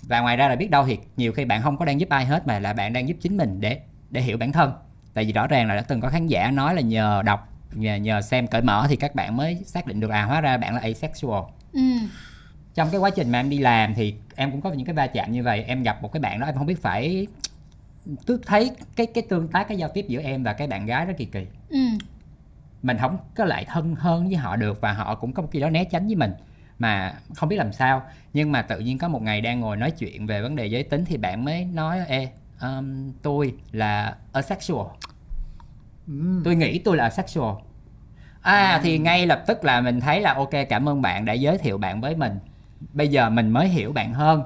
Và 0.01 0.19
ngoài 0.19 0.37
ra 0.37 0.47
là 0.47 0.55
biết 0.55 0.69
đâu 0.69 0.85
thì 0.85 0.97
nhiều 1.17 1.31
khi 1.31 1.45
bạn 1.45 1.61
không 1.61 1.77
có 1.77 1.85
đang 1.85 1.99
giúp 1.99 2.09
ai 2.09 2.25
hết 2.25 2.47
mà 2.47 2.59
là 2.59 2.73
bạn 2.73 2.93
đang 2.93 3.07
giúp 3.07 3.17
chính 3.21 3.37
mình 3.37 3.61
để 3.61 3.79
để 4.09 4.21
hiểu 4.21 4.37
bản 4.37 4.51
thân. 4.51 4.73
Tại 5.13 5.25
vì 5.25 5.31
rõ 5.31 5.47
ràng 5.47 5.67
là 5.67 5.75
đã 5.75 5.81
từng 5.81 6.01
có 6.01 6.09
khán 6.09 6.27
giả 6.27 6.51
nói 6.51 6.75
là 6.75 6.81
nhờ 6.81 7.21
đọc 7.25 7.49
nhờ, 7.73 7.95
nhờ 7.95 8.21
xem 8.21 8.47
cởi 8.47 8.61
mở 8.61 8.85
thì 8.89 8.95
các 8.95 9.15
bạn 9.15 9.37
mới 9.37 9.57
xác 9.65 9.87
định 9.87 9.99
được 9.99 10.11
à 10.11 10.23
hóa 10.23 10.41
ra 10.41 10.57
bạn 10.57 10.73
là 10.75 10.81
asexual. 10.81 11.43
Ừ. 11.73 11.81
Trong 12.73 12.89
cái 12.91 12.99
quá 12.99 13.09
trình 13.09 13.31
mà 13.31 13.39
em 13.39 13.49
đi 13.49 13.57
làm 13.57 13.93
thì 13.93 14.15
em 14.35 14.51
cũng 14.51 14.61
có 14.61 14.71
những 14.71 14.85
cái 14.85 14.95
va 14.95 15.07
chạm 15.07 15.31
như 15.31 15.43
vậy. 15.43 15.63
Em 15.67 15.83
gặp 15.83 16.01
một 16.01 16.11
cái 16.13 16.19
bạn 16.19 16.39
đó 16.39 16.45
em 16.45 16.55
không 16.55 16.65
biết 16.65 16.81
phải 16.81 17.27
tức 18.25 18.41
thấy 18.45 18.71
cái 18.95 19.05
cái 19.05 19.23
tương 19.29 19.47
tác 19.47 19.67
cái 19.67 19.77
giao 19.77 19.89
tiếp 19.93 20.05
giữa 20.07 20.21
em 20.21 20.43
và 20.43 20.53
cái 20.53 20.67
bạn 20.67 20.85
gái 20.85 21.05
rất 21.05 21.13
kỳ 21.17 21.25
kỳ. 21.25 21.47
Ừ. 21.69 21.79
Mình 22.83 22.97
không 22.97 23.17
có 23.35 23.45
lại 23.45 23.65
thân 23.65 23.95
hơn 23.95 24.27
với 24.27 24.35
họ 24.35 24.55
được 24.55 24.81
và 24.81 24.93
họ 24.93 25.15
cũng 25.15 25.33
có 25.33 25.41
một 25.41 25.49
cái 25.51 25.61
đó 25.61 25.69
né 25.69 25.83
tránh 25.83 26.05
với 26.07 26.15
mình. 26.15 26.33
Mà 26.79 27.13
không 27.35 27.49
biết 27.49 27.55
làm 27.55 27.73
sao. 27.73 28.03
Nhưng 28.33 28.51
mà 28.51 28.61
tự 28.61 28.79
nhiên 28.79 28.97
có 28.97 29.07
một 29.07 29.21
ngày 29.21 29.41
đang 29.41 29.59
ngồi 29.59 29.77
nói 29.77 29.91
chuyện 29.91 30.27
về 30.27 30.41
vấn 30.41 30.55
đề 30.55 30.65
giới 30.65 30.83
tính 30.83 31.05
thì 31.05 31.17
bạn 31.17 31.45
mới 31.45 31.65
nói 31.65 31.99
ê 32.07 32.29
um, 32.61 33.11
tôi 33.21 33.53
là 33.71 34.15
asexual. 34.33 34.87
Tôi 36.43 36.55
nghĩ 36.55 36.79
tôi 36.79 36.97
là 36.97 37.03
asexual. 37.03 37.55
À 38.41 38.79
thì 38.83 38.97
ngay 38.97 39.27
lập 39.27 39.43
tức 39.47 39.63
là 39.63 39.81
mình 39.81 39.99
thấy 39.99 40.21
là 40.21 40.33
ok 40.33 40.49
cảm 40.69 40.89
ơn 40.89 41.01
bạn 41.01 41.25
đã 41.25 41.33
giới 41.33 41.57
thiệu 41.57 41.77
bạn 41.77 42.01
với 42.01 42.15
mình. 42.15 42.39
Bây 42.93 43.07
giờ 43.07 43.29
mình 43.29 43.49
mới 43.49 43.67
hiểu 43.67 43.91
bạn 43.91 44.13
hơn. 44.13 44.43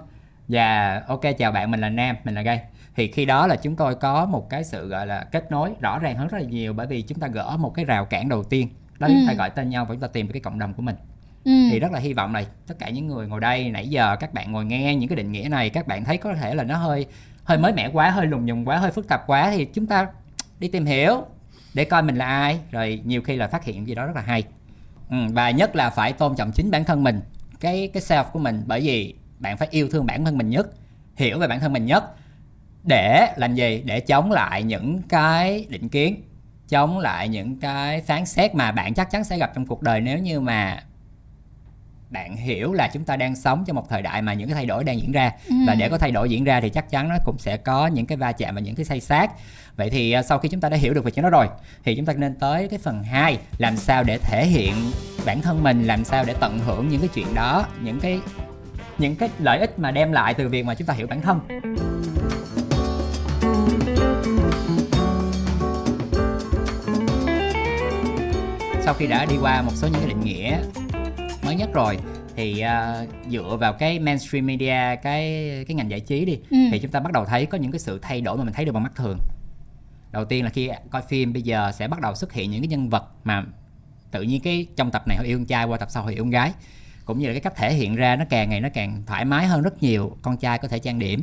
Và 0.47 1.01
ok 1.07 1.21
chào 1.37 1.51
bạn 1.51 1.71
mình 1.71 1.79
là 1.79 1.89
nam 1.89 2.15
mình 2.23 2.35
là 2.35 2.41
gay 2.41 2.61
thì 2.99 3.07
khi 3.07 3.25
đó 3.25 3.47
là 3.47 3.55
chúng 3.55 3.75
tôi 3.75 3.95
có 3.95 4.25
một 4.25 4.49
cái 4.49 4.63
sự 4.63 4.87
gọi 4.87 5.07
là 5.07 5.23
kết 5.31 5.51
nối 5.51 5.71
rõ 5.79 5.99
ràng 5.99 6.17
hơn 6.17 6.27
rất 6.27 6.37
là 6.37 6.43
nhiều 6.43 6.73
bởi 6.73 6.87
vì 6.87 7.01
chúng 7.01 7.19
ta 7.19 7.27
gỡ 7.27 7.57
một 7.57 7.73
cái 7.75 7.85
rào 7.85 8.05
cản 8.05 8.29
đầu 8.29 8.43
tiên. 8.43 8.69
Đó 8.99 9.07
là 9.07 9.13
chúng 9.13 9.27
ta 9.27 9.33
Ừ. 9.33 9.37
gọi 9.37 9.49
tên 9.49 9.69
nhau 9.69 9.85
và 9.85 9.95
chúng 9.95 10.01
ta 10.01 10.07
tìm 10.07 10.27
được 10.27 10.33
cái 10.33 10.41
cộng 10.41 10.59
đồng 10.59 10.73
của 10.73 10.81
mình. 10.81 10.95
Ừ. 11.43 11.51
Thì 11.71 11.79
rất 11.79 11.91
là 11.91 11.99
hy 11.99 12.13
vọng 12.13 12.33
là 12.33 12.43
tất 12.67 12.79
cả 12.79 12.89
những 12.89 13.07
người 13.07 13.27
ngồi 13.27 13.39
đây 13.39 13.69
nãy 13.71 13.87
giờ 13.87 14.15
các 14.19 14.33
bạn 14.33 14.51
ngồi 14.51 14.65
nghe 14.65 14.95
những 14.95 15.09
cái 15.09 15.15
định 15.15 15.31
nghĩa 15.31 15.47
này 15.49 15.69
các 15.69 15.87
bạn 15.87 16.05
thấy 16.05 16.17
có 16.17 16.33
thể 16.35 16.55
là 16.55 16.63
nó 16.63 16.77
hơi 16.77 17.05
hơi 17.43 17.57
mới 17.57 17.73
mẻ 17.73 17.89
quá 17.93 18.09
hơi 18.09 18.25
lùng 18.27 18.45
nhùng 18.45 18.65
quá 18.67 18.77
hơi 18.77 18.91
phức 18.91 19.07
tạp 19.07 19.27
quá 19.27 19.51
thì 19.51 19.65
chúng 19.65 19.85
ta 19.85 20.07
đi 20.59 20.67
tìm 20.67 20.85
hiểu 20.85 21.21
để 21.73 21.85
coi 21.85 22.03
mình 22.03 22.15
là 22.15 22.25
ai. 22.25 22.59
Rồi 22.71 23.01
nhiều 23.05 23.21
khi 23.21 23.35
là 23.35 23.47
phát 23.47 23.63
hiện 23.63 23.87
gì 23.87 23.95
đó 23.95 24.05
rất 24.05 24.15
là 24.15 24.21
hay. 24.21 24.43
Ừ, 25.09 25.17
và 25.33 25.49
nhất 25.51 25.75
là 25.75 25.89
phải 25.89 26.13
tôn 26.13 26.35
trọng 26.35 26.51
chính 26.51 26.71
bản 26.71 26.85
thân 26.85 27.03
mình 27.03 27.21
cái 27.59 27.89
cái 27.93 28.03
self 28.03 28.23
của 28.23 28.39
mình 28.39 28.63
bởi 28.67 28.81
vì 28.81 29.15
bạn 29.39 29.57
phải 29.57 29.67
yêu 29.71 29.89
thương 29.91 30.05
bản 30.05 30.25
thân 30.25 30.37
mình 30.37 30.49
nhất 30.49 30.67
hiểu 31.15 31.39
về 31.39 31.47
bản 31.47 31.59
thân 31.59 31.73
mình 31.73 31.85
nhất 31.85 32.03
để 32.83 33.33
làm 33.35 33.55
gì? 33.55 33.81
Để 33.85 33.99
chống 33.99 34.31
lại 34.31 34.63
những 34.63 35.01
cái 35.09 35.65
định 35.69 35.89
kiến 35.89 36.21
chống 36.69 36.99
lại 36.99 37.27
những 37.29 37.59
cái 37.59 38.01
phán 38.01 38.25
xét 38.25 38.55
mà 38.55 38.71
bạn 38.71 38.93
chắc 38.93 39.11
chắn 39.11 39.23
sẽ 39.23 39.37
gặp 39.37 39.51
trong 39.55 39.65
cuộc 39.65 39.81
đời. 39.81 40.01
Nếu 40.01 40.17
như 40.19 40.39
mà 40.39 40.83
bạn 42.09 42.35
hiểu 42.35 42.73
là 42.73 42.89
chúng 42.93 43.03
ta 43.03 43.15
đang 43.15 43.35
sống 43.35 43.63
trong 43.67 43.75
một 43.75 43.89
thời 43.89 44.01
đại 44.01 44.21
mà 44.21 44.33
những 44.33 44.47
cái 44.47 44.55
thay 44.55 44.65
đổi 44.65 44.83
đang 44.83 44.99
diễn 45.01 45.11
ra 45.11 45.31
Ừ. 45.47 45.55
và 45.67 45.75
để 45.75 45.89
có 45.89 45.97
thay 45.97 46.11
đổi 46.11 46.29
diễn 46.29 46.43
ra 46.43 46.61
thì 46.61 46.69
chắc 46.69 46.89
chắn 46.89 47.09
nó 47.09 47.15
cũng 47.25 47.37
sẽ 47.37 47.57
có 47.57 47.87
những 47.87 48.05
cái 48.05 48.17
va 48.17 48.31
chạm 48.31 48.55
và 48.55 48.61
những 48.61 48.75
cái 48.75 48.85
say 48.85 48.99
sát 48.99 49.31
vậy 49.75 49.89
thì 49.89 50.11
à, 50.11 50.23
sau 50.23 50.39
khi 50.39 50.49
chúng 50.49 50.61
ta 50.61 50.69
đã 50.69 50.77
hiểu 50.77 50.93
được 50.93 51.03
về 51.03 51.11
chuyện 51.11 51.23
đó 51.23 51.29
rồi 51.29 51.47
thì 51.83 51.95
chúng 51.95 52.05
ta 52.05 52.13
nên 52.13 52.35
tới 52.35 52.67
cái 52.67 52.79
phần 52.79 53.03
2 53.03 53.37
làm 53.57 53.77
sao 53.77 54.03
để 54.03 54.17
thể 54.17 54.45
hiện 54.45 54.73
bản 55.25 55.41
thân 55.41 55.63
mình 55.63 55.83
làm 55.87 56.03
sao 56.03 56.23
để 56.27 56.35
tận 56.39 56.59
hưởng 56.59 56.89
những 56.89 56.99
cái 57.01 57.09
chuyện 57.13 57.27
đó 57.35 57.65
những 57.83 57.99
cái 57.99 58.19
những 58.97 59.15
cái 59.15 59.29
lợi 59.39 59.59
ích 59.59 59.79
mà 59.79 59.91
đem 59.91 60.11
lại 60.11 60.33
từ 60.33 60.47
việc 60.49 60.65
mà 60.65 60.75
chúng 60.75 60.85
ta 60.87 60.93
hiểu 60.93 61.07
bản 61.07 61.21
thân 61.21 61.39
sau 68.89 68.95
khi 68.95 69.07
đã 69.07 69.25
đi 69.25 69.35
qua 69.41 69.61
một 69.61 69.71
số 69.75 69.87
những 69.87 69.99
cái 70.01 70.07
định 70.09 70.19
nghĩa 70.21 70.59
mới 71.45 71.55
nhất 71.55 71.69
rồi 71.73 71.97
thì 72.35 72.59
à, 72.59 73.05
dựa 73.29 73.57
vào 73.59 73.73
cái 73.73 73.99
mainstream 73.99 74.45
media 74.45 74.95
cái 75.03 75.31
cái 75.67 75.75
ngành 75.75 75.89
giải 75.91 75.99
trí 75.99 76.25
đi 76.25 76.39
Ừ. 76.49 76.57
thì 76.71 76.79
chúng 76.79 76.91
ta 76.91 76.99
bắt 76.99 77.11
đầu 77.13 77.25
thấy 77.25 77.45
có 77.45 77.57
những 77.57 77.71
cái 77.71 77.79
sự 77.79 77.99
thay 78.01 78.21
đổi 78.21 78.37
mà 78.37 78.43
mình 78.43 78.53
thấy 78.53 78.65
được 78.65 78.71
bằng 78.71 78.83
mắt 78.83 78.91
thường 78.95 79.17
đầu 80.11 80.25
tiên 80.25 80.43
là 80.43 80.49
khi 80.49 80.69
coi 80.89 81.01
phim 81.01 81.33
bây 81.33 81.41
giờ 81.41 81.71
sẽ 81.71 81.87
bắt 81.87 82.01
đầu 82.01 82.15
xuất 82.15 82.33
hiện 82.33 82.51
những 82.51 82.61
cái 82.61 82.67
nhân 82.67 82.89
vật 82.89 83.03
mà 83.23 83.43
tự 84.11 84.21
nhiên 84.21 84.41
cái 84.41 84.65
trong 84.75 84.91
tập 84.91 85.07
này 85.07 85.17
họ 85.17 85.23
yêu 85.23 85.37
con 85.37 85.45
trai 85.45 85.65
qua 85.65 85.77
tập 85.77 85.87
sau 85.91 86.03
họ 86.03 86.09
yêu 86.09 86.23
con 86.23 86.29
gái 86.29 86.51
cũng 87.05 87.19
như 87.19 87.27
là 87.27 87.33
cái 87.33 87.41
cách 87.41 87.53
thể 87.55 87.73
hiện 87.73 87.95
ra 87.95 88.15
nó 88.15 88.25
càng 88.29 88.49
ngày 88.49 88.61
nó 88.61 88.69
càng 88.73 89.03
thoải 89.05 89.25
mái 89.25 89.47
hơn 89.47 89.61
rất 89.61 89.83
nhiều 89.83 90.17
con 90.21 90.37
trai 90.37 90.57
có 90.57 90.67
thể 90.67 90.79
trang 90.79 90.99
điểm 90.99 91.21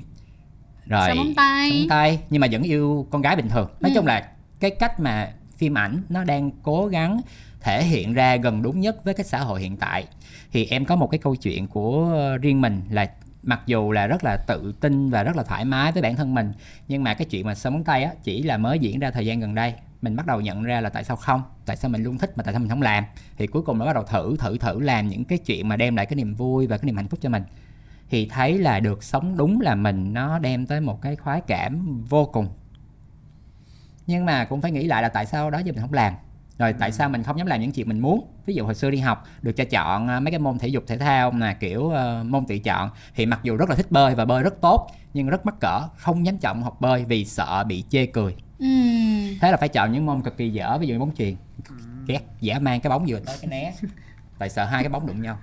rồi 0.86 1.14
móng 1.14 1.34
tay. 1.36 1.86
tay 1.90 2.18
nhưng 2.30 2.40
mà 2.40 2.46
vẫn 2.50 2.62
yêu 2.62 3.06
con 3.10 3.22
gái 3.22 3.36
bình 3.36 3.48
thường 3.48 3.68
nói 3.80 3.90
Ừ. 3.90 3.94
chung 3.94 4.06
là 4.06 4.28
cái 4.60 4.70
cách 4.70 5.00
mà 5.00 5.32
phim 5.56 5.78
ảnh 5.78 6.02
nó 6.08 6.24
đang 6.24 6.50
cố 6.62 6.86
gắng 6.86 7.20
thể 7.66 7.84
hiện 7.84 8.14
ra 8.14 8.36
gần 8.36 8.62
đúng 8.62 8.80
nhất 8.80 9.04
với 9.04 9.14
cái 9.14 9.24
xã 9.24 9.38
hội 9.38 9.60
hiện 9.60 9.76
tại. 9.76 10.06
Thì 10.52 10.66
em 10.66 10.84
có 10.84 10.96
một 10.96 11.06
cái 11.06 11.18
câu 11.18 11.36
chuyện 11.36 11.66
của 11.66 12.16
riêng 12.42 12.60
mình 12.60 12.82
là 12.90 13.10
mặc 13.42 13.60
dù 13.66 13.92
là 13.92 14.06
rất 14.06 14.24
là 14.24 14.36
tự 14.46 14.74
tin 14.80 15.10
và 15.10 15.22
rất 15.22 15.36
là 15.36 15.42
thoải 15.42 15.64
mái 15.64 15.92
với 15.92 16.02
bản 16.02 16.16
thân 16.16 16.34
mình, 16.34 16.52
nhưng 16.88 17.02
mà 17.02 17.14
cái 17.14 17.26
chuyện 17.30 17.46
mà 17.46 17.54
sờ 17.54 17.70
móng 17.70 17.84
tay 17.84 18.04
á, 18.04 18.12
chỉ 18.22 18.42
là 18.42 18.58
mới 18.58 18.78
diễn 18.78 18.98
ra 18.98 19.10
thời 19.10 19.26
gian 19.26 19.40
gần 19.40 19.54
đây. 19.54 19.74
Mình 20.02 20.16
bắt 20.16 20.26
đầu 20.26 20.40
nhận 20.40 20.62
ra 20.62 20.80
là 20.80 20.88
tại 20.88 21.04
sao 21.04 21.16
không, 21.16 21.42
tại 21.66 21.76
sao 21.76 21.88
mình 21.88 22.02
luôn 22.02 22.18
thích 22.18 22.32
mà 22.36 22.42
tại 22.42 22.54
sao 22.54 22.60
mình 22.60 22.68
không 22.68 22.82
làm. 22.82 23.04
Thì 23.38 23.46
cuối 23.46 23.62
cùng 23.62 23.78
nó 23.78 23.86
bắt 23.86 23.92
đầu 23.94 24.04
thử 24.04 24.36
thử 24.36 24.58
thử 24.58 24.80
làm 24.80 25.08
những 25.08 25.24
cái 25.24 25.38
chuyện 25.38 25.68
mà 25.68 25.76
đem 25.76 25.96
lại 25.96 26.06
cái 26.06 26.16
niềm 26.16 26.34
vui 26.34 26.66
và 26.66 26.78
cái 26.78 26.86
niềm 26.86 26.96
hạnh 26.96 27.08
phúc 27.08 27.20
cho 27.22 27.28
mình. 27.28 27.42
Thì 28.10 28.28
thấy 28.28 28.58
là 28.58 28.80
được 28.80 29.04
sống 29.04 29.36
đúng 29.36 29.60
là 29.60 29.74
mình 29.74 30.12
nó 30.12 30.38
đem 30.38 30.66
tới 30.66 30.80
một 30.80 31.02
cái 31.02 31.16
khoái 31.16 31.40
cảm 31.40 32.04
vô 32.08 32.24
cùng. 32.24 32.48
Nhưng 34.06 34.24
mà 34.24 34.44
cũng 34.44 34.60
phải 34.60 34.70
nghĩ 34.70 34.86
lại 34.86 35.02
là 35.02 35.08
tại 35.08 35.26
sao 35.26 35.50
đó 35.50 35.58
giờ 35.58 35.72
mình 35.72 35.80
không 35.80 35.92
làm? 35.92 36.14
Rồi 36.58 36.72
tại 36.72 36.92
sao 36.92 37.08
mình 37.08 37.22
không 37.22 37.38
dám 37.38 37.46
làm 37.46 37.60
những 37.60 37.72
chuyện 37.72 37.88
mình 37.88 38.00
muốn? 38.00 38.26
Ví 38.46 38.54
dụ 38.54 38.64
hồi 38.64 38.74
xưa 38.74 38.90
đi 38.90 38.98
học 38.98 39.24
được 39.42 39.52
cho 39.52 39.64
chọn 39.64 40.08
ờ, 40.08 40.20
mấy 40.20 40.30
cái 40.30 40.38
môn 40.38 40.58
thể 40.58 40.68
dục 40.68 40.84
thể 40.86 40.98
thao 40.98 41.30
mà 41.30 41.54
kiểu 41.54 41.90
ờ, 41.90 42.24
môn 42.24 42.46
tự 42.46 42.58
chọn 42.58 42.90
thì 43.14 43.26
mặc 43.26 43.40
dù 43.42 43.56
rất 43.56 43.70
là 43.70 43.76
thích 43.76 43.90
bơi 43.90 44.14
và 44.14 44.24
bơi 44.24 44.42
rất 44.42 44.60
tốt 44.60 44.90
nhưng 45.14 45.28
rất 45.28 45.46
mắc 45.46 45.54
cỡ 45.60 45.80
không 45.96 46.26
dám 46.26 46.38
chọn 46.38 46.62
học 46.62 46.80
bơi 46.80 47.04
vì 47.04 47.24
sợ 47.24 47.64
bị 47.64 47.84
chê 47.90 48.06
cười. 48.06 48.36
Ừ. 48.58 48.66
thế 49.40 49.50
là 49.50 49.56
phải 49.56 49.68
chọn 49.68 49.92
những 49.92 50.06
môn 50.06 50.22
cực 50.22 50.36
kỳ 50.36 50.50
dở 50.50 50.78
ví 50.78 50.86
dụ 50.86 50.98
bóng 50.98 51.14
chuyền. 51.18 51.36
Ghét 52.06 52.20
dã 52.40 52.58
mang 52.58 52.80
cái 52.80 52.90
bóng 52.90 53.04
vừa 53.08 53.18
tới 53.18 53.36
cái 53.40 53.48
né. 53.48 53.72
Tại 54.38 54.48
sợ 54.48 54.64
hai 54.64 54.82
cái 54.82 54.90
bóng 54.90 55.06
đụng 55.06 55.22
nhau. 55.22 55.38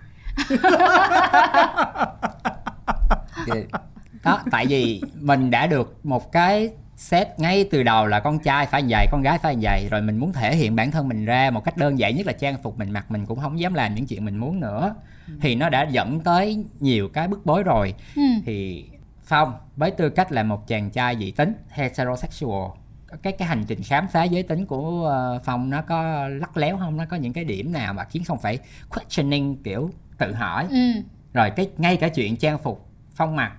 Đó 4.24 4.40
tại 4.52 4.66
vì 4.66 5.02
mình 5.20 5.52
đã 5.52 5.68
được 5.68 6.06
một 6.06 6.32
cái 6.32 6.70
set 6.96 7.28
ngay 7.38 7.68
từ 7.72 7.84
đầu 7.84 8.08
là 8.08 8.20
con 8.20 8.40
trai 8.40 8.66
phải 8.66 8.84
vậy 8.90 9.08
con 9.12 9.22
gái 9.22 9.38
phải 9.38 9.58
vậy 9.62 9.88
rồi 9.92 10.02
mình 10.02 10.18
muốn 10.18 10.34
thể 10.34 10.56
hiện 10.56 10.76
bản 10.76 10.92
thân 10.92 11.08
mình 11.08 11.26
ra 11.26 11.52
một 11.52 11.64
cách 11.64 11.78
đơn 11.78 12.00
giản 12.00 12.16
nhất 12.16 12.26
là 12.26 12.34
trang 12.34 12.58
phục 12.64 12.80
mình 12.80 12.92
mặc 12.92 13.12
mình 13.12 13.26
cũng 13.26 13.40
không 13.40 13.60
dám 13.60 13.74
làm 13.74 13.96
những 13.96 14.06
chuyện 14.06 14.26
mình 14.26 14.38
muốn 14.38 14.60
nữa. 14.60 14.96
Thì 15.42 15.56
nó 15.56 15.70
đã 15.70 15.88
dẫn 15.92 16.20
tới 16.20 16.66
nhiều 16.80 17.10
cái 17.10 17.28
bức 17.28 17.46
bối 17.46 17.64
rồi. 17.64 17.94
Ừ. 18.16 18.22
thì 18.46 18.86
phong 19.26 19.54
với 19.76 19.92
tư 19.92 20.10
cách 20.10 20.32
là 20.32 20.44
một 20.44 20.68
chàng 20.68 20.90
trai 20.90 21.18
dị 21.20 21.32
tính 21.32 21.54
heterosexual 21.70 22.72
cái 23.22 23.34
cái 23.34 23.48
hành 23.48 23.64
trình 23.68 23.84
khám 23.84 24.08
phá 24.08 24.24
giới 24.24 24.44
tính 24.44 24.66
của 24.66 25.06
ờ, 25.06 25.40
phong 25.44 25.70
nó 25.70 25.82
có 25.82 26.28
lắc 26.28 26.58
léo 26.58 26.78
không? 26.78 26.98
Nó 26.98 27.06
có 27.06 27.18
những 27.18 27.34
cái 27.34 27.44
điểm 27.44 27.72
nào 27.72 27.94
mà 27.94 28.04
khiến 28.04 28.24
không 28.24 28.40
phải 28.40 28.60
questioning 28.90 29.64
kiểu 29.64 29.90
tự 30.18 30.34
hỏi? 30.34 30.68
Ừ. 30.70 31.02
rồi 31.34 31.50
cái 31.50 31.70
ngay 31.78 31.98
cả 31.98 32.08
chuyện 32.08 32.38
trang 32.38 32.58
phục 32.58 32.90
phong 33.16 33.36
mặc 33.36 33.52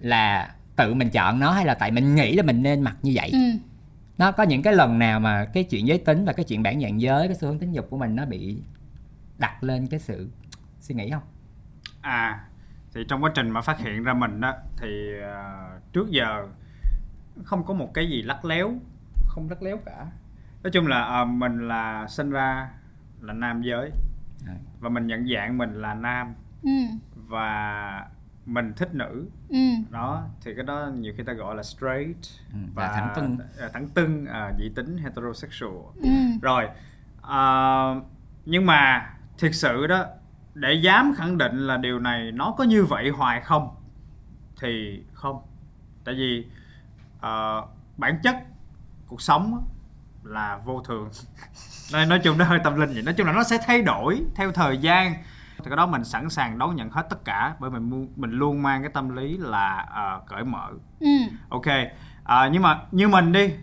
là 0.00 0.54
tự 0.78 0.94
mình 0.94 1.10
chọn 1.10 1.40
nó 1.40 1.52
hay 1.52 1.66
là 1.66 1.74
tại 1.74 1.90
mình 1.90 2.14
nghĩ 2.14 2.36
là 2.36 2.42
mình 2.42 2.62
nên 2.62 2.82
mặc 2.82 2.96
như 3.02 3.12
vậy? 3.14 3.30
Ừ. 3.32 3.38
nó 4.18 4.32
có 4.32 4.42
những 4.42 4.62
cái 4.62 4.72
lần 4.72 4.98
nào 4.98 5.20
mà 5.20 5.44
cái 5.44 5.64
chuyện 5.64 5.86
giới 5.86 5.98
tính 5.98 6.24
và 6.24 6.32
cái 6.32 6.44
chuyện 6.44 6.62
bản 6.62 6.80
dạng 6.80 7.00
giới 7.00 7.28
cái 7.28 7.36
xu 7.36 7.48
hướng 7.48 7.58
tính 7.58 7.72
dục 7.72 7.86
của 7.90 7.98
mình 7.98 8.16
nó 8.16 8.26
bị 8.26 8.56
đặt 9.38 9.64
lên 9.64 9.86
cái 9.86 10.00
sự 10.00 10.30
suy 10.80 10.94
nghĩ 10.94 11.10
không? 11.10 11.22
À 12.00 12.44
thì 12.94 13.04
trong 13.08 13.24
quá 13.24 13.30
trình 13.34 13.50
mà 13.50 13.60
phát 13.60 13.78
hiện 13.78 14.04
ra 14.04 14.14
mình 14.14 14.40
đó 14.40 14.54
thì 14.76 14.88
à, 15.22 15.68
trước 15.92 16.10
giờ 16.10 16.46
không 17.44 17.64
có 17.64 17.74
một 17.74 17.94
cái 17.94 18.10
gì 18.10 18.22
lắc 18.22 18.44
léo 18.44 18.72
không 19.28 19.50
lắc 19.50 19.62
léo 19.62 19.76
cả. 19.76 20.06
Nói 20.62 20.70
chung 20.70 20.86
là 20.86 21.02
à, 21.02 21.24
mình 21.24 21.68
là 21.68 22.06
sinh 22.08 22.30
ra 22.30 22.70
là 23.20 23.32
nam 23.32 23.62
giới 23.62 23.90
và 24.80 24.88
mình 24.88 25.06
nhận 25.06 25.28
dạng 25.34 25.58
mình 25.58 25.74
là 25.74 25.94
nam. 25.94 26.34
Ừ. 26.62 26.70
và 27.14 28.06
mình 28.48 28.72
thích 28.76 28.94
nữ 28.94 29.26
Ừ. 29.48 29.58
đó 29.90 30.22
thì 30.40 30.54
cái 30.54 30.64
đó 30.64 30.90
nhiều 30.94 31.12
khi 31.16 31.22
ta 31.22 31.32
gọi 31.32 31.56
là 31.56 31.62
straight 31.62 32.16
Ừ, 32.52 32.58
là 32.76 32.92
thẳng 32.94 33.12
tưng. 33.16 33.38
à, 33.60 33.68
thẳng 33.72 33.88
tưng 33.88 34.26
à, 34.26 34.52
dị 34.58 34.68
tính 34.68 34.98
heterosexual 34.98 35.72
Ừ. 36.02 36.08
rồi 36.42 36.68
à, 37.22 37.44
nhưng 38.46 38.66
mà 38.66 39.10
thực 39.38 39.54
sự 39.54 39.86
đó 39.86 40.04
để 40.54 40.72
dám 40.74 41.14
khẳng 41.16 41.38
định 41.38 41.66
là 41.66 41.76
điều 41.76 41.98
này 41.98 42.32
nó 42.32 42.54
có 42.58 42.64
như 42.64 42.84
vậy 42.84 43.08
hoài 43.10 43.40
không 43.40 43.68
thì 44.60 45.02
không 45.12 45.42
tại 46.04 46.14
vì 46.14 46.46
à, 47.20 47.56
bản 47.96 48.18
chất 48.22 48.36
cuộc 49.06 49.22
sống 49.22 49.68
là 50.24 50.60
vô 50.64 50.82
thường 50.82 51.10
nói, 51.92 52.06
nói 52.06 52.20
chung 52.24 52.38
nó 52.38 52.44
hơi 52.44 52.58
tâm 52.64 52.80
linh 52.80 52.92
vậy 52.92 53.02
nói 53.02 53.14
chung 53.14 53.26
là 53.26 53.32
nó 53.32 53.42
sẽ 53.42 53.58
thay 53.66 53.82
đổi 53.82 54.22
theo 54.34 54.52
thời 54.52 54.78
gian 54.78 55.14
thì 55.58 55.64
cái 55.64 55.76
đó 55.76 55.86
mình 55.86 56.04
sẵn 56.04 56.30
sàng 56.30 56.58
đón 56.58 56.76
nhận 56.76 56.90
hết 56.90 57.06
tất 57.10 57.24
cả 57.24 57.54
bởi 57.58 57.70
mình 57.70 58.08
mình 58.16 58.30
luôn 58.30 58.62
mang 58.62 58.82
cái 58.82 58.90
tâm 58.94 59.16
lý 59.16 59.36
là 59.36 59.76
à, 59.94 60.18
cởi 60.26 60.44
mở. 60.44 60.68
Ừ. 61.00 61.08
ok 61.48 61.66
à, 62.24 62.48
nhưng 62.52 62.62
mà 62.62 62.80
như 62.90 63.08
mình 63.08 63.32
đi 63.32 63.54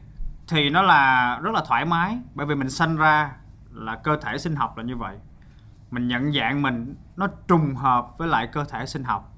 thì 0.47 0.69
nó 0.69 0.81
là 0.81 1.39
rất 1.43 1.51
là 1.53 1.61
thoải 1.67 1.85
mái 1.85 2.17
bởi 2.33 2.45
vì 2.45 2.55
mình 2.55 2.69
sanh 2.69 2.97
ra 2.97 3.31
là 3.71 3.95
cơ 3.95 4.17
thể 4.21 4.37
sinh 4.37 4.55
học 4.55 4.77
là 4.77 4.83
như 4.83 4.95
vậy. 4.95 5.17
Mình 5.91 6.07
nhận 6.07 6.33
dạng 6.33 6.61
mình 6.61 6.95
nó 7.15 7.27
trùng 7.47 7.75
hợp 7.75 8.17
với 8.17 8.27
lại 8.27 8.47
cơ 8.47 8.63
thể 8.63 8.85
sinh 8.85 9.03
học. 9.03 9.33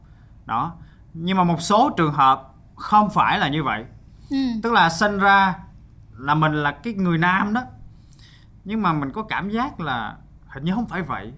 Đó. 0.46 0.74
Nhưng 1.14 1.38
mà 1.38 1.44
một 1.44 1.62
số 1.62 1.90
trường 1.98 2.14
hợp 2.14 2.54
không 2.76 3.10
phải 3.10 3.40
là 3.40 3.48
như 3.48 3.64
vậy. 3.64 3.86
Ừ. 4.30 4.38
tức 4.64 4.74
là 4.74 4.90
sinh 4.90 5.20
ra 5.20 5.56
là 6.18 6.36
mình 6.36 6.54
là 6.54 6.72
cái 6.72 6.94
người 6.94 7.18
nam 7.18 7.54
đó 7.54 7.62
nhưng 8.64 8.82
mà 8.82 8.94
mình 8.94 9.12
có 9.12 9.24
cảm 9.24 9.50
giác 9.50 9.80
là 9.80 10.16
hình 10.48 10.64
như 10.64 10.74
không 10.76 10.88
phải 10.88 11.02
vậy 11.02 11.34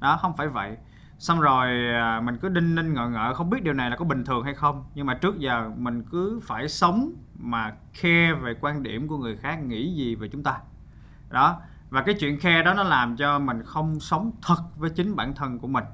đó 0.00 0.18
không 0.22 0.36
phải 0.36 0.48
vậy. 0.48 0.76
Xong 1.18 1.40
rồi 1.40 1.68
à, 1.94 2.20
mình 2.20 2.38
cứ 2.38 2.48
đinh 2.48 2.74
ninh 2.74 2.94
ngợ 2.94 3.08
ngợ 3.08 3.34
không 3.34 3.50
biết 3.50 3.62
điều 3.62 3.74
này 3.74 3.90
là 3.90 3.96
có 3.96 4.04
bình 4.04 4.24
thường 4.24 4.44
hay 4.44 4.54
không. 4.54 4.84
Nhưng 4.94 5.06
mà 5.06 5.14
trước 5.14 5.38
giờ 5.38 5.70
mình 5.76 6.02
cứ 6.10 6.40
phải 6.42 6.68
sống 6.68 7.12
mà 7.38 7.72
khe 7.92 8.32
về 8.34 8.54
quan 8.60 8.82
điểm 8.82 9.08
của 9.08 9.18
người 9.18 9.36
khác 9.36 9.56
nghĩ 9.56 9.94
gì 9.94 10.14
về 10.14 10.28
chúng 10.28 10.42
ta. 10.42 10.58
Đó 11.28 11.60
và 11.90 12.02
cái 12.02 12.14
chuyện 12.20 12.40
khe 12.40 12.62
đó 12.62 12.74
nó 12.74 12.82
làm 12.82 13.16
cho 13.16 13.38
mình 13.38 13.62
không 13.64 14.00
sống 14.00 14.32
thật 14.42 14.62
với 14.76 14.90
chính 14.90 15.16
bản 15.16 15.34
thân 15.34 15.58
của 15.58 15.68
mình. 15.68 15.84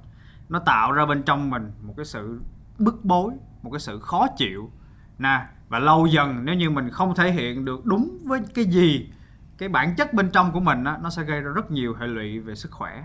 Nó 0.48 0.58
tạo 0.58 0.92
ra 0.92 1.06
bên 1.06 1.22
trong 1.22 1.50
mình 1.50 1.72
một 1.82 1.94
cái 1.96 2.06
sự 2.06 2.40
bức 2.78 3.04
bối 3.04 3.32
một 3.62 3.70
cái 3.70 3.80
sự 3.80 4.00
khó 4.00 4.26
chịu. 4.36 4.70
Nè 5.18 5.46
và 5.68 5.78
lâu 5.78 6.06
dần 6.06 6.44
nếu 6.44 6.54
như 6.54 6.70
mình 6.70 6.90
không 6.90 7.14
thể 7.14 7.32
hiện 7.32 7.64
được 7.64 7.86
đúng 7.86 8.18
với 8.24 8.40
cái 8.54 8.64
gì 8.64 9.10
cái 9.58 9.68
bản 9.68 9.96
chất 9.96 10.12
bên 10.12 10.30
trong 10.30 10.52
của 10.52 10.60
mình 10.60 10.84
á, 10.84 10.98
nó 11.02 11.10
sẽ 11.10 11.22
gây 11.22 11.40
ra 11.40 11.50
rất 11.50 11.70
nhiều 11.70 11.94
hệ 11.94 12.06
lụy 12.06 12.40
về 12.40 12.54
sức 12.54 12.70
khỏe 12.70 13.04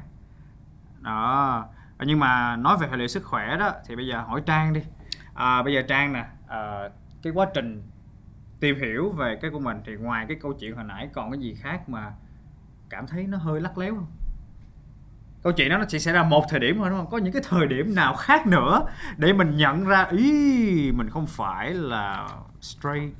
đó. 1.01 1.65
Ờ, 1.97 2.05
nhưng 2.05 2.19
mà 2.19 2.55
nói 2.55 2.77
về 2.77 2.87
hệ 2.87 2.97
lụy 2.97 3.07
sức 3.07 3.23
khỏe 3.23 3.57
đó 3.57 3.71
thì 3.87 3.95
bây 3.95 4.07
giờ 4.07 4.21
hỏi 4.21 4.41
trang 4.45 4.73
đi. 4.73 4.81
À, 5.33 5.63
bây 5.63 5.73
giờ 5.73 5.81
trang 5.87 6.13
nè 6.13 6.25
à, 6.47 6.89
cái 7.23 7.33
quá 7.33 7.47
trình 7.53 7.83
tìm 8.59 8.79
hiểu 8.79 9.09
về 9.09 9.37
cái 9.41 9.51
của 9.51 9.59
mình 9.59 9.77
thì 9.85 9.95
ngoài 9.95 10.25
cái 10.27 10.37
câu 10.41 10.53
chuyện 10.53 10.75
hồi 10.75 10.83
nãy 10.83 11.09
còn 11.13 11.31
cái 11.31 11.39
gì 11.39 11.55
khác 11.61 11.89
mà 11.89 12.11
cảm 12.89 13.07
thấy 13.07 13.23
nó 13.23 13.37
hơi 13.37 13.61
lắc 13.61 13.77
léo 13.77 13.95
không? 13.95 14.07
Câu 15.43 15.53
chuyện 15.53 15.69
đó 15.69 15.77
nó 15.77 15.85
chỉ 15.87 15.99
xảy 15.99 16.13
ra 16.13 16.23
một 16.23 16.45
thời 16.49 16.59
điểm 16.59 16.77
thôi 16.77 16.89
đúng 16.89 16.97
không? 16.97 17.09
Có 17.09 17.17
những 17.17 17.33
cái 17.33 17.41
thời 17.49 17.67
điểm 17.67 17.95
nào 17.95 18.15
khác 18.15 18.47
nữa 18.47 18.85
để 19.17 19.33
mình 19.33 19.57
nhận 19.57 19.85
ra 19.85 20.03
ý 20.03 20.91
mình 20.91 21.09
không 21.09 21.27
phải 21.27 21.73
là 21.73 22.27
straight? 22.61 23.17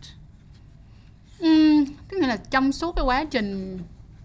Ừ, 1.40 1.86
tức 2.10 2.18
nghĩa 2.18 2.28
là 2.28 2.38
trong 2.52 2.72
suốt 2.72 2.96
cái 2.96 3.06
quá 3.06 3.26
trình 3.32 3.80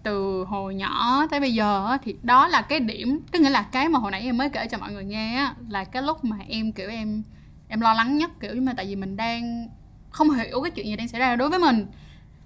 từ 0.07 0.45
hồi 0.47 0.75
nhỏ 0.75 1.25
tới 1.31 1.39
bây 1.39 1.53
giờ 1.53 1.97
thì 2.03 2.15
đó 2.23 2.47
là 2.47 2.61
cái 2.61 2.79
điểm 2.79 3.19
tức 3.31 3.39
nghĩa 3.41 3.49
là 3.49 3.61
cái 3.61 3.89
mà 3.89 3.99
hồi 3.99 4.11
nãy 4.11 4.21
em 4.21 4.37
mới 4.37 4.49
kể 4.49 4.67
cho 4.67 4.77
mọi 4.77 4.93
người 4.93 5.05
nghe 5.05 5.35
á, 5.35 5.55
là 5.69 5.83
cái 5.83 6.01
lúc 6.03 6.25
mà 6.25 6.37
em 6.47 6.71
kiểu 6.71 6.89
em 6.89 7.23
em 7.67 7.81
lo 7.81 7.93
lắng 7.93 8.17
nhất 8.17 8.31
kiểu 8.39 8.51
nhưng 8.55 8.65
mà 8.65 8.73
tại 8.77 8.85
vì 8.85 8.95
mình 8.95 9.17
đang 9.17 9.67
không 10.09 10.29
hiểu 10.29 10.61
cái 10.61 10.71
chuyện 10.71 10.85
gì 10.85 10.95
đang 10.95 11.07
xảy 11.07 11.19
ra 11.19 11.35
đối 11.35 11.49
với 11.49 11.59
mình. 11.59 11.85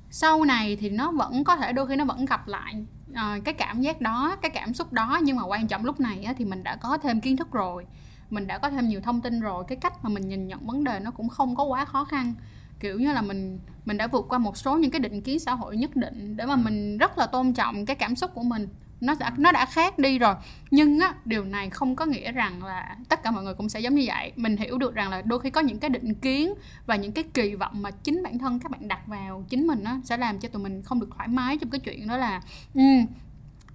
Sau 0.09 0.43
này 0.45 0.75
thì 0.75 0.89
nó 0.89 1.11
vẫn 1.11 1.43
có 1.43 1.55
thể 1.55 1.73
đôi 1.73 1.87
khi 1.87 1.95
nó 1.95 2.05
vẫn 2.05 2.25
gặp 2.25 2.47
lại 2.47 2.75
ờ, 3.15 3.39
cái 3.45 3.53
cảm 3.53 3.81
giác 3.81 4.01
đó 4.01 4.35
cái 4.41 4.51
cảm 4.51 4.73
xúc 4.73 4.93
đó 4.93 5.19
nhưng 5.23 5.37
mà 5.37 5.43
quan 5.43 5.67
trọng 5.67 5.85
lúc 5.85 5.99
này 5.99 6.23
á, 6.23 6.33
thì 6.37 6.45
mình 6.45 6.63
đã 6.63 6.75
có 6.75 6.97
thêm 6.97 7.21
kiến 7.21 7.37
thức 7.37 7.51
rồi 7.51 7.85
mình 8.29 8.47
đã 8.47 8.57
có 8.57 8.69
thêm 8.69 8.87
nhiều 8.87 9.01
thông 9.01 9.21
tin 9.21 9.39
rồi 9.39 9.63
cái 9.67 9.75
cách 9.75 10.03
mà 10.03 10.09
mình 10.09 10.27
nhìn 10.27 10.47
nhận 10.47 10.67
vấn 10.67 10.83
đề 10.83 10.99
nó 10.99 11.11
cũng 11.11 11.29
không 11.29 11.55
có 11.55 11.63
quá 11.63 11.85
khó 11.85 12.05
khăn 12.05 12.33
kiểu 12.81 12.99
như 12.99 13.13
là 13.13 13.21
mình 13.21 13.59
mình 13.85 13.97
đã 13.97 14.07
vượt 14.07 14.25
qua 14.29 14.37
một 14.37 14.57
số 14.57 14.77
những 14.77 14.91
cái 14.91 14.99
định 14.99 15.21
kiến 15.21 15.39
xã 15.39 15.53
hội 15.53 15.77
nhất 15.77 15.95
định 15.95 16.37
để 16.37 16.45
mà 16.45 16.55
mình 16.55 16.97
rất 16.97 17.17
là 17.17 17.25
tôn 17.25 17.53
trọng 17.53 17.85
cái 17.85 17.95
cảm 17.95 18.15
xúc 18.15 18.31
của 18.33 18.43
mình. 18.43 18.67
Nó 19.01 19.15
đã 19.19 19.31
nó 19.37 19.51
đã 19.51 19.65
khác 19.65 19.99
đi 19.99 20.19
rồi. 20.19 20.35
Nhưng 20.71 20.99
á 20.99 21.13
điều 21.25 21.45
này 21.45 21.69
không 21.69 21.95
có 21.95 22.05
nghĩa 22.05 22.31
rằng 22.31 22.63
là 22.63 22.97
tất 23.09 23.23
cả 23.23 23.31
mọi 23.31 23.43
người 23.43 23.53
cũng 23.53 23.69
sẽ 23.69 23.79
giống 23.79 23.95
như 23.95 24.03
vậy. 24.07 24.31
Mình 24.35 24.57
hiểu 24.57 24.77
được 24.77 24.95
rằng 24.95 25.09
là 25.09 25.21
đôi 25.21 25.39
khi 25.39 25.49
có 25.49 25.61
những 25.61 25.79
cái 25.79 25.89
định 25.89 26.13
kiến 26.13 26.53
và 26.85 26.95
những 26.95 27.11
cái 27.11 27.23
kỳ 27.33 27.55
vọng 27.55 27.81
mà 27.81 27.91
chính 27.91 28.23
bản 28.23 28.39
thân 28.39 28.59
các 28.59 28.71
bạn 28.71 28.87
đặt 28.87 29.07
vào 29.07 29.45
chính 29.49 29.67
mình 29.67 29.83
á 29.83 29.99
sẽ 30.03 30.17
làm 30.17 30.39
cho 30.39 30.49
tụi 30.49 30.63
mình 30.63 30.81
không 30.83 30.99
được 30.99 31.09
thoải 31.15 31.27
mái 31.27 31.57
trong 31.57 31.69
cái 31.69 31.79
chuyện 31.79 32.07
đó 32.07 32.17
là 32.17 32.41
ừ, 32.73 32.81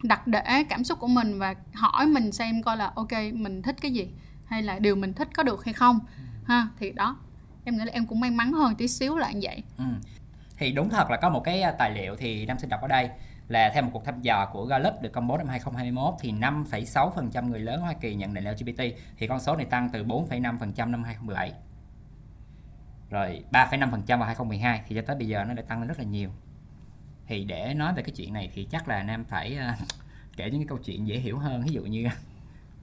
đặt 0.02 0.26
để 0.26 0.64
cảm 0.68 0.84
xúc 0.84 1.00
của 1.00 1.08
mình 1.08 1.38
và 1.38 1.54
hỏi 1.72 2.06
mình 2.06 2.32
xem 2.32 2.62
coi 2.62 2.76
là 2.76 2.92
ok 2.94 3.12
mình 3.32 3.62
thích 3.62 3.76
cái 3.80 3.90
gì? 3.90 4.08
Hay 4.46 4.62
là 4.62 4.78
điều 4.78 4.96
mình 4.96 5.12
thích 5.12 5.28
có 5.34 5.42
được 5.42 5.64
hay 5.64 5.74
không? 5.74 6.00
Ha 6.44 6.68
thì 6.78 6.92
đó 6.92 7.16
em 7.66 7.76
nghĩ 7.76 7.84
là 7.84 7.92
em 7.92 8.06
cũng 8.06 8.20
may 8.20 8.30
mắn 8.30 8.52
hơn 8.52 8.74
tí 8.74 8.88
xíu 8.88 9.16
là 9.16 9.32
như 9.32 9.40
vậy. 9.42 9.62
Ừ. 9.78 9.84
Thì 10.58 10.72
đúng 10.72 10.88
thật 10.88 11.10
là 11.10 11.16
có 11.16 11.30
một 11.30 11.40
cái 11.44 11.62
à, 11.62 11.70
tài 11.70 11.90
liệu 11.90 12.16
thì 12.16 12.46
Nam 12.46 12.58
sinh 12.58 12.70
đọc 12.70 12.80
ở 12.82 12.88
đây 12.88 13.10
là 13.48 13.70
theo 13.74 13.82
một 13.82 13.90
cuộc 13.92 14.04
thăm 14.04 14.22
dò 14.22 14.50
của 14.52 14.64
Gallup 14.64 14.94
được 15.02 15.12
công 15.12 15.26
bố 15.26 15.38
năm 15.38 15.48
2021 15.48 16.14
thì 16.20 16.32
5,6% 16.32 17.48
người 17.48 17.60
lớn 17.60 17.80
Hoa 17.80 17.92
Kỳ 17.92 18.14
nhận 18.14 18.34
định 18.34 18.44
LGBT 18.44 18.82
thì 19.16 19.26
con 19.26 19.40
số 19.40 19.56
này 19.56 19.66
tăng 19.66 19.90
từ 19.92 20.04
4,5% 20.04 20.90
năm 20.90 21.04
2017 21.04 21.52
rồi 23.10 23.44
3,5% 23.52 24.18
vào 24.18 24.26
2012 24.26 24.82
thì 24.88 24.96
cho 24.96 25.02
tới 25.06 25.16
bây 25.16 25.28
giờ 25.28 25.44
nó 25.44 25.54
đã 25.54 25.62
tăng 25.62 25.78
lên 25.78 25.88
rất 25.88 25.98
là 25.98 26.04
nhiều. 26.04 26.30
Thì 27.26 27.44
để 27.44 27.74
nói 27.74 27.92
về 27.94 28.02
cái 28.02 28.10
chuyện 28.16 28.32
này 28.32 28.50
thì 28.54 28.68
chắc 28.70 28.88
là 28.88 29.02
Nam 29.02 29.24
phải 29.24 29.56
à, 29.56 29.78
kể 30.36 30.50
những 30.50 30.60
cái 30.60 30.68
câu 30.68 30.78
chuyện 30.78 31.06
dễ 31.06 31.18
hiểu 31.18 31.38
hơn. 31.38 31.62
Ví 31.62 31.72
dụ 31.72 31.82
như 31.82 32.08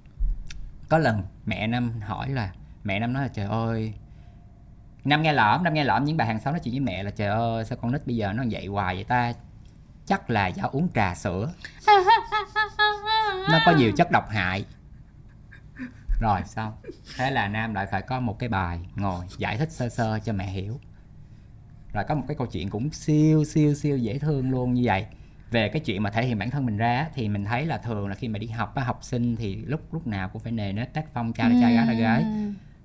có 0.90 0.98
lần 0.98 1.24
mẹ 1.46 1.68
Nam 1.68 2.02
hỏi 2.02 2.30
là 2.30 2.54
mẹ 2.84 3.00
Nam 3.00 3.14
nói 3.14 3.24
là 3.24 3.30
trời 3.34 3.46
ơi 3.46 3.94
Nam 5.06 5.22
nghe 5.22 5.34
lõm, 5.34 5.64
Nam 5.64 5.74
nghe 5.74 5.84
lõm 5.84 6.06
những 6.06 6.18
bà 6.18 6.26
hàng 6.26 6.40
xóm 6.40 6.54
nói 6.54 6.60
chuyện 6.60 6.74
với 6.74 6.80
mẹ 6.80 7.04
là 7.04 7.12
trời 7.12 7.28
ơi 7.28 7.66
sao 7.66 7.78
con 7.82 7.92
nít 7.92 8.08
bây 8.08 8.16
giờ 8.16 8.34
nó 8.34 8.44
dậy 8.44 8.66
hoài 8.66 8.96
vậy 8.96 9.04
ta? 9.04 9.34
Chắc 10.06 10.30
là 10.30 10.48
do 10.48 10.64
uống 10.64 10.88
trà 10.96 11.16
sữa. 11.16 11.54
Nó 13.52 13.60
có 13.66 13.72
nhiều 13.78 13.92
chất 13.92 14.12
độc 14.12 14.30
hại. 14.30 14.66
Rồi 16.22 16.42
xong 16.46 16.74
Thế 17.18 17.32
là 17.32 17.48
Nam 17.48 17.74
lại 17.74 17.86
phải 17.92 18.02
có 18.02 18.20
một 18.20 18.40
cái 18.40 18.50
bài 18.50 18.80
ngồi 18.96 19.26
giải 19.38 19.58
thích 19.58 19.72
sơ 19.72 19.90
sơ 19.90 20.20
cho 20.20 20.34
mẹ 20.34 20.48
hiểu. 20.48 20.80
Rồi 21.94 22.04
có 22.08 22.16
một 22.16 22.24
cái 22.28 22.38
câu 22.38 22.48
chuyện 22.48 22.70
cũng 22.70 22.90
siêu 22.92 23.44
siêu 23.44 23.74
siêu 23.74 23.98
dễ 23.98 24.20
thương 24.20 24.52
luôn 24.52 24.74
như 24.74 24.82
vậy. 24.86 25.06
Về 25.52 25.70
cái 25.70 25.80
chuyện 25.80 26.04
mà 26.04 26.10
thể 26.10 26.26
hiện 26.26 26.40
bản 26.40 26.50
thân 26.50 26.66
mình 26.66 26.78
ra 26.78 27.08
thì 27.14 27.30
mình 27.30 27.46
thấy 27.46 27.66
là 27.66 27.78
thường 27.78 28.08
là 28.08 28.16
khi 28.16 28.28
mà 28.28 28.40
đi 28.40 28.48
học 28.48 28.76
á, 28.76 28.84
học 28.84 29.00
sinh 29.02 29.36
thì 29.36 29.56
lúc 29.56 29.94
lúc 29.94 30.08
nào 30.08 30.30
cũng 30.30 30.42
phải 30.42 30.52
nề 30.52 30.74
nếp 30.74 30.94
tác 30.94 31.06
phong 31.14 31.34
trai 31.34 31.50
là 31.50 31.56
trai 31.62 31.74
gái 31.74 31.88
là 31.88 31.94
gái 31.94 32.26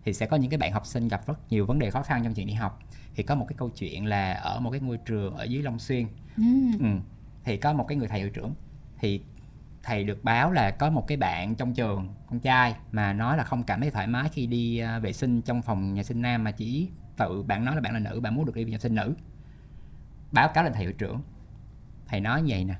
thì 0.04 0.12
sẽ 0.12 0.26
có 0.26 0.36
những 0.36 0.50
cái 0.50 0.58
bạn 0.58 0.72
học 0.72 0.86
sinh 0.86 1.08
gặp 1.08 1.26
rất 1.26 1.52
nhiều 1.52 1.66
vấn 1.66 1.78
đề 1.78 1.90
khó 1.90 2.02
khăn 2.02 2.24
trong 2.24 2.34
chuyện 2.34 2.46
đi 2.46 2.52
học. 2.52 2.78
Thì 3.14 3.22
có 3.22 3.34
một 3.34 3.46
cái 3.48 3.56
câu 3.58 3.70
chuyện 3.70 4.06
là 4.06 4.32
ở 4.32 4.60
một 4.60 4.70
cái 4.70 4.80
ngôi 4.80 4.98
trường 4.98 5.36
ở 5.36 5.44
dưới 5.44 5.62
Long 5.62 5.78
Xuyên. 5.78 6.06
Ừ. 6.80 6.86
thì 7.44 7.56
có 7.56 7.72
một 7.72 7.84
cái 7.88 7.96
người 7.96 8.08
thầy 8.08 8.20
hiệu 8.20 8.30
trưởng 8.30 8.54
thì 8.98 9.22
thầy 9.82 10.04
được 10.04 10.24
báo 10.24 10.52
là 10.52 10.70
có 10.70 10.90
một 10.90 11.06
cái 11.06 11.16
bạn 11.16 11.54
trong 11.54 11.74
trường 11.74 12.14
con 12.26 12.40
trai 12.40 12.74
mà 12.92 13.12
nói 13.12 13.36
là 13.36 13.44
không 13.44 13.62
cảm 13.62 13.80
thấy 13.80 13.90
thoải 13.90 14.06
mái 14.06 14.28
khi 14.28 14.46
đi 14.46 14.78
à, 14.78 14.98
vệ 14.98 15.12
sinh 15.12 15.42
trong 15.42 15.62
phòng 15.62 15.94
nhà 15.94 16.02
sinh 16.02 16.22
nam 16.22 16.44
mà 16.44 16.50
chỉ 16.50 16.88
tự 17.16 17.42
bạn 17.42 17.64
nói 17.64 17.74
là 17.74 17.80
bạn 17.80 17.94
là 17.94 17.98
nữ 17.98 18.20
bạn 18.20 18.34
muốn 18.34 18.44
được 18.46 18.54
đi 18.54 18.64
nhà 18.64 18.78
sinh 18.78 18.94
nữ. 18.94 19.14
Báo 20.32 20.48
cáo 20.48 20.64
lên 20.64 20.72
thầy 20.72 20.82
hiệu 20.82 20.92
trưởng 20.92 21.22
thầy 22.06 22.20
nói 22.20 22.42
như 22.42 22.46
vậy 22.48 22.64
nè. 22.64 22.74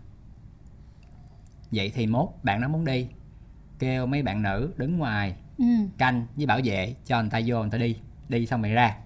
Vậy 1.71 1.93
thì 1.95 2.07
mốt 2.07 2.29
bạn 2.43 2.61
nó 2.61 2.69
muốn 2.69 2.85
đi. 2.85 3.09
Kêu 3.79 4.07
mấy 4.07 4.23
bạn 4.23 4.43
nữ 4.43 4.73
đứng 4.77 4.99
ngoài 4.99 5.37
ừ. 5.59 5.65
canh 5.99 6.27
với 6.37 6.47
bảo 6.47 6.61
vệ 6.65 6.95
cho 7.07 7.21
người 7.21 7.31
ta 7.31 7.41
vô 7.47 7.61
người 7.61 7.71
ta 7.71 7.79
đi 7.79 7.97
đi 8.29 8.47
xong 8.47 8.63
rồi 8.63 8.73
ra. 8.73 8.97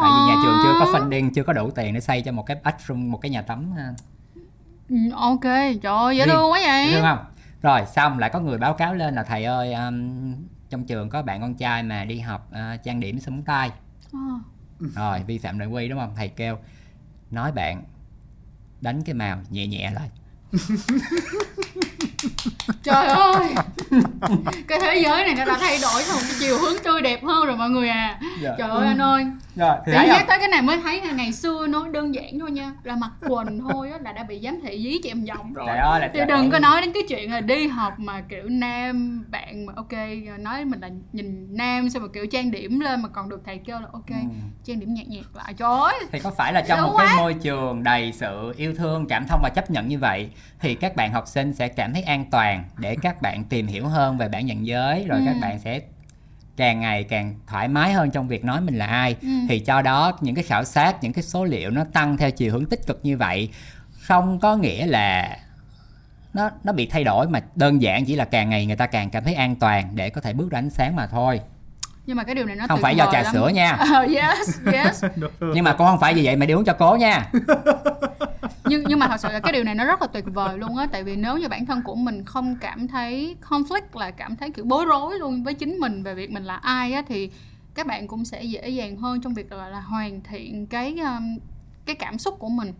Tại 0.00 0.10
vì 0.14 0.32
nhà 0.32 0.40
trường 0.42 0.56
chưa 0.62 0.76
có 0.80 0.92
funding 0.92 1.30
chưa 1.34 1.42
có 1.42 1.52
đủ 1.52 1.70
tiền 1.70 1.94
để 1.94 2.00
xây 2.00 2.22
cho 2.22 2.32
một 2.32 2.46
cái 2.46 2.56
bathroom 2.64 3.10
một 3.10 3.18
cái 3.18 3.30
nhà 3.30 3.42
tắm 3.42 3.72
à, 3.76 3.94
Ừ, 4.88 4.96
ok. 5.12 5.44
Trời 5.82 5.96
ơi 5.96 6.16
dễ 6.16 6.26
thương 6.26 6.50
quá 6.50 6.60
vậy. 6.66 6.86
Dễ 6.86 6.92
thương 6.92 7.02
không? 7.02 7.24
Rồi 7.62 7.80
xong 7.94 8.18
lại 8.18 8.30
có 8.30 8.40
người 8.40 8.58
báo 8.58 8.74
cáo 8.74 8.94
lên 8.94 9.14
là 9.14 9.22
thầy 9.22 9.44
ơi 9.44 9.72
um, 9.72 10.34
trong 10.70 10.84
trường 10.84 11.08
có 11.10 11.22
bạn 11.22 11.40
con 11.40 11.54
trai 11.54 11.82
mà 11.82 12.04
đi 12.04 12.18
học 12.18 12.50
uh, 12.50 12.82
trang 12.82 13.00
điểm 13.00 13.20
súng 13.20 13.42
tay. 13.42 13.70
Ờ. 14.12 14.18
rồi 14.94 15.22
vi 15.26 15.38
phạm 15.38 15.58
nội 15.58 15.68
quy 15.68 15.88
đúng 15.88 15.98
không? 15.98 16.14
Thầy 16.16 16.28
kêu 16.28 16.58
nói 17.30 17.52
bạn 17.52 17.84
đánh 18.80 19.02
cái 19.02 19.14
màu 19.14 19.38
nhẹ 19.50 19.66
nhẹ 19.66 19.90
lại 19.90 20.10
trời 22.82 23.06
ơi. 23.06 23.54
Cái 24.68 24.78
thế 24.80 25.00
giới 25.04 25.24
này 25.24 25.34
nó 25.38 25.44
đã 25.44 25.58
thay 25.60 25.78
đổi 25.82 26.02
thành 26.06 26.14
một 26.16 26.22
cái 26.22 26.36
chiều 26.40 26.58
hướng 26.58 26.82
tươi 26.84 27.02
đẹp 27.02 27.24
hơn 27.24 27.46
rồi 27.46 27.56
mọi 27.56 27.70
người 27.70 27.88
à. 27.88 28.20
Dạ. 28.42 28.50
trời 28.58 28.68
ơi 28.68 28.86
anh 28.86 28.98
ơi. 28.98 29.26
Rồi 29.56 29.76
thì 29.86 29.92
không 29.92 30.08
tới 30.28 30.38
cái 30.38 30.48
này 30.48 30.62
mới 30.62 30.76
thấy 30.82 31.00
là 31.02 31.12
ngày 31.12 31.32
xưa 31.32 31.66
nó 31.66 31.88
đơn 31.88 32.14
giản 32.14 32.38
thôi 32.40 32.50
nha. 32.50 32.72
Là 32.82 32.96
mặc 32.96 33.10
quần 33.28 33.60
thôi 33.70 33.90
á 33.90 33.98
là 34.04 34.12
đã 34.12 34.22
bị 34.22 34.40
giám 34.44 34.60
thị 34.62 34.82
dí 35.02 35.08
em 35.08 35.24
vòng 35.24 35.52
rồi. 35.52 35.66
Ơi 35.68 36.00
là 36.00 36.10
thì 36.14 36.20
đừng 36.28 36.50
có 36.50 36.58
nói 36.58 36.80
đến 36.80 36.92
cái 36.92 37.02
chuyện 37.08 37.32
là 37.32 37.40
đi 37.40 37.66
học 37.68 37.92
mà 37.98 38.20
kiểu 38.28 38.42
nam 38.48 39.24
bạn 39.30 39.66
mà 39.66 39.72
ok 39.76 39.92
nói 40.38 40.64
mình 40.64 40.80
là 40.80 40.88
nhìn 41.12 41.46
nam 41.56 41.90
xong 41.90 42.02
mà 42.02 42.08
kiểu 42.14 42.26
trang 42.26 42.50
điểm 42.50 42.80
lên 42.80 43.02
mà 43.02 43.08
còn 43.08 43.28
được 43.28 43.40
thầy 43.46 43.58
kêu 43.66 43.80
là 43.80 43.86
ok 43.92 44.06
Ừ. 44.10 44.16
trang 44.64 44.80
điểm 44.80 44.94
nhạt 44.94 45.06
nhạt 45.08 45.24
lại. 45.34 45.54
Trời 45.54 45.68
ơi. 45.80 45.94
Thì 46.12 46.18
có 46.20 46.30
phải 46.36 46.52
là 46.52 46.60
trong 46.68 46.78
Đúng 46.80 46.90
một 46.90 46.96
cái 46.98 47.06
quá. 47.06 47.16
môi 47.16 47.34
trường 47.34 47.82
đầy 47.82 48.12
sự 48.12 48.52
yêu 48.56 48.74
thương 48.78 49.06
cảm 49.08 49.26
thông 49.28 49.40
và 49.42 49.48
chấp 49.54 49.70
nhận 49.70 49.88
như 49.88 49.98
vậy 49.98 50.30
thì 50.60 50.74
các 50.74 50.96
bạn 50.96 51.12
học 51.12 51.24
sinh 51.28 51.52
sẽ 51.52 51.68
cảm 51.68 51.89
thấy 51.92 52.02
an 52.02 52.24
toàn 52.30 52.64
để 52.78 52.96
các 53.02 53.22
bạn 53.22 53.44
tìm 53.44 53.66
hiểu 53.66 53.86
hơn 53.88 54.18
về 54.18 54.28
bản 54.28 54.46
nhận 54.46 54.66
giới 54.66 55.04
rồi 55.08 55.18
Ừ. 55.20 55.24
các 55.26 55.36
bạn 55.40 55.58
sẽ 55.58 55.80
càng 56.56 56.80
ngày 56.80 57.04
càng 57.04 57.34
thoải 57.46 57.68
mái 57.68 57.92
hơn 57.92 58.10
trong 58.10 58.28
việc 58.28 58.44
nói 58.44 58.60
mình 58.60 58.78
là 58.78 58.86
ai 58.86 59.16
Ừ. 59.22 59.28
thì 59.48 59.58
cho 59.60 59.82
đó 59.82 60.18
những 60.20 60.34
cái 60.34 60.44
khảo 60.44 60.64
sát 60.64 61.02
những 61.02 61.12
cái 61.12 61.22
số 61.22 61.44
liệu 61.44 61.70
nó 61.70 61.84
tăng 61.92 62.16
theo 62.16 62.30
chiều 62.30 62.52
hướng 62.52 62.66
tích 62.66 62.86
cực 62.86 63.00
như 63.02 63.16
vậy 63.16 63.48
không 64.00 64.40
có 64.40 64.56
nghĩa 64.56 64.86
là 64.86 65.36
nó 66.34 66.50
nó 66.64 66.72
bị 66.72 66.86
thay 66.86 67.04
đổi 67.04 67.28
mà 67.28 67.40
đơn 67.54 67.82
giản 67.82 68.04
chỉ 68.04 68.16
là 68.16 68.24
càng 68.24 68.50
ngày 68.50 68.66
người 68.66 68.76
ta 68.76 68.86
càng 68.86 69.10
cảm 69.10 69.24
thấy 69.24 69.34
an 69.34 69.56
toàn 69.56 69.90
để 69.94 70.10
có 70.10 70.20
thể 70.20 70.32
bước 70.32 70.50
ra 70.50 70.58
ánh 70.58 70.70
sáng 70.70 70.96
mà 70.96 71.06
thôi 71.06 71.40
nhưng 72.06 72.16
mà 72.16 72.24
cái 72.24 72.34
điều 72.34 72.44
này 72.46 72.56
nó 72.56 72.66
không 72.68 72.80
phải 72.82 72.96
do 72.96 73.08
trà 73.12 73.22
lắm. 73.22 73.32
sữa 73.32 73.48
nha 73.54 73.70
Ờ, 73.94 74.06
yes 74.14 74.58
yes 74.72 75.04
nhưng 75.54 75.64
mà 75.64 75.72
con 75.72 75.88
không 75.88 76.00
phải 76.00 76.14
vì 76.14 76.24
vậy 76.24 76.36
mà 76.36 76.46
đi 76.46 76.54
uống 76.54 76.64
cho 76.64 76.72
cố 76.72 76.96
nha 77.00 77.26
nhưng 78.70 78.84
nhưng 78.88 78.98
mà 78.98 79.08
thật 79.08 79.20
sự 79.20 79.28
là 79.28 79.40
cái 79.40 79.52
điều 79.52 79.64
này 79.64 79.74
nó 79.74 79.84
rất 79.84 80.02
là 80.02 80.06
tuyệt 80.06 80.24
vời 80.26 80.58
luôn 80.58 80.76
á. 80.76 80.86
Tại 80.92 81.04
vì 81.04 81.16
nếu 81.16 81.38
như 81.38 81.48
bản 81.48 81.66
thân 81.66 81.82
của 81.82 81.94
mình 81.94 82.24
không 82.24 82.56
cảm 82.60 82.88
thấy 82.88 83.36
conflict 83.48 83.98
là 83.98 84.10
cảm 84.10 84.36
thấy 84.36 84.50
kiểu 84.50 84.64
bối 84.64 84.84
rối 84.84 85.18
luôn 85.18 85.42
với 85.42 85.54
chính 85.54 85.78
mình 85.78 86.02
về 86.02 86.14
việc 86.14 86.30
mình 86.30 86.44
là 86.44 86.56
ai 86.56 86.92
á 86.92 87.02
thì 87.08 87.30
các 87.74 87.86
bạn 87.86 88.06
cũng 88.06 88.24
sẽ 88.24 88.42
dễ 88.42 88.68
dàng 88.68 88.96
hơn 88.96 89.20
trong 89.20 89.34
việc 89.34 89.52
là, 89.52 89.68
là 89.68 89.80
hoàn 89.80 90.20
thiện 90.20 90.66
cái 90.66 90.98
um, 90.98 91.38
cái 91.86 91.96
cảm 91.96 92.18
xúc 92.18 92.36
của 92.38 92.48
mình 92.48 92.72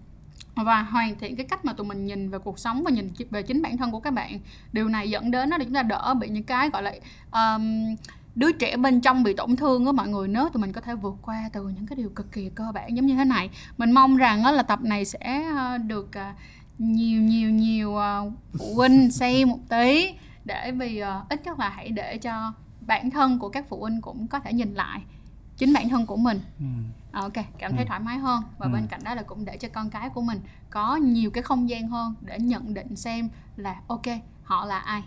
và 0.54 0.82
hoàn 0.82 1.18
thiện 1.18 1.36
cái 1.36 1.46
cách 1.46 1.64
mà 1.64 1.72
tụi 1.72 1.86
mình 1.86 2.06
nhìn 2.06 2.30
về 2.30 2.38
cuộc 2.38 2.58
sống 2.58 2.82
và 2.84 2.90
nhìn 2.90 3.10
về 3.30 3.42
chính 3.42 3.62
bản 3.62 3.76
thân 3.76 3.90
của 3.90 4.00
các 4.00 4.10
bạn. 4.10 4.40
Điều 4.72 4.88
này 4.88 5.10
dẫn 5.10 5.30
đến 5.30 5.50
đó 5.50 5.58
là 5.58 5.64
chúng 5.64 5.74
ta 5.74 5.82
đỡ 5.82 6.14
bị 6.20 6.28
những 6.28 6.44
cái 6.44 6.70
gọi 6.70 6.82
là 6.82 6.92
um, 7.32 7.96
đứa 8.34 8.52
trẻ 8.52 8.76
bên 8.76 9.00
trong 9.00 9.22
bị 9.22 9.34
tổn 9.34 9.56
thương 9.56 9.86
á 9.86 9.92
mọi 9.92 10.08
người 10.08 10.28
nếu 10.28 10.48
tụi 10.48 10.60
mình 10.60 10.72
có 10.72 10.80
thể 10.80 10.94
vượt 10.94 11.14
qua 11.22 11.50
từ 11.52 11.62
những 11.62 11.86
cái 11.86 11.96
điều 11.96 12.08
cực 12.08 12.32
kỳ 12.32 12.50
cơ 12.54 12.72
bản 12.74 12.96
giống 12.96 13.06
như 13.06 13.14
thế 13.14 13.24
này. 13.24 13.50
Mình 13.78 13.90
mong 13.90 14.16
rằng 14.16 14.44
á 14.44 14.52
là 14.52 14.62
tập 14.62 14.82
này 14.82 15.04
sẽ 15.04 15.44
ờ, 15.56 15.78
được 15.78 16.14
ờ, 16.14 16.32
nhiều 16.78 17.22
nhiều 17.22 17.50
nhiều 17.50 17.96
ờ, 17.96 18.30
phụ 18.58 18.74
huynh 18.74 19.10
xem 19.10 19.48
một 19.48 19.58
tí 19.68 20.14
để 20.44 20.72
vì 20.72 21.02
ít 21.28 21.44
nhất 21.44 21.58
là 21.58 21.68
hãy 21.68 21.88
để 21.88 22.18
cho 22.18 22.52
bản 22.86 23.10
thân 23.10 23.38
của 23.38 23.48
các 23.48 23.64
phụ 23.68 23.80
huynh 23.80 24.00
cũng 24.00 24.26
có 24.26 24.40
thể 24.40 24.52
nhìn 24.52 24.74
lại 24.74 25.02
chính 25.56 25.72
bản 25.72 25.88
thân 25.88 26.06
của 26.06 26.16
mình. 26.16 26.40
Ờ, 27.12 27.20
ok 27.20 27.44
cảm 27.58 27.76
thấy 27.76 27.84
thoải 27.84 28.00
mái 28.00 28.18
hơn. 28.18 28.42
Và 28.58 28.68
bên 28.68 28.86
cạnh 28.86 29.04
đó 29.04 29.14
là 29.14 29.22
cũng 29.22 29.44
để 29.44 29.56
cho 29.56 29.68
con 29.72 29.90
cái 29.90 30.08
của 30.08 30.20
mình 30.20 30.40
có 30.70 30.96
nhiều 30.96 31.30
cái 31.30 31.42
không 31.42 31.68
gian 31.68 31.88
hơn 31.88 32.14
để 32.20 32.38
nhận 32.38 32.74
định 32.74 32.96
xem 32.96 33.28
là 33.56 33.80
ok 33.86 34.06
họ 34.44 34.64
là 34.64 34.78
ai. 34.78 35.02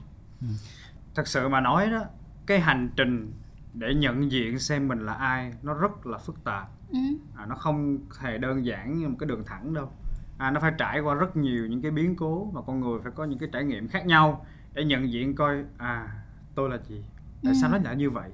Thật 1.15 1.27
sự 1.27 1.49
mà 1.49 1.61
nói 1.61 1.89
đó 1.91 2.03
cái 2.45 2.59
hành 2.59 2.89
trình 2.95 3.31
để 3.73 3.93
nhận 3.93 4.31
diện 4.31 4.59
xem 4.59 4.87
mình 4.87 5.05
là 5.05 5.13
ai 5.13 5.53
nó 5.63 5.73
rất 5.73 6.05
là 6.05 6.17
phức 6.17 6.43
tạp. 6.43 6.67
Ừ. 6.89 6.99
à, 7.37 7.45
nó 7.45 7.55
không 7.55 7.97
hề 8.19 8.37
đơn 8.37 8.65
giản 8.65 8.97
như 8.97 9.07
một 9.07 9.15
cái 9.19 9.27
đường 9.27 9.43
thẳng 9.45 9.73
đâu. 9.73 9.91
À, 10.37 10.51
nó 10.51 10.59
phải 10.59 10.71
trải 10.77 10.99
qua 10.99 11.15
rất 11.15 11.37
nhiều 11.37 11.65
những 11.65 11.81
cái 11.81 11.91
biến 11.91 12.15
cố 12.15 12.45
và 12.53 12.61
con 12.61 12.79
người 12.79 12.99
phải 13.03 13.11
có 13.15 13.23
những 13.25 13.39
cái 13.39 13.49
trải 13.53 13.63
nghiệm 13.63 13.87
khác 13.87 14.05
nhau 14.05 14.45
để 14.73 14.85
nhận 14.85 15.11
diện 15.11 15.35
coi 15.35 15.63
à 15.77 16.07
tôi 16.55 16.69
là 16.69 16.77
gì? 16.87 17.05
Tại 17.43 17.53
sao 17.61 17.69
nó 17.69 17.77
lại 17.83 17.95
như 17.95 18.09
vậy? 18.09 18.29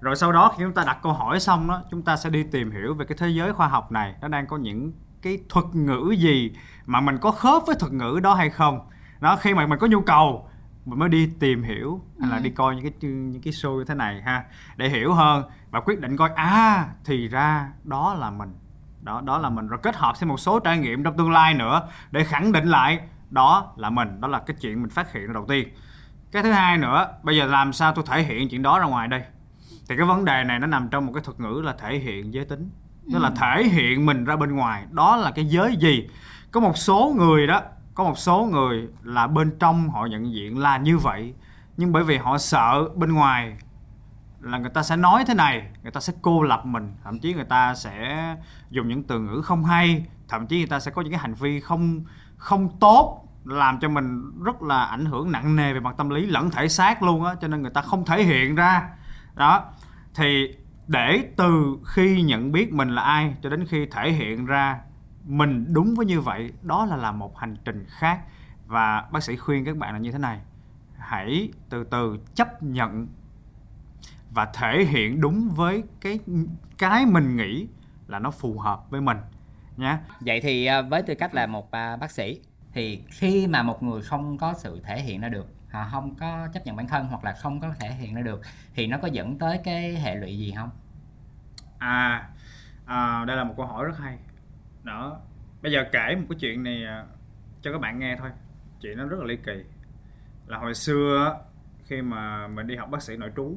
Rồi 0.00 0.16
sau 0.16 0.32
đó 0.32 0.54
khi 0.56 0.64
chúng 0.64 0.74
ta 0.74 0.84
đặt 0.86 0.98
câu 1.02 1.12
hỏi 1.12 1.40
xong 1.40 1.68
đó 1.68 1.82
chúng 1.90 2.02
ta 2.02 2.16
sẽ 2.16 2.30
đi 2.30 2.42
tìm 2.42 2.70
hiểu 2.70 2.94
về 2.94 3.04
cái 3.04 3.18
thế 3.18 3.28
giới 3.28 3.52
khoa 3.52 3.68
học 3.68 3.92
này 3.92 4.14
nó 4.20 4.28
đang 4.28 4.46
có 4.46 4.56
những 4.56 4.92
cái 5.22 5.38
thuật 5.48 5.66
ngữ 5.74 6.14
gì 6.18 6.52
mà 6.86 7.00
mình 7.00 7.18
có 7.18 7.30
khớp 7.30 7.62
với 7.66 7.76
thuật 7.76 7.92
ngữ 7.92 8.20
đó 8.22 8.34
hay 8.34 8.50
không? 8.50 8.80
Đó 9.20 9.36
khi 9.36 9.54
mà 9.54 9.66
mình 9.66 9.78
có 9.78 9.86
nhu 9.86 10.00
cầu 10.00 10.48
mình 10.84 10.98
mới 10.98 11.08
đi 11.08 11.30
tìm 11.40 11.62
hiểu 11.62 12.00
hay 12.20 12.30
là 12.30 12.38
đi 12.38 12.50
coi 12.50 12.76
những 12.76 12.84
cái 12.84 13.10
những 13.10 13.42
cái 13.42 13.52
show 13.52 13.78
như 13.78 13.84
thế 13.84 13.94
này 13.94 14.22
ha 14.22 14.44
để 14.76 14.88
hiểu 14.88 15.14
hơn 15.14 15.44
và 15.70 15.80
quyết 15.80 16.00
định 16.00 16.16
coi 16.16 16.30
à 16.34 16.88
thì 17.04 17.28
ra 17.28 17.68
đó 17.84 18.14
là 18.14 18.30
mình. 18.30 18.54
Đó 19.00 19.20
đó 19.24 19.38
là 19.38 19.50
mình. 19.50 19.66
Rồi 19.66 19.80
kết 19.82 19.96
hợp 19.96 20.14
thêm 20.18 20.28
một 20.28 20.40
số 20.40 20.58
trải 20.58 20.78
nghiệm 20.78 21.04
trong 21.04 21.16
tương 21.16 21.30
lai 21.30 21.54
nữa 21.54 21.88
để 22.10 22.24
khẳng 22.24 22.52
định 22.52 22.68
lại 22.68 23.00
đó 23.30 23.72
là 23.76 23.90
mình. 23.90 24.20
Đó 24.20 24.28
là 24.28 24.38
cái 24.38 24.56
chuyện 24.60 24.82
mình 24.82 24.90
phát 24.90 25.12
hiện 25.12 25.32
đầu 25.32 25.44
tiên. 25.48 25.68
Cái 26.32 26.42
thứ 26.42 26.52
hai 26.52 26.78
nữa 26.78 27.08
bây 27.22 27.36
giờ 27.36 27.46
làm 27.46 27.72
sao 27.72 27.92
tôi 27.92 28.04
thể 28.08 28.22
hiện 28.22 28.48
chuyện 28.48 28.62
đó 28.62 28.78
ra 28.78 28.84
ngoài 28.84 29.08
đây? 29.08 29.22
Thì 29.88 29.96
cái 29.96 30.06
vấn 30.06 30.24
đề 30.24 30.44
này 30.44 30.58
nó 30.58 30.66
nằm 30.66 30.88
trong 30.88 31.06
một 31.06 31.12
cái 31.14 31.22
thuật 31.22 31.40
ngữ 31.40 31.60
là 31.64 31.74
thể 31.78 31.98
hiện 31.98 32.34
giới 32.34 32.44
tính. 32.44 32.70
Tức 33.12 33.18
là 33.18 33.30
thể 33.30 33.64
hiện 33.64 34.06
mình 34.06 34.24
ra 34.24 34.36
bên 34.36 34.56
ngoài. 34.56 34.84
Đó 34.90 35.16
là 35.16 35.30
cái 35.30 35.44
giới 35.44 35.76
gì? 35.76 36.08
Có 36.50 36.60
một 36.60 36.76
số 36.76 37.14
người 37.16 37.46
đó 37.46 37.62
có 37.94 38.04
một 38.04 38.18
số 38.18 38.48
người 38.52 38.88
là 39.02 39.26
bên 39.26 39.56
trong 39.58 39.90
họ 39.90 40.06
nhận 40.06 40.32
diện 40.32 40.58
là 40.58 40.76
như 40.76 40.98
vậy, 40.98 41.34
nhưng 41.76 41.92
bởi 41.92 42.04
vì 42.04 42.16
họ 42.16 42.38
sợ 42.38 42.88
bên 42.96 43.12
ngoài 43.12 43.56
là 44.40 44.58
người 44.58 44.70
ta 44.70 44.82
sẽ 44.82 44.96
nói 44.96 45.24
thế 45.26 45.34
này, 45.34 45.70
người 45.82 45.92
ta 45.92 46.00
sẽ 46.00 46.12
cô 46.22 46.42
lập 46.42 46.66
mình, 46.66 46.94
thậm 47.04 47.18
chí 47.18 47.34
người 47.34 47.44
ta 47.44 47.74
sẽ 47.74 48.36
dùng 48.70 48.88
những 48.88 49.02
từ 49.02 49.20
ngữ 49.20 49.40
không 49.44 49.64
hay, 49.64 50.06
thậm 50.28 50.46
chí 50.46 50.58
người 50.58 50.66
ta 50.66 50.80
sẽ 50.80 50.90
có 50.90 51.02
những 51.02 51.10
cái 51.10 51.20
hành 51.20 51.34
vi 51.34 51.60
không 51.60 52.04
không 52.36 52.78
tốt, 52.78 53.28
làm 53.44 53.78
cho 53.80 53.88
mình 53.88 54.32
rất 54.44 54.62
là 54.62 54.84
ảnh 54.84 55.04
hưởng 55.04 55.32
nặng 55.32 55.56
nề 55.56 55.72
về 55.72 55.80
mặt 55.80 55.94
tâm 55.98 56.10
lý, 56.10 56.26
lẫn 56.26 56.50
thể 56.50 56.68
xác 56.68 57.02
luôn 57.02 57.24
á, 57.24 57.34
cho 57.40 57.48
nên 57.48 57.62
người 57.62 57.70
ta 57.70 57.82
không 57.82 58.04
thể 58.04 58.24
hiện 58.24 58.54
ra. 58.54 58.88
Đó, 59.34 59.64
thì 60.14 60.56
để 60.86 61.24
từ 61.36 61.78
khi 61.86 62.22
nhận 62.22 62.52
biết 62.52 62.72
mình 62.72 62.94
là 62.94 63.02
ai 63.02 63.34
cho 63.42 63.50
đến 63.50 63.66
khi 63.66 63.86
thể 63.86 64.10
hiện 64.10 64.46
ra 64.46 64.78
mình 65.24 65.72
đúng 65.72 65.94
với 65.94 66.06
như 66.06 66.20
vậy 66.20 66.52
đó 66.62 66.86
là 66.86 66.96
là 66.96 67.12
một 67.12 67.38
hành 67.38 67.56
trình 67.64 67.86
khác. 67.88 68.20
Và 68.66 69.08
bác 69.12 69.22
sĩ 69.22 69.36
khuyên 69.36 69.64
các 69.64 69.76
bạn 69.76 69.92
là 69.92 69.98
như 69.98 70.12
thế 70.12 70.18
này 70.18 70.40
hãy 71.02 71.48
từ 71.68 71.84
từ 71.84 72.18
chấp 72.34 72.62
nhận 72.62 73.06
và 74.30 74.46
thể 74.54 74.84
hiện 74.84 75.20
đúng 75.20 75.50
với 75.50 75.82
cái 76.00 76.18
cái 76.78 77.06
mình 77.06 77.36
nghĩ 77.36 77.66
là 78.06 78.18
nó 78.18 78.30
phù 78.30 78.58
hợp 78.58 78.90
với 78.90 79.00
mình 79.00 79.16
nhé 79.76 79.98
vậy 80.20 80.40
thì 80.40 80.66
à, 80.66 80.82
với 80.82 81.02
tư 81.02 81.14
cách 81.14 81.34
là 81.34 81.46
một 81.46 81.70
à, 81.70 81.96
bác 81.96 82.10
sĩ 82.10 82.40
thì 82.72 83.02
khi 83.08 83.46
mà 83.46 83.62
một 83.62 83.82
người 83.82 84.02
không 84.02 84.38
có 84.38 84.54
sự 84.58 84.80
thể 84.84 85.00
hiện 85.00 85.20
ra 85.20 85.28
được 85.28 85.46
họ 85.70 85.88
không 85.90 86.14
có 86.14 86.48
chấp 86.52 86.66
nhận 86.66 86.76
bản 86.76 86.88
thân 86.88 87.06
hoặc 87.06 87.24
là 87.24 87.32
không 87.32 87.60
có 87.60 87.74
thể 87.80 87.92
hiện 87.92 88.14
ra 88.14 88.22
được 88.22 88.40
thì 88.74 88.86
nó 88.86 88.98
có 88.98 89.08
dẫn 89.08 89.38
tới 89.38 89.60
cái 89.64 89.96
hệ 89.96 90.14
lụy 90.14 90.38
gì 90.38 90.52
không? 90.56 90.70
À, 91.78 92.28
à 92.84 93.24
đây 93.24 93.36
là 93.36 93.44
một 93.44 93.54
câu 93.56 93.66
hỏi 93.66 93.84
rất 93.84 93.98
hay 93.98 94.18
đó. 94.82 95.20
Bây 95.62 95.72
giờ 95.72 95.84
kể 95.92 96.16
một 96.16 96.26
cái 96.30 96.38
chuyện 96.40 96.62
này 96.62 96.84
à, 96.84 97.06
cho 97.60 97.72
các 97.72 97.80
bạn 97.80 97.98
nghe 97.98 98.16
thôi. 98.18 98.30
Chuyện 98.80 98.98
nó 98.98 99.04
rất 99.04 99.18
là 99.18 99.24
ly 99.24 99.36
kỳ. 99.36 99.64
Là 100.46 100.58
hồi 100.58 100.74
xưa 100.74 101.40
khi 101.84 102.02
mà 102.02 102.48
mình 102.48 102.66
đi 102.66 102.76
học 102.76 102.90
bác 102.90 103.02
sĩ 103.02 103.16
nội 103.16 103.30
trú 103.36 103.56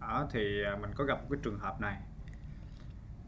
đó, 0.00 0.28
thì 0.32 0.64
à, 0.64 0.76
mình 0.80 0.90
có 0.94 1.04
gặp 1.04 1.14
một 1.20 1.26
cái 1.30 1.38
trường 1.42 1.58
hợp 1.58 1.80
này. 1.80 1.96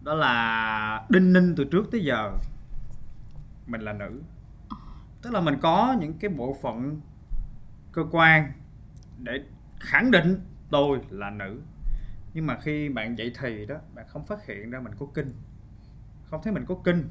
Đó 0.02 0.14
là 0.14 1.06
đinh 1.08 1.32
ninh 1.32 1.54
từ 1.56 1.64
trước 1.64 1.90
tới 1.92 2.04
giờ 2.04 2.32
mình 3.66 3.80
là 3.80 3.92
nữ. 3.92 4.22
Tức 5.22 5.32
là 5.32 5.40
mình 5.40 5.54
có 5.62 5.96
những 6.00 6.18
cái 6.18 6.30
bộ 6.30 6.56
phận 6.62 7.00
cơ 7.92 8.02
quan 8.10 8.52
để 9.18 9.32
khẳng 9.80 10.10
định 10.10 10.40
tôi 10.70 11.00
là 11.10 11.30
nữ. 11.30 11.60
Nhưng 12.34 12.46
mà 12.46 12.58
khi 12.62 12.88
bạn 12.88 13.18
dậy 13.18 13.32
thì 13.40 13.66
đó 13.66 13.76
bạn 13.94 14.06
không 14.08 14.26
phát 14.26 14.46
hiện 14.46 14.70
ra 14.70 14.80
mình 14.80 14.92
có 14.98 15.06
kinh 15.14 15.32
không 16.30 16.40
thấy 16.42 16.52
mình 16.52 16.64
có 16.66 16.74
kinh. 16.84 17.08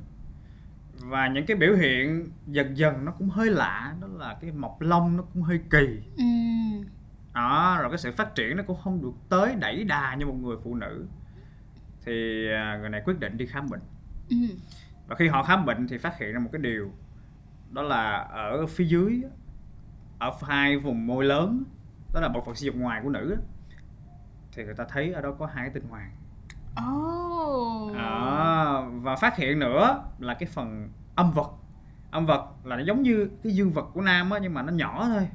Và 0.93 1.27
những 1.27 1.45
cái 1.45 1.57
biểu 1.57 1.75
hiện 1.75 2.25
dần 2.47 2.77
dần 2.77 3.05
nó 3.05 3.11
cũng 3.11 3.29
hơi 3.29 3.49
lạ 3.49 3.95
đó 4.01 4.07
là 4.07 4.37
cái 4.41 4.51
mọc 4.51 4.81
lông 4.81 5.17
nó 5.17 5.23
cũng 5.33 5.43
hơi 5.43 5.59
kỳ. 5.69 6.01
Ừ. 6.17 6.23
đó 7.33 7.77
rồi 7.81 7.89
cái 7.89 7.97
sự 7.97 8.11
phát 8.11 8.35
triển 8.35 8.57
nó 8.57 8.63
cũng 8.63 8.77
không 8.83 9.01
được 9.01 9.13
tới 9.29 9.55
đẩy 9.55 9.83
đà 9.83 10.15
như 10.15 10.25
một 10.25 10.33
người 10.33 10.57
phụ 10.63 10.75
nữ. 10.75 11.05
Thì 12.05 12.47
à, 12.51 12.77
người 12.81 12.89
này 12.89 13.01
quyết 13.05 13.19
định 13.19 13.37
đi 13.37 13.45
khám 13.45 13.69
bệnh. 13.69 13.81
Ừ. 14.29 14.37
và 15.07 15.15
khi 15.15 15.27
họ 15.27 15.43
khám 15.43 15.65
bệnh 15.65 15.87
thì 15.87 15.97
phát 15.97 16.17
hiện 16.17 16.33
ra 16.33 16.39
một 16.39 16.49
cái 16.51 16.61
điều 16.61 16.91
đó 17.71 17.81
là 17.81 18.17
ở 18.17 18.67
phía 18.67 18.85
dưới 18.85 19.21
ở 20.19 20.31
hai 20.41 20.77
vùng 20.77 21.07
môi 21.07 21.25
lớn 21.25 21.63
đó 22.13 22.21
là 22.21 22.29
bộ 22.29 22.41
phận 22.41 22.55
sinh 22.55 22.65
dục 22.65 22.75
ngoài 22.75 23.01
của 23.03 23.09
nữ 23.09 23.37
thì 24.51 24.63
người 24.63 24.73
ta 24.73 24.85
thấy 24.89 25.13
ở 25.13 25.21
đó 25.21 25.35
có 25.39 25.45
hai 25.45 25.65
cái 25.65 25.73
tinh 25.73 25.89
hoàng 25.89 26.11
Oh. 26.79 27.93
Đó, 27.95 28.85
và 29.01 29.15
phát 29.15 29.35
hiện 29.37 29.59
nữa 29.59 30.03
là 30.19 30.33
cái 30.33 30.49
phần 30.53 30.89
âm 31.15 31.31
vật 31.31 31.51
âm 32.11 32.25
vật 32.25 32.45
là 32.63 32.75
nó 32.75 32.83
giống 32.83 33.01
như 33.01 33.29
cái 33.43 33.53
dương 33.53 33.71
vật 33.71 33.85
của 33.93 34.01
nam 34.01 34.29
á 34.29 34.39
nhưng 34.41 34.53
mà 34.53 34.61
nó 34.61 34.73
nhỏ 34.73 35.05
thôi 35.07 35.27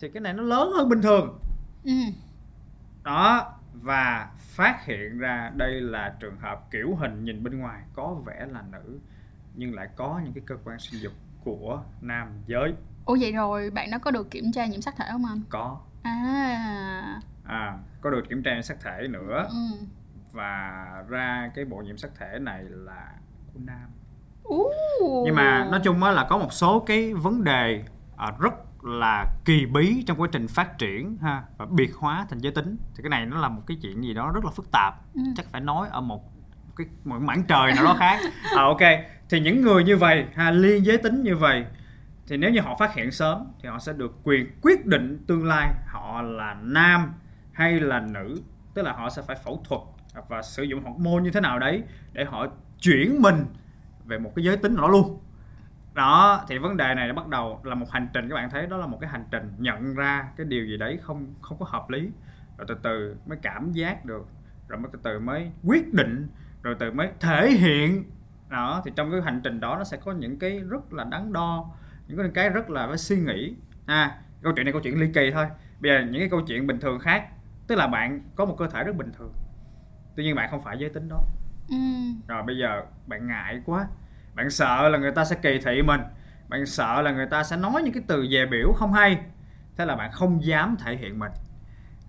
thì 0.00 0.08
cái 0.08 0.20
này 0.20 0.32
nó 0.32 0.42
lớn 0.42 0.70
hơn 0.76 0.88
bình 0.88 1.02
thường 1.02 1.38
Ừ. 1.84 1.92
đó 3.02 3.52
và 3.72 4.30
phát 4.36 4.84
hiện 4.86 5.18
ra 5.18 5.50
đây 5.56 5.80
là 5.80 6.14
trường 6.20 6.36
hợp 6.40 6.70
kiểu 6.70 6.94
hình 6.94 7.24
nhìn 7.24 7.42
bên 7.44 7.58
ngoài 7.58 7.82
có 7.94 8.14
vẻ 8.26 8.46
là 8.50 8.62
nữ 8.72 8.98
nhưng 9.54 9.74
lại 9.74 9.88
có 9.96 10.20
những 10.24 10.32
cái 10.32 10.42
cơ 10.46 10.54
quan 10.64 10.78
sinh 10.78 11.00
dục 11.02 11.12
của 11.44 11.82
nam 12.00 12.28
giới 12.46 12.74
Ủa 13.04 13.16
vậy 13.20 13.32
rồi 13.32 13.70
bạn 13.70 13.90
đó 13.90 13.98
có 13.98 14.10
được 14.10 14.30
kiểm 14.30 14.52
tra 14.52 14.66
nhiễm 14.66 14.80
sắc 14.80 14.96
thể 14.96 15.04
không 15.12 15.24
anh? 15.26 15.40
có 15.48 15.80
À. 16.02 17.20
à 17.44 17.78
có 18.00 18.10
được 18.10 18.22
kiểm 18.28 18.42
tra 18.42 18.62
sắc 18.62 18.76
thể 18.80 19.08
nữa 19.08 19.46
Ừ. 19.50 19.56
và 20.32 20.84
ra 21.08 21.50
cái 21.54 21.64
bộ 21.64 21.76
nhiễm 21.76 21.96
sắc 21.96 22.10
thể 22.18 22.38
này 22.38 22.62
là 22.68 23.12
của 23.54 23.60
nam. 23.64 23.90
Uh. 24.48 24.72
nhưng 25.26 25.34
mà 25.34 25.68
nói 25.70 25.80
chung 25.84 26.02
á 26.02 26.10
là 26.10 26.26
có 26.30 26.38
một 26.38 26.52
số 26.52 26.80
cái 26.80 27.14
vấn 27.14 27.44
đề 27.44 27.84
à, 28.16 28.32
rất 28.40 28.54
là 28.84 29.26
kỳ 29.44 29.66
bí 29.66 30.04
trong 30.06 30.20
quá 30.20 30.28
trình 30.32 30.48
phát 30.48 30.78
triển 30.78 31.16
ha 31.22 31.42
và 31.56 31.66
biệt 31.66 31.90
hóa 31.96 32.26
thành 32.30 32.38
giới 32.38 32.52
tính. 32.52 32.76
Thì 32.96 33.02
cái 33.02 33.10
này 33.10 33.26
nó 33.26 33.40
là 33.40 33.48
một 33.48 33.62
cái 33.66 33.76
chuyện 33.82 34.04
gì 34.04 34.14
đó 34.14 34.32
rất 34.34 34.44
là 34.44 34.50
phức 34.50 34.70
tạp. 34.72 34.94
Ừ. 35.14 35.22
chắc 35.36 35.46
phải 35.46 35.60
nói 35.60 35.88
ở 35.90 36.00
một 36.00 36.32
cái 36.76 36.86
một 37.04 37.18
mảng 37.20 37.42
trời 37.48 37.72
nào 37.74 37.84
đó 37.84 37.96
khác. 37.98 38.20
À, 38.56 38.62
ok. 38.62 38.80
Thì 39.30 39.40
những 39.40 39.62
người 39.62 39.84
như 39.84 39.96
vậy 39.96 40.26
ha 40.34 40.50
liên 40.50 40.84
giới 40.84 40.98
tính 40.98 41.22
như 41.22 41.36
vậy 41.36 41.64
thì 42.26 42.36
nếu 42.36 42.50
như 42.50 42.60
họ 42.60 42.76
phát 42.78 42.94
hiện 42.94 43.10
sớm 43.10 43.52
thì 43.62 43.68
họ 43.68 43.78
sẽ 43.78 43.92
được 43.92 44.18
quyền 44.24 44.46
quyết 44.62 44.86
định 44.86 45.24
tương 45.26 45.44
lai 45.44 45.74
họ 45.86 46.22
là 46.22 46.56
nam 46.62 47.14
hay 47.52 47.80
là 47.80 48.00
nữ. 48.00 48.42
Tức 48.74 48.82
là 48.82 48.92
họ 48.92 49.10
sẽ 49.10 49.22
phải 49.22 49.36
phẫu 49.44 49.62
thuật 49.68 49.80
và 50.28 50.42
sử 50.42 50.62
dụng 50.62 50.84
hormone 50.84 51.22
như 51.22 51.30
thế 51.30 51.40
nào 51.40 51.58
đấy 51.58 51.82
để 52.12 52.24
họ 52.24 52.46
chuyển 52.80 53.22
mình 53.22 53.44
về 54.04 54.18
một 54.18 54.32
cái 54.36 54.44
giới 54.44 54.56
tính 54.56 54.74
nào 54.74 54.82
đó 54.82 54.88
luôn. 54.88 55.20
Đó, 55.94 56.44
thì 56.48 56.58
vấn 56.58 56.76
đề 56.76 56.94
này 56.94 57.08
nó 57.08 57.14
bắt 57.14 57.28
đầu 57.28 57.60
là 57.64 57.74
một 57.74 57.90
hành 57.90 58.08
trình, 58.14 58.28
các 58.28 58.34
bạn 58.34 58.50
thấy 58.50 58.66
đó 58.66 58.76
là 58.76 58.86
một 58.86 58.98
cái 59.00 59.10
hành 59.10 59.24
trình 59.30 59.52
nhận 59.58 59.94
ra 59.94 60.28
cái 60.36 60.46
điều 60.46 60.66
gì 60.66 60.76
đấy 60.76 60.98
không 61.02 61.34
không 61.40 61.58
có 61.58 61.66
hợp 61.68 61.90
lý. 61.90 62.10
Rồi 62.58 62.66
từ 62.68 62.76
từ 62.82 63.16
mới 63.26 63.38
cảm 63.42 63.72
giác 63.72 64.04
được, 64.04 64.26
rồi 64.68 64.78
mới 64.80 64.90
từ 64.92 64.98
từ 65.02 65.18
mới 65.18 65.50
quyết 65.64 65.94
định, 65.94 66.28
rồi 66.62 66.76
từ 66.78 66.92
mới 66.92 67.08
thể 67.20 67.50
hiện. 67.50 68.04
Đó, 68.48 68.82
thì 68.84 68.92
trong 68.96 69.10
cái 69.10 69.20
hành 69.20 69.40
trình 69.44 69.60
đó 69.60 69.76
nó 69.78 69.84
sẽ 69.84 69.96
có 69.96 70.12
những 70.12 70.38
cái 70.38 70.60
rất 70.68 70.92
là 70.92 71.04
đắn 71.04 71.32
đo, 71.32 71.70
những 72.08 72.32
cái 72.34 72.48
rất 72.48 72.70
là 72.70 72.86
phải 72.86 72.98
suy 72.98 73.16
nghĩ. 73.16 73.54
À 73.86 74.18
câu 74.42 74.52
chuyện 74.56 74.64
này 74.64 74.72
câu 74.72 74.82
chuyện 74.82 75.00
ly 75.00 75.12
kỳ 75.14 75.30
thôi. 75.34 75.46
Bây 75.80 75.92
giờ 75.92 76.06
những 76.10 76.20
cái 76.20 76.28
câu 76.28 76.40
chuyện 76.46 76.66
bình 76.66 76.80
thường 76.80 76.98
khác, 76.98 77.28
tức 77.66 77.74
là 77.74 77.86
bạn 77.86 78.20
có 78.34 78.44
một 78.44 78.56
cơ 78.58 78.68
thể 78.68 78.84
rất 78.84 78.96
bình 78.96 79.12
thường 79.18 79.32
tuy 80.16 80.24
nhiên 80.24 80.34
bạn 80.34 80.50
không 80.50 80.62
phải 80.64 80.78
giới 80.78 80.90
tính 80.90 81.08
đó. 81.08 81.22
Ừ. 81.68 81.76
rồi 82.28 82.42
bây 82.42 82.58
giờ 82.58 82.82
bạn 83.06 83.26
ngại 83.26 83.60
quá. 83.64 83.86
Bạn 84.34 84.50
sợ 84.50 84.88
là 84.88 84.98
người 84.98 85.12
ta 85.12 85.24
sẽ 85.24 85.36
kỳ 85.42 85.58
thị 85.64 85.82
mình. 85.82 86.00
Bạn 86.48 86.66
sợ 86.66 87.02
là 87.02 87.10
người 87.10 87.26
ta 87.26 87.44
sẽ 87.44 87.56
nói 87.56 87.82
những 87.82 87.94
cái 87.94 88.02
từ 88.06 88.26
dè 88.30 88.46
biểu 88.46 88.72
không 88.76 88.92
hay. 88.92 89.18
Thế 89.76 89.84
là 89.84 89.96
bạn 89.96 90.10
không 90.12 90.44
dám 90.44 90.76
thể 90.84 90.96
hiện 90.96 91.18
mình. 91.18 91.32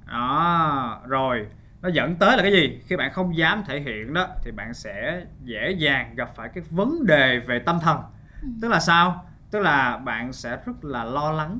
Đó 0.07 1.01
rồi 1.07 1.47
nó 1.81 1.89
dẫn 1.89 2.15
tới 2.15 2.37
là 2.37 2.43
cái 2.43 2.51
gì? 2.51 2.81
Khi 2.87 2.95
bạn 2.95 3.11
không 3.13 3.37
dám 3.37 3.63
thể 3.65 3.79
hiện 3.79 4.13
đó 4.13 4.27
thì 4.43 4.51
bạn 4.51 4.73
sẽ 4.73 5.25
dễ 5.43 5.71
dàng 5.71 6.15
gặp 6.15 6.29
phải 6.35 6.49
cái 6.49 6.63
vấn 6.69 7.05
đề 7.05 7.39
về 7.39 7.59
tâm 7.59 7.79
thần. 7.79 7.99
Tức 8.61 8.67
là 8.67 8.79
sao? 8.79 9.25
Tức 9.51 9.59
là 9.59 9.97
bạn 9.97 10.33
sẽ 10.33 10.57
rất 10.65 10.83
là 10.83 11.03
lo 11.03 11.31
lắng. 11.31 11.59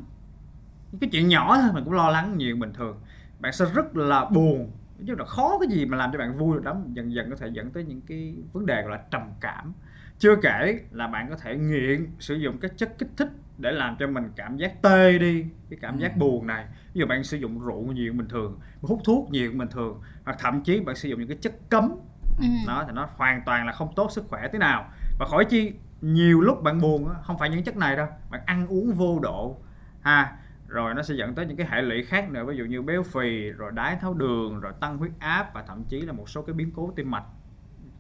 Những 0.91 0.99
cái 0.99 1.09
chuyện 1.11 1.27
nhỏ 1.27 1.57
thôi 1.61 1.69
mình 1.73 1.83
cũng 1.83 1.93
lo 1.93 2.09
lắng 2.09 2.37
nhiều 2.37 2.55
bình 2.55 2.73
thường. 2.73 2.99
Bạn 3.39 3.53
sẽ 3.53 3.65
rất 3.73 3.95
là 3.95 4.25
buồn 4.25 4.71
chứ 5.07 5.15
là 5.15 5.25
khó 5.25 5.59
cái 5.59 5.69
gì 5.69 5.85
mà 5.85 5.97
làm 5.97 6.11
cho 6.11 6.19
bạn 6.19 6.37
vui 6.37 6.55
được 6.55 6.65
lắm. 6.65 6.83
Dần 6.93 7.13
dần 7.13 7.29
có 7.29 7.35
thể 7.35 7.47
dẫn 7.53 7.71
tới 7.71 7.83
những 7.83 8.01
cái 8.01 8.35
vấn 8.53 8.65
đề 8.65 8.81
gọi 8.81 8.91
là 8.91 9.03
trầm 9.11 9.21
cảm. 9.41 9.73
Chưa 10.19 10.35
kể 10.41 10.79
là 10.91 11.07
bạn 11.07 11.29
có 11.29 11.35
thể 11.37 11.55
nghiện 11.55 12.07
sử 12.19 12.35
dụng 12.35 12.57
các 12.57 12.71
chất 12.77 12.97
kích 12.97 13.09
thích 13.17 13.29
để 13.57 13.71
làm 13.71 13.95
cho 13.99 14.07
mình 14.07 14.23
cảm 14.35 14.57
giác 14.57 14.81
tê 14.81 15.17
đi 15.17 15.45
cái 15.69 15.79
cảm 15.81 15.99
giác 15.99 16.17
buồn 16.17 16.47
này. 16.47 16.65
Ví 16.93 16.99
dụ 16.99 17.05
bạn 17.05 17.23
sử 17.23 17.37
dụng 17.37 17.59
rượu 17.59 17.81
nhiều 17.81 18.13
bình 18.13 18.27
thường 18.27 18.59
hút 18.81 19.01
thuốc 19.03 19.31
nhiều 19.31 19.51
bình 19.55 19.67
thường 19.67 20.01
hoặc 20.25 20.37
thậm 20.39 20.63
chí 20.63 20.79
bạn 20.79 20.95
sử 20.95 21.09
dụng 21.09 21.19
những 21.19 21.27
cái 21.27 21.37
chất 21.41 21.53
cấm. 21.69 21.95
Ừ. 22.39 22.45
nó 22.67 22.83
thì 22.87 22.91
nó 22.93 23.09
hoàn 23.15 23.41
toàn 23.45 23.65
là 23.65 23.71
không 23.71 23.93
tốt 23.95 24.11
sức 24.11 24.25
khỏe 24.27 24.49
thế 24.53 24.59
nào. 24.59 24.89
Và 25.19 25.25
khỏi 25.25 25.45
chi 25.45 25.73
nhiều 26.01 26.41
lúc 26.41 26.63
bạn 26.63 26.81
buồn 26.81 27.09
không 27.23 27.37
phải 27.37 27.49
những 27.49 27.63
chất 27.63 27.77
này 27.77 27.95
đâu 27.95 28.07
bạn 28.31 28.41
ăn 28.45 28.67
uống 28.67 28.91
vô 28.91 29.19
độ. 29.19 29.57
Ha 30.01 30.37
rồi 30.73 30.93
nó 30.93 31.03
sẽ 31.03 31.15
dẫn 31.15 31.35
tới 31.35 31.45
những 31.45 31.57
cái 31.57 31.67
hệ 31.69 31.81
lụy 31.81 32.03
khác 32.03 32.29
nữa 32.29 32.45
ví 32.45 32.57
dụ 32.57 32.65
như 32.65 32.81
béo 32.81 33.03
phì 33.03 33.49
rồi 33.49 33.71
đái 33.71 33.95
tháo 33.95 34.13
đường 34.13 34.59
rồi 34.59 34.73
tăng 34.79 34.97
huyết 34.97 35.11
áp 35.19 35.53
và 35.53 35.63
thậm 35.67 35.83
chí 35.83 36.01
là 36.01 36.13
một 36.13 36.29
số 36.29 36.41
cái 36.41 36.53
biến 36.53 36.71
cố 36.75 36.91
tim 36.95 37.11
mạch 37.11 37.25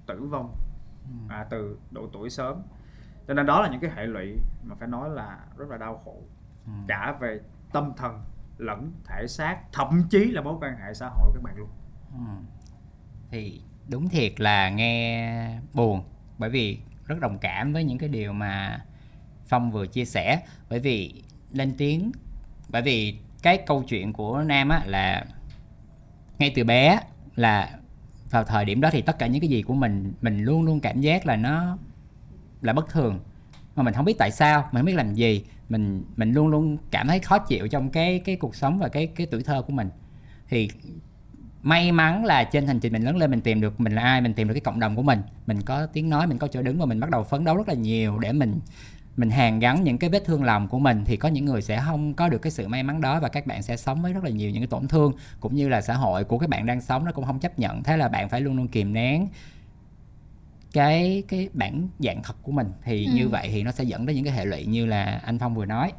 tử 0.05 0.23
vong 0.23 0.55
à, 1.29 1.45
từ 1.49 1.77
độ 1.91 2.09
tuổi 2.13 2.29
sớm. 2.29 2.61
Cho 3.27 3.33
nên 3.33 3.45
đó 3.45 3.61
là 3.61 3.69
những 3.69 3.79
cái 3.79 3.91
hệ 3.95 4.05
lụy 4.05 4.37
mà 4.63 4.75
phải 4.75 4.87
nói 4.87 5.09
là 5.09 5.39
rất 5.57 5.69
là 5.69 5.77
đau 5.77 5.97
khổ 6.05 6.21
cả 6.87 7.17
về 7.19 7.39
tâm 7.73 7.93
thần 7.97 8.23
lẫn 8.57 8.91
thể 9.05 9.27
xác 9.27 9.57
thậm 9.71 10.03
chí 10.09 10.25
là 10.25 10.41
mối 10.41 10.55
quan 10.61 10.77
hệ 10.77 10.93
xã 10.93 11.09
hội 11.09 11.31
các 11.33 11.43
bạn 11.43 11.55
luôn. 11.57 11.69
Ừ. 12.13 12.43
thì 13.31 13.61
đúng 13.89 14.09
thiệt 14.09 14.39
là 14.39 14.69
nghe 14.69 15.59
buồn 15.73 16.03
bởi 16.37 16.49
vì 16.49 16.79
rất 17.05 17.19
đồng 17.19 17.37
cảm 17.39 17.73
với 17.73 17.83
những 17.83 17.97
cái 17.97 18.09
điều 18.09 18.33
mà 18.33 18.85
phong 19.45 19.71
vừa 19.71 19.87
chia 19.87 20.05
sẻ. 20.05 20.43
Bởi 20.69 20.79
vì 20.79 21.23
lên 21.51 21.73
tiếng 21.77 22.11
bởi 22.73 22.81
vì 22.81 23.15
cái 23.41 23.57
câu 23.57 23.83
chuyện 23.83 24.13
của 24.13 24.41
nam 24.41 24.69
á, 24.69 24.83
là 24.85 25.25
ngay 26.39 26.51
từ 26.55 26.63
bé 26.63 26.99
là 27.35 27.69
vào 28.29 28.43
thời 28.43 28.65
điểm 28.65 28.81
đó 28.81 28.89
thì 28.91 29.01
tất 29.01 29.19
cả 29.19 29.27
những 29.27 29.41
cái 29.41 29.49
gì 29.49 29.61
của 29.61 29.73
mình 29.73 30.13
mình 30.21 30.43
luôn 30.43 30.63
luôn 30.63 30.79
cảm 30.79 31.01
giác 31.01 31.25
là 31.25 31.35
nó 31.35 31.77
là 32.61 32.73
bất 32.73 32.89
thường. 32.89 33.19
Mà 33.75 33.83
mình 33.83 33.93
không 33.93 34.05
biết 34.05 34.17
tại 34.17 34.31
sao, 34.31 34.61
mình 34.71 34.79
không 34.81 34.85
biết 34.85 34.95
làm 34.95 35.13
gì, 35.13 35.43
mình 35.69 36.03
mình 36.15 36.33
luôn 36.33 36.47
luôn 36.47 36.77
cảm 36.91 37.07
thấy 37.07 37.19
khó 37.19 37.37
chịu 37.39 37.67
trong 37.67 37.89
cái 37.89 38.19
cái 38.19 38.35
cuộc 38.35 38.55
sống 38.55 38.79
và 38.79 38.87
cái 38.87 39.07
cái 39.07 39.27
tuổi 39.27 39.43
thơ 39.43 39.61
của 39.61 39.73
mình. 39.73 39.89
Thì 40.49 40.69
may 41.63 41.91
mắn 41.91 42.25
là 42.25 42.43
trên 42.43 42.67
hành 42.67 42.79
trình 42.79 42.93
mình 42.93 43.03
lớn 43.03 43.17
lên 43.17 43.31
mình 43.31 43.41
tìm 43.41 43.61
được, 43.61 43.79
mình 43.79 43.95
là 43.95 44.01
ai, 44.01 44.21
mình 44.21 44.33
tìm 44.33 44.47
được 44.47 44.53
cái 44.53 44.61
cộng 44.61 44.79
đồng 44.79 44.95
của 44.95 45.03
mình. 45.03 45.21
Mình 45.47 45.61
có 45.61 45.85
tiếng 45.85 46.09
nói, 46.09 46.27
mình 46.27 46.37
có 46.37 46.47
chỗ 46.47 46.61
đứng 46.61 46.79
và 46.79 46.85
mình 46.85 46.99
bắt 46.99 47.09
đầu 47.09 47.23
phấn 47.23 47.43
đấu 47.43 47.57
rất 47.57 47.67
là 47.67 47.73
nhiều 47.73 48.19
để 48.19 48.33
mình 48.33 48.59
mình 49.17 49.29
hàn 49.29 49.59
gắn 49.59 49.83
những 49.83 49.97
cái 49.97 50.09
vết 50.09 50.25
thương 50.25 50.43
lòng 50.43 50.67
của 50.67 50.79
mình 50.79 51.03
thì 51.05 51.17
có 51.17 51.29
những 51.29 51.45
người 51.45 51.61
sẽ 51.61 51.81
không 51.85 52.13
có 52.13 52.29
được 52.29 52.37
cái 52.37 52.51
sự 52.51 52.67
may 52.67 52.83
mắn 52.83 53.01
đó 53.01 53.19
và 53.19 53.29
các 53.29 53.47
bạn 53.47 53.63
sẽ 53.63 53.77
sống 53.77 54.01
với 54.01 54.13
rất 54.13 54.23
là 54.23 54.29
nhiều 54.29 54.49
những 54.51 54.61
cái 54.61 54.67
tổn 54.67 54.87
thương 54.87 55.13
cũng 55.39 55.55
như 55.55 55.69
là 55.69 55.81
xã 55.81 55.93
hội 55.93 56.23
của 56.23 56.37
các 56.37 56.49
bạn 56.49 56.65
đang 56.65 56.81
sống 56.81 57.05
nó 57.05 57.11
cũng 57.11 57.25
không 57.25 57.39
chấp 57.39 57.59
nhận. 57.59 57.83
Thế 57.83 57.97
là 57.97 58.07
bạn 58.07 58.29
phải 58.29 58.41
luôn 58.41 58.57
luôn 58.57 58.67
kìm 58.67 58.93
nén 58.93 59.27
cái 60.73 61.23
cái 61.27 61.49
bản 61.53 61.87
dạng 61.99 62.23
thật 62.23 62.35
của 62.41 62.51
mình. 62.51 62.71
Thì 62.83 63.05
Ừ. 63.05 63.11
như 63.15 63.27
vậy 63.29 63.49
thì 63.51 63.63
nó 63.63 63.71
sẽ 63.71 63.83
dẫn 63.83 64.05
đến 64.05 64.15
những 64.15 64.25
cái 64.25 64.33
hệ 64.33 64.45
lụy 64.45 64.65
như 64.65 64.85
là 64.85 65.21
anh 65.23 65.39
Phong 65.39 65.55
vừa 65.55 65.65
nói. 65.65 65.91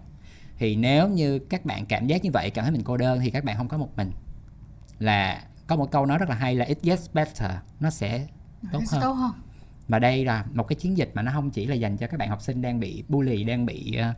Thì 0.59 0.77
nếu 0.77 1.09
như 1.09 1.39
các 1.39 1.65
bạn 1.65 1.87
cảm 1.87 2.07
giác 2.07 2.25
như 2.25 2.31
vậy 2.31 2.51
cảm 2.51 2.65
thấy 2.65 2.73
mình 2.73 2.83
cô 2.85 2.97
đơn 2.97 3.21
thì 3.21 3.31
các 3.31 3.45
bạn 3.45 3.57
không 3.57 3.69
có 3.69 3.79
một 3.79 3.97
mình. 3.97 4.12
Là 4.99 5.43
có 5.67 5.77
một 5.77 5.91
câu 5.91 6.07
nói 6.07 6.19
rất 6.19 6.29
là 6.29 6.35
hay 6.35 6.55
là 6.55 6.65
it 6.65 6.83
gets 6.83 7.11
better 7.12 7.51
nó 7.81 7.91
sẽ 7.91 8.27
tốt 8.73 8.83
hơn. 8.91 9.01
tốt 9.03 9.12
hơn 9.12 9.33
và 9.89 9.99
đây 9.99 10.24
là 10.24 10.45
một 10.55 10.68
cái 10.68 10.76
chiến 10.76 10.97
dịch 10.97 11.11
mà 11.14 11.22
nó 11.22 11.32
không 11.32 11.51
chỉ 11.51 11.66
là 11.66 11.74
dành 11.74 11.97
cho 11.97 12.07
các 12.07 12.16
bạn 12.16 12.28
học 12.28 12.43
sinh 12.43 12.62
đang 12.62 12.80
bị 12.80 13.05
bully 13.09 13.45
đang 13.45 13.66
bị 13.66 13.97
ờ, 13.97 14.12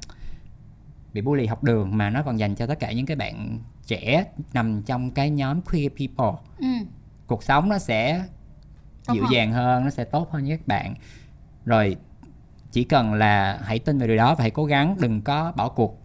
bị 1.12 1.21
bully 1.21 1.47
học 1.47 1.64
đường 1.64 1.97
mà 1.97 2.11
nó 2.11 2.23
còn 2.23 2.39
dành 2.39 2.55
cho 2.55 2.67
tất 2.67 2.79
cả 2.81 2.93
những 2.93 3.07
cái 3.07 3.17
bạn 3.17 3.59
trẻ 3.87 4.25
nằm 4.53 4.83
trong 4.83 5.11
cái 5.11 5.31
nhóm 5.31 5.61
queer 5.61 5.93
people. 5.99 6.41
Ừ. 6.59 6.87
cuộc 7.27 7.43
sống 7.43 7.69
nó 7.69 7.79
sẽ 7.79 8.25
dịu 9.12 9.25
dàng 9.33 9.53
hơn 9.53 9.85
nó 9.85 9.91
sẽ 9.91 10.05
tốt 10.05 10.33
hơn 10.33 10.45
với 10.47 10.57
các 10.57 10.67
bạn. 10.67 10.95
Rồi 11.64 11.97
chỉ 12.71 12.85
cần 12.85 13.14
là 13.14 13.61
hãy 13.64 13.79
tin 13.79 13.99
vào 13.99 14.09
điều 14.09 14.17
đó 14.17 14.35
và 14.35 14.43
hãy 14.43 14.51
cố 14.51 14.64
gắng 14.64 14.97
đừng 15.01 15.23
có 15.23 15.53
bỏ 15.57 15.69
cuộc. 15.69 16.03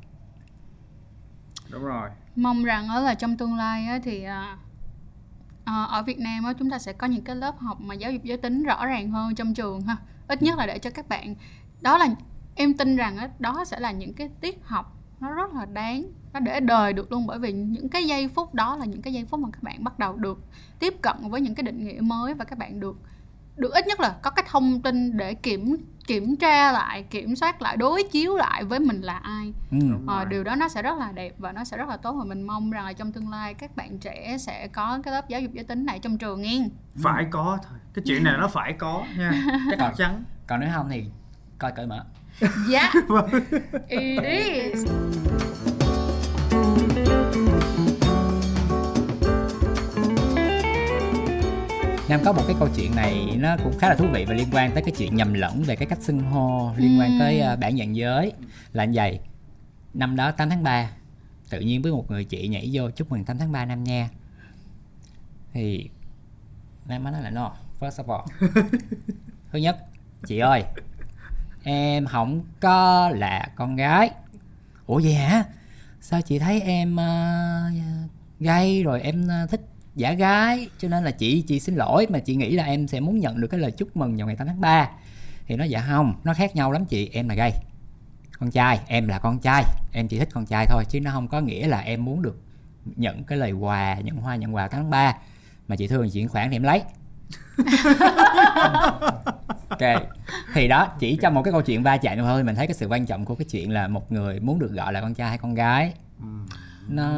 Đúng 1.70 1.84
rồi. 1.84 2.10
Mong 2.36 2.64
rằng 2.64 2.88
đó 2.88 3.00
là 3.00 3.14
trong 3.14 3.38
tương 3.38 3.56
lai 3.56 3.86
á, 3.86 4.00
thì 4.04 4.26
à, 5.72 5.84
ở 5.84 6.04
Việt 6.04 6.20
Nam 6.20 6.44
á, 6.44 6.54
chúng 6.60 6.70
ta 6.70 6.80
sẽ 6.80 6.94
có 6.94 7.08
những 7.08 7.24
cái 7.24 7.36
lớp 7.36 7.60
học 7.60 7.82
mà 7.82 7.96
giáo 7.96 8.12
dục 8.12 8.24
giới 8.24 8.38
tính 8.38 8.64
rõ 8.64 8.86
ràng 8.86 9.12
hơn 9.12 9.36
trong 9.36 9.54
trường 9.54 9.82
ha. 9.82 9.98
Ít 10.28 10.42
nhất 10.42 10.58
là 10.58 10.66
để 10.66 10.80
cho 10.80 10.90
các 10.90 11.10
bạn 11.10 11.36
đó 11.82 11.98
là 11.98 12.08
em 12.56 12.74
tin 12.74 12.96
rằng 12.96 13.18
á, 13.18 13.30
đó 13.40 13.66
sẽ 13.66 13.80
là 13.80 13.92
những 13.92 14.14
cái 14.14 14.30
tiết 14.42 14.60
học 14.64 14.98
nó 15.20 15.32
rất 15.32 15.54
là 15.54 15.66
đáng 15.66 16.04
nó 16.34 16.40
để 16.40 16.60
đời 16.60 16.94
được 16.94 17.12
luôn. 17.12 17.28
Bởi 17.28 17.40
vì 17.40 17.52
những 17.52 17.90
cái 17.90 18.08
giây 18.08 18.28
phút 18.28 18.54
đó 18.54 18.76
là 18.76 18.86
những 18.86 19.02
cái 19.02 19.14
giây 19.14 19.26
phút 19.26 19.40
mà 19.40 19.50
các 19.52 19.64
bạn 19.64 19.84
bắt 19.84 20.00
đầu 20.00 20.16
được 20.16 20.40
tiếp 20.80 20.94
cận 21.02 21.16
với 21.30 21.42
những 21.42 21.56
cái 21.56 21.64
định 21.64 21.84
nghĩa 21.86 22.02
mới 22.02 22.34
và 22.34 22.46
các 22.46 22.58
bạn 22.58 22.80
được 22.80 22.98
được 23.56 23.74
ít 23.74 23.88
nhất 23.88 24.00
là 24.00 24.16
có 24.22 24.30
cái 24.30 24.46
thông 24.50 24.82
tin 24.82 25.18
để 25.18 25.34
kiểm 25.34 25.78
kiểm 26.08 26.36
tra 26.36 26.72
lại 26.72 27.04
kiểm 27.10 27.36
soát 27.36 27.62
lại 27.62 27.78
đối 27.78 28.04
chiếu 28.04 28.36
lại 28.36 28.64
với 28.64 28.80
mình 28.80 29.02
là 29.02 29.18
ai. 29.18 29.54
Ừ. 29.72 29.78
Ờ, 30.08 30.16
rồi. 30.16 30.26
điều 30.26 30.44
đó 30.44 30.56
nó 30.56 30.68
sẽ 30.68 30.82
rất 30.82 30.98
là 30.98 31.12
đẹp 31.12 31.34
và 31.38 31.52
nó 31.52 31.64
sẽ 31.64 31.78
rất 31.78 31.90
là 31.90 31.98
tốt 31.98 32.12
và 32.12 32.24
mình 32.24 32.42
mong 32.42 32.72
rằng 32.72 32.86
là 32.86 32.94
trong 32.94 33.12
tương 33.12 33.30
lai 33.30 33.54
các 33.54 33.76
bạn 33.76 34.00
trẻ 34.00 34.38
sẽ 34.40 34.68
có 34.68 35.00
cái 35.04 35.14
lớp 35.14 35.30
giáo 35.30 35.42
dục 35.42 35.52
giới 35.54 35.64
tính 35.64 35.86
này 35.86 36.00
trong 36.00 36.18
trường 36.18 36.42
nghe 36.42 36.70
phải 37.04 37.26
có 37.30 37.58
thôi. 37.70 37.80
Cái 37.94 38.04
chuyện 38.06 38.24
này 38.24 38.34
nó 38.40 38.48
phải 38.48 38.74
có 38.74 39.04
nha. 39.18 39.32
Chắc 39.72 39.92
chắn. 39.98 40.24
còn 40.48 40.60
nếu 40.60 40.70
không 40.74 40.90
thì 40.90 41.06
coi 41.60 41.72
cởi 41.72 41.88
mở. 41.88 42.06
Dạ. 42.70 42.92
It 43.88 44.24
is 44.24 44.86
Nam 52.12 52.22
có 52.26 52.32
một 52.32 52.44
cái 52.48 52.56
câu 52.60 52.70
chuyện 52.76 52.96
này 52.96 53.38
nó 53.40 53.58
cũng 53.64 53.78
khá 53.80 53.90
là 53.90 53.96
thú 53.96 54.08
vị 54.12 54.26
và 54.28 54.34
liên 54.34 54.48
quan 54.52 54.72
tới 54.72 54.84
cái 54.84 54.94
chuyện 54.98 55.16
nhầm 55.16 55.34
lẫn 55.34 55.64
về 55.64 55.76
cái 55.76 55.88
cách 55.88 56.02
xưng 56.02 56.20
hô 56.20 56.72
liên 56.78 57.00
quan 57.00 57.18
tới 57.20 57.40
ờ, 57.40 57.56
bản 57.56 57.78
dạng 57.78 57.96
giới. 57.96 58.34
Là 58.74 58.86
như 58.86 58.94
vậy 58.96 59.20
năm 59.94 60.16
đó 60.16 60.32
8 60.32 60.50
tháng 60.50 60.64
3 60.64 60.92
tự 61.50 61.60
nhiên 61.60 61.82
với 61.82 61.92
một 61.92 62.12
người 62.12 62.24
chị 62.24 62.48
nhảy 62.48 62.70
vô 62.74 62.92
chúc 62.92 63.12
mừng 63.12 63.26
8 63.26 63.38
tháng 63.38 63.52
3 63.52 63.66
Nam 63.66 63.84
nha. 63.84 64.10
Thì 65.54 65.90
Nam 66.86 67.04
nói 67.04 67.22
là 67.22 67.30
no 67.30 67.52
first 67.80 68.04
of 68.06 68.18
all. 68.18 68.52
Thứ 69.52 69.60
nhất 69.60 69.78
chị 70.26 70.40
ơi 70.40 70.64
em 71.64 72.06
không 72.06 72.42
có 72.60 73.10
là 73.10 73.52
con 73.56 73.76
gái. 73.76 74.12
Ủa 74.86 75.02
vậy 75.04 75.14
hả? 75.14 75.44
Sao 76.02 76.22
chị 76.22 76.40
thấy 76.40 76.62
em 76.62 76.96
uh, 76.96 78.00
gay 78.40 78.84
rồi 78.84 79.02
em 79.02 79.28
ờ, 79.28 79.48
thích 79.48 79.62
giả 79.96 80.14
gái 80.14 80.70
cho 80.78 80.88
nên 80.88 81.04
là 81.04 81.12
chị 81.12 81.42
chị 81.42 81.60
xin 81.60 81.76
lỗi 81.76 82.08
mà 82.10 82.20
chị 82.20 82.36
nghĩ 82.36 82.52
là 82.52 82.64
em 82.64 82.88
sẽ 82.88 83.00
muốn 83.00 83.20
nhận 83.20 83.42
được 83.42 83.48
cái 83.48 83.60
lời 83.60 83.72
chúc 83.72 83.98
mừng 83.98 84.18
vào 84.18 84.28
ngày 84.28 84.36
8 84.36 84.48
tháng 84.48 84.62
3 84.62 84.90
thì 85.48 85.56
nó 85.56 85.64
dạ 85.64 85.86
không 85.88 86.14
nó 86.24 86.34
khác 86.34 86.56
nhau 86.56 86.72
lắm 86.72 86.86
chị 86.86 87.10
em 87.14 87.30
là 87.30 87.36
gay. 87.36 87.52
Con 88.40 88.52
trai 88.52 88.80
em 88.88 89.08
là 89.08 89.20
con 89.20 89.40
trai 89.40 89.64
em 89.92 90.08
chỉ 90.08 90.20
thích 90.20 90.30
con 90.34 90.46
trai 90.46 90.66
thôi 90.70 90.84
chứ 90.90 91.02
nó 91.02 91.12
không 91.12 91.28
có 91.28 91.42
nghĩa 91.42 91.68
là 91.68 91.80
em 91.80 92.06
muốn 92.06 92.22
được 92.22 92.42
nhận 92.86 93.24
cái 93.24 93.38
lời 93.38 93.52
quà 93.52 93.96
nhận 93.96 94.18
hoa 94.18 94.36
nhận 94.36 94.56
quà 94.56 94.68
tháng 94.68 94.90
3 94.90 95.18
mà 95.68 95.76
chị 95.76 95.88
thương 95.88 96.04
thì 96.04 96.10
chuyển 96.10 96.30
khoản 96.30 96.50
thì 96.50 96.56
em 96.56 96.64
lấy. 96.64 96.82
Ok 99.70 99.82
thì 100.54 100.68
đó 100.68 100.88
chỉ 101.00 101.18
trong 101.22 101.34
một 101.34 101.44
cái 101.44 101.52
câu 101.52 101.62
chuyện 101.62 101.84
va 101.84 101.98
chạm 101.98 102.18
thôi. 102.18 102.44
Mình 102.44 102.56
thấy 102.56 102.68
cái 102.68 102.74
sự 102.74 102.88
quan 102.88 103.06
trọng 103.06 103.26
của 103.26 103.36
cái 103.36 103.46
chuyện 103.46 103.72
là 103.72 103.88
một 103.88 104.12
người 104.12 104.40
muốn 104.40 104.60
được 104.60 104.72
gọi 104.72 104.94
là 104.94 105.02
con 105.02 105.14
trai 105.14 105.30
hay 105.30 105.38
con 105.38 105.54
gái. 105.54 105.94
Nó 106.88 107.10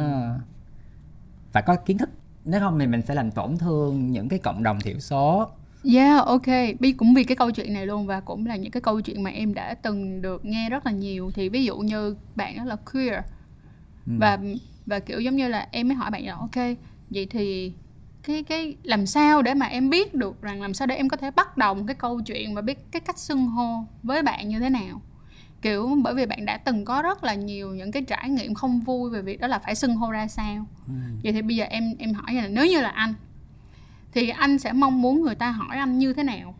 phải 1.52 1.62
có 1.62 1.76
kiến 1.76 1.98
thức 1.98 2.10
nếu 2.44 2.60
không 2.60 2.78
thì 2.78 2.86
mình 2.86 3.02
sẽ 3.02 3.14
làm 3.14 3.30
tổn 3.30 3.58
thương 3.58 4.12
những 4.12 4.28
cái 4.28 4.38
cộng 4.38 4.62
đồng 4.62 4.80
thiểu 4.80 4.98
số 4.98 5.48
Yeah, 5.94 6.26
ok. 6.26 6.46
Bi 6.80 6.92
cũng 6.92 7.14
vì 7.14 7.24
cái 7.24 7.36
câu 7.36 7.50
chuyện 7.50 7.72
này 7.72 7.86
luôn 7.86 8.06
và 8.06 8.20
cũng 8.20 8.46
là 8.46 8.56
những 8.56 8.70
cái 8.70 8.80
câu 8.80 9.00
chuyện 9.00 9.22
mà 9.22 9.30
em 9.30 9.54
đã 9.54 9.74
từng 9.74 10.22
được 10.22 10.44
nghe 10.44 10.70
rất 10.70 10.86
là 10.86 10.92
nhiều. 10.92 11.30
Thì 11.34 11.48
ví 11.48 11.64
dụ 11.64 11.78
như 11.78 12.16
bạn 12.36 12.56
đó 12.56 12.64
là 12.64 12.76
queer 12.76 13.14
và 14.06 14.38
và 14.86 14.98
kiểu 14.98 15.20
giống 15.20 15.36
như 15.36 15.48
là 15.48 15.68
em 15.70 15.88
mới 15.88 15.94
hỏi 15.94 16.10
bạn 16.10 16.26
là 16.26 16.34
ok, 16.34 16.76
vậy 17.10 17.26
thì 17.30 17.72
cái 18.22 18.42
cái 18.42 18.76
làm 18.82 19.06
sao 19.06 19.42
để 19.42 19.54
mà 19.54 19.66
em 19.66 19.90
biết 19.90 20.14
được 20.14 20.42
rằng 20.42 20.62
làm 20.62 20.74
sao 20.74 20.86
để 20.86 20.96
em 20.96 21.08
có 21.08 21.16
thể 21.16 21.30
bắt 21.30 21.56
đầu 21.56 21.74
một 21.74 21.84
cái 21.86 21.94
câu 21.94 22.20
chuyện 22.20 22.54
và 22.54 22.62
biết 22.62 22.78
cái 22.90 23.00
cách 23.00 23.18
xưng 23.18 23.46
hô 23.46 23.84
với 24.02 24.22
bạn 24.22 24.48
như 24.48 24.60
thế 24.60 24.70
nào 24.70 25.00
kiểu 25.64 25.98
bởi 26.02 26.14
vì 26.14 26.26
bạn 26.26 26.44
đã 26.46 26.56
từng 26.56 26.84
có 26.84 27.02
rất 27.02 27.24
là 27.24 27.34
nhiều 27.34 27.74
những 27.74 27.92
cái 27.92 28.02
trải 28.02 28.30
nghiệm 28.30 28.54
không 28.54 28.80
vui 28.80 29.10
về 29.10 29.22
việc 29.22 29.40
đó 29.40 29.46
là 29.46 29.58
phải 29.58 29.74
xưng 29.74 29.96
hô 29.96 30.10
ra 30.10 30.28
sao. 30.28 30.66
Vậy 31.22 31.32
thì 31.32 31.42
bây 31.42 31.56
giờ 31.56 31.64
em 31.64 31.94
em 31.98 32.14
hỏi 32.14 32.34
là 32.34 32.48
nếu 32.48 32.66
như 32.66 32.80
là 32.80 32.88
anh 32.88 33.14
thì 34.12 34.28
anh 34.28 34.58
sẽ 34.58 34.72
mong 34.72 35.02
muốn 35.02 35.22
người 35.22 35.34
ta 35.34 35.50
hỏi 35.50 35.76
anh 35.76 35.98
như 35.98 36.12
thế 36.12 36.22
nào? 36.22 36.54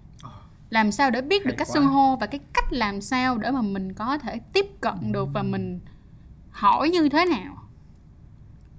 Làm 0.70 0.92
sao 0.92 1.10
để 1.10 1.22
biết 1.22 1.42
Hay 1.44 1.50
được 1.50 1.54
cách 1.58 1.68
quá. 1.68 1.74
xưng 1.74 1.86
hô 1.86 2.16
và 2.16 2.26
cái 2.26 2.40
cách 2.52 2.72
làm 2.72 3.00
sao 3.00 3.38
để 3.38 3.50
mà 3.50 3.62
mình 3.62 3.92
có 3.92 4.18
thể 4.18 4.38
tiếp 4.52 4.66
cận 4.80 5.12
được 5.12 5.28
và 5.32 5.42
mình 5.42 5.80
hỏi 6.50 6.90
như 6.90 7.08
thế 7.08 7.24
nào? 7.24 7.56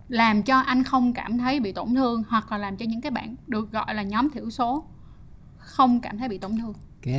Làm 0.08 0.44
cho 0.44 0.60
anh 0.60 0.84
không 0.84 1.14
cảm 1.14 1.38
thấy 1.38 1.60
bị 1.60 1.72
tổn 1.72 1.96
thương 1.96 2.24
hoặc 2.30 2.52
là 2.52 2.58
làm 2.58 2.78
cho 2.78 2.86
những 2.86 3.02
cái 3.02 3.12
bạn 3.12 3.36
được 3.48 3.72
gọi 3.72 3.96
là 3.96 4.04
nhóm 4.04 4.30
thiểu 4.30 4.50
số 4.50 4.86
không 5.58 6.00
cảm 6.00 6.18
thấy 6.18 6.30
bị 6.30 6.38
tổn 6.38 6.58
thương. 6.58 6.74
Ok. 6.74 7.14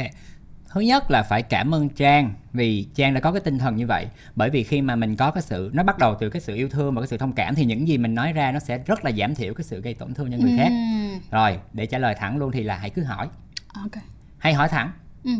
Thứ 0.76 0.82
nhất 0.82 1.10
là 1.10 1.22
phải 1.22 1.42
cảm 1.42 1.74
ơn 1.74 1.88
Trang 1.88 2.34
vì 2.52 2.86
Trang 2.94 3.14
đã 3.14 3.20
có 3.20 3.32
cái 3.32 3.40
tinh 3.40 3.58
thần 3.58 3.76
như 3.76 3.86
vậy. 3.86 4.06
Bởi 4.34 4.50
vì 4.50 4.62
khi 4.62 4.82
mà 4.82 4.96
mình 4.96 5.16
có 5.16 5.30
cái 5.30 5.42
sự 5.42 5.70
nó 5.74 5.82
bắt 5.82 5.98
đầu 5.98 6.14
từ 6.20 6.30
cái 6.30 6.40
sự 6.42 6.54
yêu 6.54 6.68
thương 6.68 6.94
và 6.94 7.00
cái 7.02 7.08
sự 7.08 7.18
thông 7.18 7.32
cảm 7.32 7.54
thì 7.54 7.64
những 7.64 7.88
gì 7.88 7.98
mình 7.98 8.14
nói 8.14 8.32
ra 8.32 8.52
nó 8.52 8.58
sẽ 8.58 8.78
rất 8.78 9.04
là 9.04 9.10
giảm 9.12 9.34
thiểu 9.34 9.54
cái 9.54 9.64
sự 9.64 9.80
gây 9.80 9.94
tổn 9.94 10.14
thương 10.14 10.30
cho 10.30 10.36
người 10.38 10.54
khác. 10.56 10.68
Ừm, 10.68 11.20
Rồi, 11.30 11.58
để 11.72 11.86
trả 11.86 11.98
lời 11.98 12.14
thẳng 12.18 12.36
luôn 12.38 12.52
thì 12.52 12.62
là 12.62 12.76
hãy 12.76 12.90
cứ 12.90 13.02
hỏi. 13.02 13.28
ok 13.74 14.02
Hay 14.38 14.54
hỏi 14.54 14.68
thẳng. 14.68 14.90
ừ. 15.24 15.30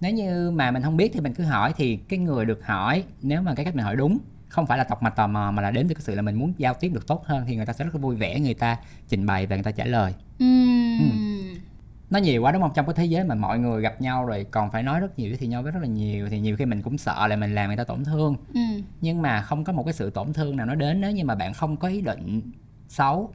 Nếu 0.00 0.12
như 0.12 0.50
mà 0.50 0.70
mình 0.70 0.82
không 0.82 0.96
biết 0.96 1.10
thì 1.14 1.20
mình 1.20 1.34
cứ 1.34 1.44
hỏi 1.44 1.72
thì 1.76 1.96
cái 1.96 2.18
người 2.18 2.44
được 2.44 2.66
hỏi 2.66 3.04
nếu 3.22 3.42
mà 3.42 3.54
cái 3.54 3.64
cách 3.64 3.74
mình 3.76 3.84
hỏi 3.84 3.96
đúng 3.96 4.18
không 4.48 4.66
phải 4.66 4.78
là 4.78 4.84
tọc 4.84 5.02
mạch 5.02 5.16
tò 5.16 5.26
mò 5.26 5.50
mà 5.50 5.62
là 5.62 5.70
đến 5.70 5.88
từ 5.88 5.94
cái 5.94 6.02
sự 6.02 6.14
là 6.14 6.22
mình 6.22 6.34
muốn 6.34 6.52
giao 6.58 6.74
tiếp 6.74 6.88
được 6.88 7.06
tốt 7.06 7.24
hơn 7.26 7.44
thì 7.48 7.56
người 7.56 7.66
ta 7.66 7.72
sẽ 7.72 7.84
rất 7.84 7.94
là 7.94 8.00
vui 8.00 8.16
vẻ 8.16 8.40
người 8.40 8.54
ta 8.54 8.76
trình 9.08 9.26
bày 9.26 9.46
và 9.46 9.56
người 9.56 9.62
ta 9.62 9.70
trả 9.70 9.84
lời 9.84 10.14
Ừm. 10.38 11.54
Nó 12.10 12.18
nhiều 12.18 12.42
quá 12.42 12.52
đúng 12.52 12.62
không 12.62 12.70
trong 12.74 12.86
cái 12.86 12.94
thế 12.94 13.04
giới 13.04 13.24
mà 13.24 13.34
mọi 13.34 13.58
người 13.58 13.82
gặp 13.82 14.00
nhau 14.00 14.24
rồi 14.26 14.46
còn 14.50 14.70
phải 14.70 14.82
nói 14.82 15.00
rất 15.00 15.18
nhiều 15.18 15.36
thì 15.40 15.46
nhau 15.46 15.62
với 15.62 15.72
rất 15.72 15.80
là 15.80 15.86
nhiều 15.88 16.28
thì 16.30 16.40
nhiều 16.40 16.56
khi 16.56 16.64
mình 16.64 16.82
cũng 16.82 16.98
sợ 16.98 17.26
là 17.26 17.36
mình 17.36 17.54
làm 17.54 17.66
người 17.68 17.76
ta 17.76 17.84
tổn 17.84 18.04
thương 18.04 18.36
Ừ. 18.54 18.60
nhưng 19.00 19.22
mà 19.22 19.42
không 19.42 19.64
có 19.64 19.72
một 19.72 19.82
cái 19.84 19.92
sự 19.92 20.10
tổn 20.10 20.32
thương 20.32 20.56
nào 20.56 20.66
nó 20.66 20.74
đến 20.74 21.00
nếu 21.00 21.10
như 21.10 21.24
mà 21.24 21.34
bạn 21.34 21.54
không 21.54 21.76
có 21.76 21.88
ý 21.88 22.00
định 22.00 22.40
xấu 22.88 23.32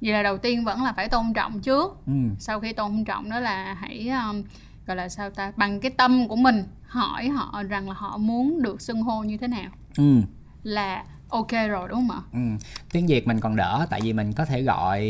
vậy 0.00 0.12
là 0.12 0.22
đầu 0.22 0.38
tiên 0.38 0.64
vẫn 0.64 0.82
là 0.82 0.92
phải 0.92 1.08
tôn 1.08 1.32
trọng 1.34 1.60
trước 1.60 1.96
ừ. 2.06 2.12
sau 2.38 2.60
khi 2.60 2.72
tôn 2.72 3.04
trọng 3.04 3.30
đó 3.30 3.40
là 3.40 3.74
hãy 3.74 4.08
um, 4.08 4.42
gọi 4.86 4.96
là 4.96 5.08
sao 5.08 5.30
ta 5.30 5.52
bằng 5.56 5.80
cái 5.80 5.90
tâm 5.90 6.28
của 6.28 6.36
mình 6.36 6.64
hỏi 6.86 7.28
họ 7.28 7.62
rằng 7.62 7.88
là 7.88 7.94
họ 7.94 8.16
muốn 8.16 8.62
được 8.62 8.80
xưng 8.80 9.02
hô 9.02 9.22
như 9.22 9.36
thế 9.36 9.48
nào 9.48 9.70
Ừ. 9.96 10.20
là 10.62 11.04
ok 11.28 11.50
rồi 11.68 11.88
đúng 11.88 12.08
không 12.08 12.10
ạ 12.10 12.20
Ừ. 12.32 12.66
tiếng 12.92 13.06
việt 13.06 13.26
mình 13.26 13.40
còn 13.40 13.56
đỡ 13.56 13.86
tại 13.90 14.00
vì 14.00 14.12
mình 14.12 14.32
có 14.32 14.44
thể 14.44 14.62
gọi 14.62 15.00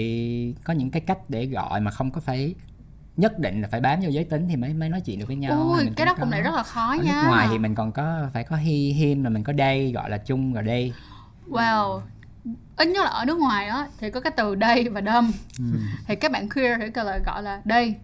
có 0.64 0.72
những 0.72 0.90
cái 0.90 1.01
cách 1.01 1.18
để 1.30 1.47
gọi 1.47 1.80
mà 1.80 1.90
không 1.90 2.11
có 2.11 2.20
phải 2.20 2.55
nhất 3.16 3.38
định 3.38 3.62
là 3.62 3.68
phải 3.70 3.80
bám 3.80 4.00
vô 4.02 4.08
giới 4.08 4.24
tính 4.24 4.46
thì 4.48 4.56
mới 4.56 4.72
mới 4.74 4.88
nói 4.88 5.00
chuyện 5.00 5.18
được 5.18 5.26
với 5.26 5.36
nhau. 5.36 5.62
Ui 5.62 5.90
cái 5.96 6.06
đó 6.06 6.14
cũng 6.20 6.30
lại 6.30 6.42
rất 6.42 6.54
là 6.54 6.62
khó 6.62 6.90
ở 6.90 6.96
nha. 6.96 7.02
nước 7.22 7.28
ngoài 7.28 7.46
thì 7.50 7.58
mình 7.58 7.74
còn 7.74 7.92
có 7.92 8.28
phải 8.32 8.44
có 8.44 8.56
he 8.56 8.72
him 8.72 9.24
là 9.24 9.30
mình 9.30 9.44
có 9.44 9.52
đây 9.52 9.92
gọi 9.92 10.10
là 10.10 10.18
chung 10.18 10.52
rồi 10.52 10.62
đây 10.62 10.92
wow. 11.50 12.00
Ít 12.76 12.88
nhất 12.88 13.04
là 13.04 13.10
ở 13.10 13.24
nước 13.24 13.38
ngoài 13.38 13.66
á 13.68 13.88
thì 14.00 14.10
có 14.10 14.20
cái 14.20 14.32
từ 14.36 14.54
đây 14.54 14.88
và 14.88 15.00
đâm 15.00 15.32
Ừ. 15.58 15.64
thì 16.06 16.16
các 16.16 16.32
bạn 16.32 16.48
queer 16.48 16.80
thì 16.80 16.86
gọi 16.90 17.04
là 17.04 17.18
gọi 17.26 17.42
là 17.42 17.60
đây 17.64 17.94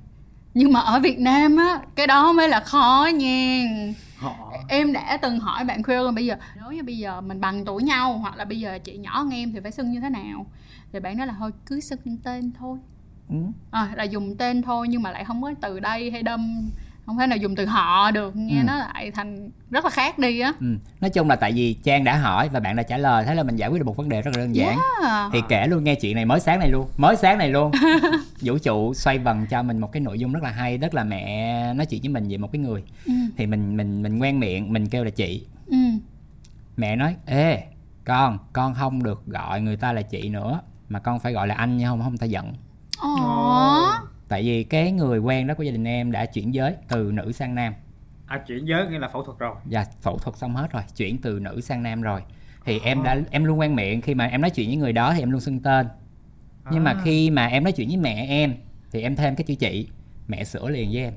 nhưng 0.54 0.72
mà 0.72 0.80
ở 0.80 1.00
Việt 1.00 1.18
Nam 1.18 1.56
á 1.56 1.80
cái 1.94 2.06
đó 2.06 2.32
mới 2.32 2.48
là 2.48 2.60
khó 2.60 3.08
nha. 3.14 3.64
Họ 4.18 4.52
em 4.68 4.92
đã 4.92 5.16
từng 5.16 5.38
hỏi 5.40 5.64
bạn 5.64 5.82
queer 5.82 6.04
là 6.04 6.10
bây 6.10 6.26
giờ 6.26 6.36
nếu 6.56 6.70
như 6.72 6.82
bây 6.82 6.98
giờ 6.98 7.20
mình 7.20 7.40
bằng 7.40 7.64
tuổi 7.64 7.82
nhau 7.82 8.12
hoặc 8.18 8.36
là 8.36 8.44
bây 8.44 8.60
giờ 8.60 8.78
chị 8.84 8.96
nhỏ 8.98 9.18
hơn 9.18 9.30
em 9.30 9.52
thì 9.52 9.60
phải 9.62 9.72
xưng 9.72 9.92
như 9.92 10.00
thế 10.00 10.08
nào? 10.10 10.46
Thì 10.92 11.00
bạn 11.00 11.16
nói 11.16 11.26
là 11.26 11.34
thôi 11.38 11.50
cứ 11.66 11.80
xưng 11.80 12.18
tên 12.24 12.52
thôi 12.58 12.78
ừ. 13.28 13.36
à, 13.70 13.92
là 13.96 14.04
dùng 14.04 14.36
tên 14.36 14.62
thôi 14.62 14.86
nhưng 14.90 15.02
mà 15.02 15.10
lại 15.10 15.24
không 15.24 15.42
có 15.42 15.52
từ 15.60 15.80
đây 15.80 16.10
hay 16.10 16.22
đâm 16.22 16.70
không 17.06 17.18
thể 17.18 17.26
nào 17.26 17.38
dùng 17.38 17.56
từ 17.56 17.66
họ 17.66 18.10
được 18.10 18.36
nghe 18.36 18.58
Ừ. 18.60 18.64
nó 18.66 18.76
lại 18.76 19.10
thành 19.10 19.50
rất 19.70 19.84
là 19.84 19.90
khác 19.90 20.18
đi 20.18 20.40
á 20.40 20.52
Ừ. 20.60 20.66
nói 21.00 21.10
chung 21.10 21.28
là 21.28 21.36
tại 21.36 21.52
vì 21.52 21.74
trang 21.82 22.04
đã 22.04 22.16
hỏi 22.16 22.48
và 22.48 22.60
bạn 22.60 22.76
đã 22.76 22.82
trả 22.82 22.98
lời 22.98 23.24
thế 23.24 23.34
là 23.34 23.42
mình 23.42 23.56
giải 23.56 23.68
quyết 23.68 23.78
được 23.78 23.86
một 23.86 23.96
vấn 23.96 24.08
đề 24.08 24.22
rất 24.22 24.30
là 24.36 24.42
đơn 24.42 24.56
giản 24.56 24.78
à. 25.02 25.30
thì 25.32 25.38
kể 25.48 25.66
luôn 25.66 25.84
nghe 25.84 25.94
chuyện 25.94 26.14
này 26.16 26.24
mới 26.24 26.40
sáng 26.40 26.58
này 26.58 26.68
luôn 26.68 26.88
mới 26.96 27.16
sáng 27.16 27.38
này 27.38 27.48
luôn 27.50 27.70
vũ 28.40 28.58
trụ 28.58 28.94
xoay 28.94 29.18
vần 29.18 29.46
cho 29.46 29.62
mình 29.62 29.78
một 29.78 29.92
cái 29.92 30.00
nội 30.00 30.18
dung 30.18 30.32
rất 30.32 30.42
là 30.42 30.50
hay 30.50 30.78
tức 30.78 30.94
là 30.94 31.04
mẹ 31.04 31.74
nói 31.74 31.86
chuyện 31.86 32.00
với 32.02 32.08
mình 32.08 32.28
về 32.28 32.36
một 32.36 32.52
cái 32.52 32.60
người 32.60 32.82
ừ. 33.06 33.12
thì 33.36 33.46
mình 33.46 33.76
mình 33.76 34.02
mình 34.02 34.18
ngoan 34.18 34.40
miệng 34.40 34.72
mình 34.72 34.88
kêu 34.88 35.04
là 35.04 35.10
chị 35.10 35.46
Ừ. 35.66 35.76
mẹ 36.76 36.96
nói 36.96 37.16
ê 37.26 37.62
con 38.04 38.38
con 38.52 38.74
không 38.74 39.02
được 39.02 39.26
gọi 39.26 39.60
người 39.60 39.76
ta 39.76 39.92
là 39.92 40.02
chị 40.02 40.28
nữa 40.28 40.60
mà 40.88 40.98
con 40.98 41.18
phải 41.20 41.32
gọi 41.32 41.46
là 41.46 41.54
anh 41.54 41.76
nha 41.76 41.88
không 41.88 42.02
không 42.02 42.16
ta 42.16 42.26
giận 42.26 42.52
Ồ. 43.02 43.90
tại 44.28 44.42
vì 44.42 44.64
cái 44.64 44.92
người 44.92 45.18
quen 45.18 45.46
đó 45.46 45.54
của 45.54 45.62
gia 45.62 45.72
đình 45.72 45.84
em 45.88 46.12
đã 46.12 46.26
chuyển 46.26 46.54
giới 46.54 46.74
từ 46.88 47.10
nữ 47.14 47.32
sang 47.32 47.54
nam. 47.54 47.74
À, 48.26 48.38
chuyển 48.46 48.64
giới 48.68 48.86
nghĩa 48.88 48.98
là 48.98 49.08
phẫu 49.08 49.22
thuật 49.22 49.38
rồi. 49.38 49.54
Và 49.64 49.86
phẫu 50.02 50.18
thuật 50.18 50.36
xong 50.36 50.54
hết 50.56 50.72
rồi 50.72 50.82
chuyển 50.96 51.18
từ 51.18 51.38
nữ 51.38 51.60
sang 51.60 51.82
nam 51.82 52.02
rồi. 52.02 52.20
Thì 52.64 52.78
em 52.84 53.02
đã 53.02 53.16
em 53.30 53.44
luôn 53.44 53.58
quen 53.60 53.74
miệng 53.74 54.00
khi 54.00 54.14
mà 54.14 54.26
em 54.26 54.40
nói 54.40 54.50
chuyện 54.50 54.68
với 54.68 54.76
người 54.76 54.92
đó 54.92 55.12
thì 55.14 55.20
em 55.20 55.30
luôn 55.30 55.40
xưng 55.40 55.60
tên. 55.60 55.86
Nhưng 56.70 56.84
mà 56.84 56.90
À. 56.90 57.00
khi 57.04 57.30
mà 57.30 57.46
em 57.46 57.64
nói 57.64 57.72
chuyện 57.72 57.88
với 57.88 57.96
mẹ 57.96 58.26
em 58.28 58.54
thì 58.92 59.02
em 59.02 59.16
thêm 59.16 59.36
cái 59.36 59.44
chữ 59.44 59.54
chị 59.54 59.88
mẹ 60.28 60.44
sửa 60.44 60.68
liền 60.68 60.88
với 60.92 61.02
em. 61.02 61.12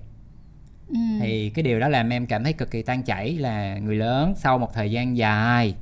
Ừ. 0.89 0.95
thì 1.19 1.49
cái 1.49 1.63
điều 1.63 1.79
đó 1.79 1.87
làm 1.87 2.09
em 2.09 2.25
cảm 2.25 2.43
thấy 2.43 2.53
cực 2.53 2.71
kỳ 2.71 2.81
tan 2.81 3.03
chảy 3.03 3.37
là 3.37 3.77
người 3.77 3.95
lớn 3.95 4.33
sau 4.37 4.57
một 4.57 4.73
thời 4.73 4.91
gian 4.91 5.17
dài 5.17 5.75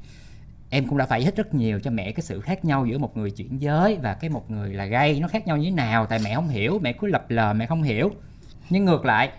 em 0.73 0.87
cũng 0.87 0.97
đã 0.97 1.05
phải 1.05 1.23
thích 1.23 1.35
rất 1.35 1.53
nhiều 1.53 1.79
cho 1.79 1.91
mẹ 1.91 2.11
cái 2.11 2.21
sự 2.21 2.41
khác 2.41 2.65
nhau 2.65 2.85
giữa 2.85 2.97
một 2.97 3.17
người 3.17 3.31
chuyển 3.31 3.61
giới 3.61 3.97
và 4.01 4.13
cái 4.13 4.29
một 4.29 4.51
người 4.51 4.73
là 4.73 4.85
gay. 4.85 5.19
Nó 5.19 5.27
khác 5.27 5.47
nhau 5.47 5.57
như 5.57 5.69
thế 5.69 5.75
nào? 5.75 6.05
Tại 6.05 6.19
mẹ 6.23 6.35
không 6.35 6.47
hiểu 6.47 6.79
mẹ 6.81 6.93
cứ 6.93 7.07
lập 7.07 7.25
lờ 7.29 7.53
mẹ 7.53 7.65
không 7.65 7.83
hiểu. 7.83 8.11
Nhưng 8.69 8.85
ngược 8.85 9.05
lại 9.05 9.29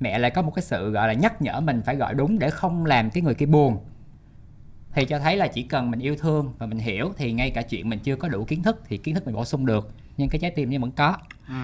mẹ 0.00 0.18
lại 0.18 0.30
có 0.30 0.42
một 0.42 0.50
cái 0.54 0.62
sự 0.62 0.90
gọi 0.90 1.08
là 1.08 1.14
nhắc 1.14 1.42
nhở 1.42 1.60
mình 1.60 1.82
phải 1.86 1.96
gọi 1.96 2.14
đúng 2.14 2.38
để 2.38 2.50
không 2.50 2.86
làm 2.86 3.10
cái 3.10 3.22
người 3.22 3.34
kia 3.34 3.46
buồn. 3.46 3.78
Thì 4.94 5.04
cho 5.04 5.18
thấy 5.18 5.36
là 5.36 5.46
chỉ 5.46 5.62
cần 5.62 5.90
mình 5.90 6.00
yêu 6.00 6.16
thương 6.16 6.52
và 6.58 6.66
mình 6.66 6.78
hiểu 6.78 7.12
thì 7.16 7.32
ngay 7.32 7.50
cả 7.50 7.62
chuyện 7.62 7.88
mình 7.88 7.98
chưa 7.98 8.16
có 8.16 8.28
đủ 8.28 8.44
kiến 8.44 8.62
thức 8.62 8.82
thì 8.88 8.96
kiến 8.96 9.14
thức 9.14 9.26
mình 9.26 9.34
bổ 9.34 9.44
sung 9.44 9.66
được. 9.66 9.90
Nhưng 10.16 10.28
cái 10.28 10.38
trái 10.38 10.50
tim 10.50 10.70
em 10.70 10.80
vẫn 10.80 10.92
có. 10.92 11.16
Ừ. 11.48 11.54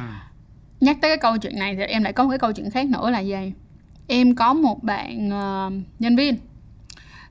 nhắc 0.80 0.96
tới 1.02 1.10
cái 1.10 1.18
câu 1.18 1.38
chuyện 1.38 1.58
này 1.58 1.76
thì 1.76 1.82
em 1.82 2.02
lại 2.02 2.12
có 2.12 2.24
một 2.24 2.30
cái 2.30 2.38
câu 2.38 2.52
chuyện 2.52 2.70
khác 2.70 2.88
nữa 2.88 3.10
là 3.10 3.20
gì? 3.20 3.52
Em 4.06 4.34
có 4.34 4.54
một 4.54 4.82
bạn 4.82 5.30
ờ, 5.30 5.70
nhân 5.98 6.16
viên 6.16 6.36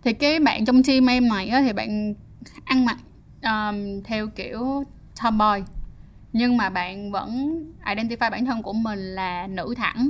thì 0.04 0.14
cái 0.14 0.40
bạn 0.40 0.66
trong 0.66 0.84
team 0.84 1.10
em 1.10 1.28
này 1.28 1.50
á, 1.50 1.62
thì 1.62 1.74
bạn 1.74 2.14
ăn 2.66 2.86
mặc 2.86 2.98
ờm, 3.42 4.04
theo 4.04 4.28
kiểu 4.28 4.84
tomboy 5.24 5.64
nhưng 6.34 6.58
mà 6.58 6.70
bạn 6.70 7.12
vẫn 7.12 7.64
identify 7.86 8.32
bản 8.32 8.46
thân 8.46 8.62
của 8.64 8.74
mình 8.74 9.00
là 9.00 9.48
nữ 9.48 9.74
thẳng 9.78 10.10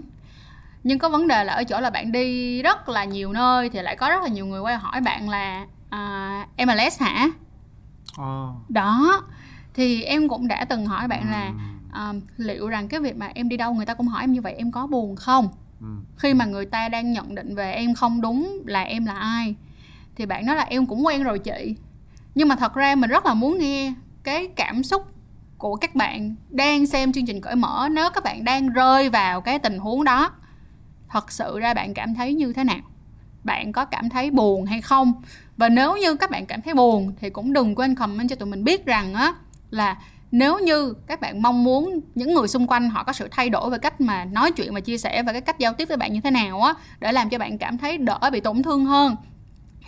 nhưng 0.83 0.99
có 0.99 1.09
vấn 1.09 1.27
đề 1.27 1.43
là 1.43 1.53
ở 1.53 1.63
chỗ 1.63 1.79
là 1.79 1.89
bạn 1.89 2.11
đi 2.11 2.61
rất 2.61 2.89
là 2.89 3.03
nhiều 3.05 3.33
nơi 3.33 3.69
thì 3.69 3.81
lại 3.81 3.95
có 3.95 4.09
rất 4.09 4.21
là 4.23 4.27
nhiều 4.29 4.45
người 4.45 4.59
quay 4.61 4.77
hỏi 4.77 5.01
bạn 5.01 5.29
là 5.29 5.65
à, 5.89 6.47
em 6.55 6.67
là 6.67 6.75
les 6.75 7.01
hả 7.01 7.27
Ồ. 8.17 8.53
đó 8.69 9.21
thì 9.73 10.03
em 10.03 10.27
cũng 10.29 10.47
đã 10.47 10.65
từng 10.65 10.85
hỏi 10.85 11.07
bạn 11.07 11.31
là 11.31 11.53
Ừ. 11.93 11.99
um, 12.09 12.21
liệu 12.37 12.67
rằng 12.69 12.87
cái 12.87 12.99
việc 12.99 13.17
mà 13.17 13.31
em 13.33 13.49
đi 13.49 13.57
đâu 13.57 13.73
người 13.73 13.85
ta 13.85 13.93
cũng 13.93 14.07
hỏi 14.07 14.23
em 14.23 14.31
như 14.31 14.41
vậy 14.41 14.53
em 14.53 14.71
có 14.71 14.87
buồn 14.87 15.15
không 15.15 15.47
Ừ. 15.81 15.87
khi 16.17 16.33
mà 16.33 16.45
người 16.45 16.65
ta 16.65 16.89
đang 16.89 17.11
nhận 17.11 17.35
định 17.35 17.55
về 17.55 17.71
em 17.73 17.93
không 17.93 18.21
đúng 18.21 18.61
là 18.65 18.81
em 18.81 19.05
là 19.05 19.13
ai 19.13 19.55
thì 20.19 20.25
bạn 20.25 20.45
nói 20.45 20.55
là 20.55 20.63
em 20.63 20.85
cũng 20.85 21.05
quen 21.05 21.23
rồi 21.23 21.39
chị. 21.39 21.75
Nhưng 22.35 22.47
mà 22.47 22.55
thật 22.55 22.73
ra 22.73 22.95
mình 22.95 23.09
rất 23.09 23.25
là 23.25 23.33
muốn 23.33 23.57
nghe 23.57 23.93
cái 24.23 24.47
cảm 24.47 24.83
xúc 24.83 25.05
của 25.57 25.75
các 25.75 25.95
bạn 25.95 26.35
đang 26.49 26.85
xem 26.85 27.13
chương 27.13 27.25
trình 27.25 27.41
cởi 27.41 27.55
mở 27.55 27.87
nếu 27.91 28.09
các 28.09 28.23
bạn 28.23 28.43
đang 28.43 28.69
rơi 28.69 29.09
vào 29.09 29.41
cái 29.41 29.59
tình 29.59 29.79
huống 29.79 30.03
đó. 30.03 30.31
Thật 31.09 31.31
sự 31.31 31.59
ra 31.59 31.73
bạn 31.73 31.93
cảm 31.93 32.15
thấy 32.15 32.33
như 32.33 32.53
thế 32.53 32.63
nào? 32.63 32.79
Bạn 33.43 33.71
có 33.71 33.85
cảm 33.85 34.09
thấy 34.09 34.31
buồn 34.31 34.65
hay 34.65 34.81
không? 34.81 35.13
Và 35.57 35.69
nếu 35.69 35.97
như 35.97 36.15
các 36.15 36.31
bạn 36.31 36.45
cảm 36.45 36.61
thấy 36.61 36.73
buồn 36.73 37.13
thì 37.21 37.29
cũng 37.29 37.53
đừng 37.53 37.75
quên 37.75 37.95
comment 37.95 38.29
cho 38.29 38.35
tụi 38.35 38.49
mình 38.49 38.63
biết 38.63 38.85
rằng 38.85 39.13
á, 39.13 39.33
là 39.69 39.97
nếu 40.31 40.59
như 40.59 40.93
các 41.07 41.21
bạn 41.21 41.41
mong 41.41 41.63
muốn 41.63 41.99
những 42.15 42.33
người 42.33 42.47
xung 42.47 42.67
quanh 42.67 42.89
họ 42.89 43.03
có 43.03 43.13
sự 43.13 43.27
thay 43.31 43.49
đổi 43.49 43.69
về 43.69 43.77
cách 43.77 44.01
mà 44.01 44.25
nói 44.25 44.51
chuyện 44.51 44.73
và 44.73 44.79
chia 44.79 44.97
sẻ 44.97 45.23
và 45.23 45.31
cái 45.31 45.41
cách 45.41 45.59
giao 45.59 45.73
tiếp 45.73 45.87
với 45.87 45.97
bạn 45.97 46.13
như 46.13 46.21
thế 46.21 46.31
nào 46.31 46.61
á, 46.61 46.73
để 46.99 47.11
làm 47.11 47.29
cho 47.29 47.37
bạn 47.37 47.57
cảm 47.57 47.77
thấy 47.77 47.97
đỡ 47.97 48.19
bị 48.31 48.39
tổn 48.39 48.63
thương 48.63 48.85
hơn 48.85 49.15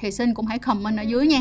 thì 0.02 0.12
xin 0.12 0.34
cũng 0.34 0.46
hãy 0.46 0.60
comment 0.60 0.98
ở 0.98 1.02
dưới 1.02 1.28
nha. 1.28 1.40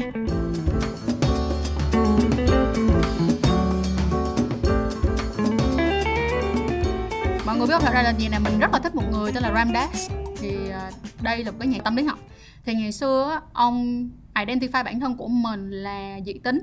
Mọi 7.47 7.59
người 7.59 7.67
biết 7.67 7.81
thật 7.81 7.93
ra 7.93 8.03
là 8.03 8.15
gì 8.19 8.29
nè 8.29 8.39
mình 8.39 8.59
rất 8.59 8.73
là 8.73 8.79
thích 8.79 8.95
một 8.95 9.03
người 9.11 9.33
tên 9.33 9.43
là 9.43 9.53
Ram 9.55 9.73
Dass 9.73 10.11
thì 10.39 10.71
à, 10.71 10.91
đây 11.23 11.45
là 11.45 11.51
một 11.51 11.57
cái 11.61 11.69
nhà 11.69 11.79
tâm 11.85 11.97
lý 11.97 12.05
học. 12.05 12.19
Thì 12.65 12.75
ngày 12.75 12.93
xưa 12.93 13.41
ông 13.53 14.09
identify 14.35 14.85
bản 14.85 15.01
thân 15.01 15.17
của 15.17 15.29
mình 15.29 15.71
là 15.71 16.19
dị 16.27 16.33
tính 16.33 16.59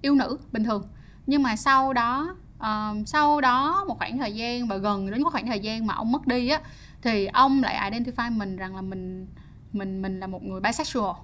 yêu 0.00 0.14
nữ 0.14 0.38
bình 0.52 0.64
thường. 0.64 0.88
Nhưng 1.26 1.42
mà 1.42 1.56
sau 1.56 1.92
đó 1.92 2.36
uh, 2.58 3.08
sau 3.08 3.40
đó 3.40 3.84
một 3.88 3.98
khoảng 3.98 4.18
thời 4.18 4.34
gian 4.34 4.68
và 4.68 4.76
gần 4.76 5.10
đến 5.10 5.22
một 5.22 5.30
khoảng 5.30 5.46
thời 5.46 5.60
gian 5.60 5.86
mà 5.86 5.94
ông 5.94 6.12
mất 6.12 6.26
đi 6.26 6.48
á 6.48 6.60
thì 7.02 7.26
ông 7.26 7.62
lại 7.62 7.90
identify 7.90 8.32
mình 8.32 8.56
rằng 8.56 8.76
là 8.76 8.82
mình 8.82 9.26
mình 9.72 10.02
mình 10.02 10.20
là 10.20 10.26
một 10.26 10.42
người 10.42 10.60
bisexual 10.60 11.16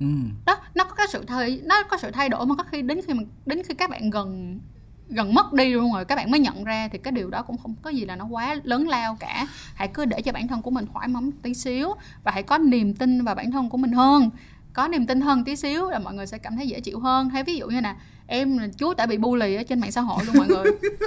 ừ. 0.00 0.06
đó 0.46 0.56
nó 0.74 0.84
có 0.84 0.94
cái 0.94 1.06
sự 1.10 1.24
thay 1.26 1.60
nó 1.64 1.82
có 1.82 1.96
sự 1.96 2.10
thay 2.10 2.28
đổi 2.28 2.46
mà 2.46 2.54
có 2.54 2.64
khi 2.64 2.82
đến 2.82 3.00
khi 3.06 3.14
mà 3.14 3.22
đến 3.46 3.62
khi 3.68 3.74
các 3.74 3.90
bạn 3.90 4.10
gần 4.10 4.60
gần 5.08 5.34
mất 5.34 5.52
đi 5.52 5.72
luôn 5.74 5.92
rồi 5.92 6.04
các 6.04 6.16
bạn 6.16 6.30
mới 6.30 6.40
nhận 6.40 6.64
ra 6.64 6.88
thì 6.92 6.98
cái 6.98 7.12
điều 7.12 7.30
đó 7.30 7.42
cũng 7.42 7.56
không 7.58 7.74
có 7.82 7.90
gì 7.90 8.04
là 8.04 8.16
nó 8.16 8.24
quá 8.24 8.56
lớn 8.64 8.88
lao 8.88 9.16
cả. 9.20 9.46
Hãy 9.74 9.88
cứ 9.88 10.04
để 10.04 10.22
cho 10.22 10.32
bản 10.32 10.48
thân 10.48 10.62
của 10.62 10.70
mình 10.70 10.86
thoải 10.92 11.08
mái 11.08 11.22
tí 11.42 11.54
xíu 11.54 11.94
và 12.24 12.32
hãy 12.32 12.42
có 12.42 12.58
niềm 12.58 12.94
tin 12.94 13.24
vào 13.24 13.34
bản 13.34 13.50
thân 13.50 13.68
của 13.68 13.76
mình 13.76 13.92
hơn. 13.92 14.30
Có 14.72 14.88
niềm 14.88 15.06
tin 15.06 15.20
hơn 15.20 15.44
tí 15.44 15.56
xíu 15.56 15.90
là 15.90 15.98
mọi 15.98 16.14
người 16.14 16.26
sẽ 16.26 16.38
cảm 16.38 16.56
thấy 16.56 16.68
dễ 16.68 16.80
chịu 16.80 17.00
hơn. 17.00 17.28
Hay 17.28 17.42
ví 17.42 17.56
dụ 17.56 17.66
như 17.66 17.80
nè 17.80 17.94
em 18.26 18.58
là 18.58 18.68
chúa 18.78 18.94
tể 18.94 19.06
bị 19.06 19.16
bully 19.16 19.54
ở 19.54 19.62
trên 19.62 19.80
mạng 19.80 19.92
xã 19.92 20.00
hội 20.00 20.24
luôn 20.24 20.36
mọi 20.38 20.46
người. 20.46 20.64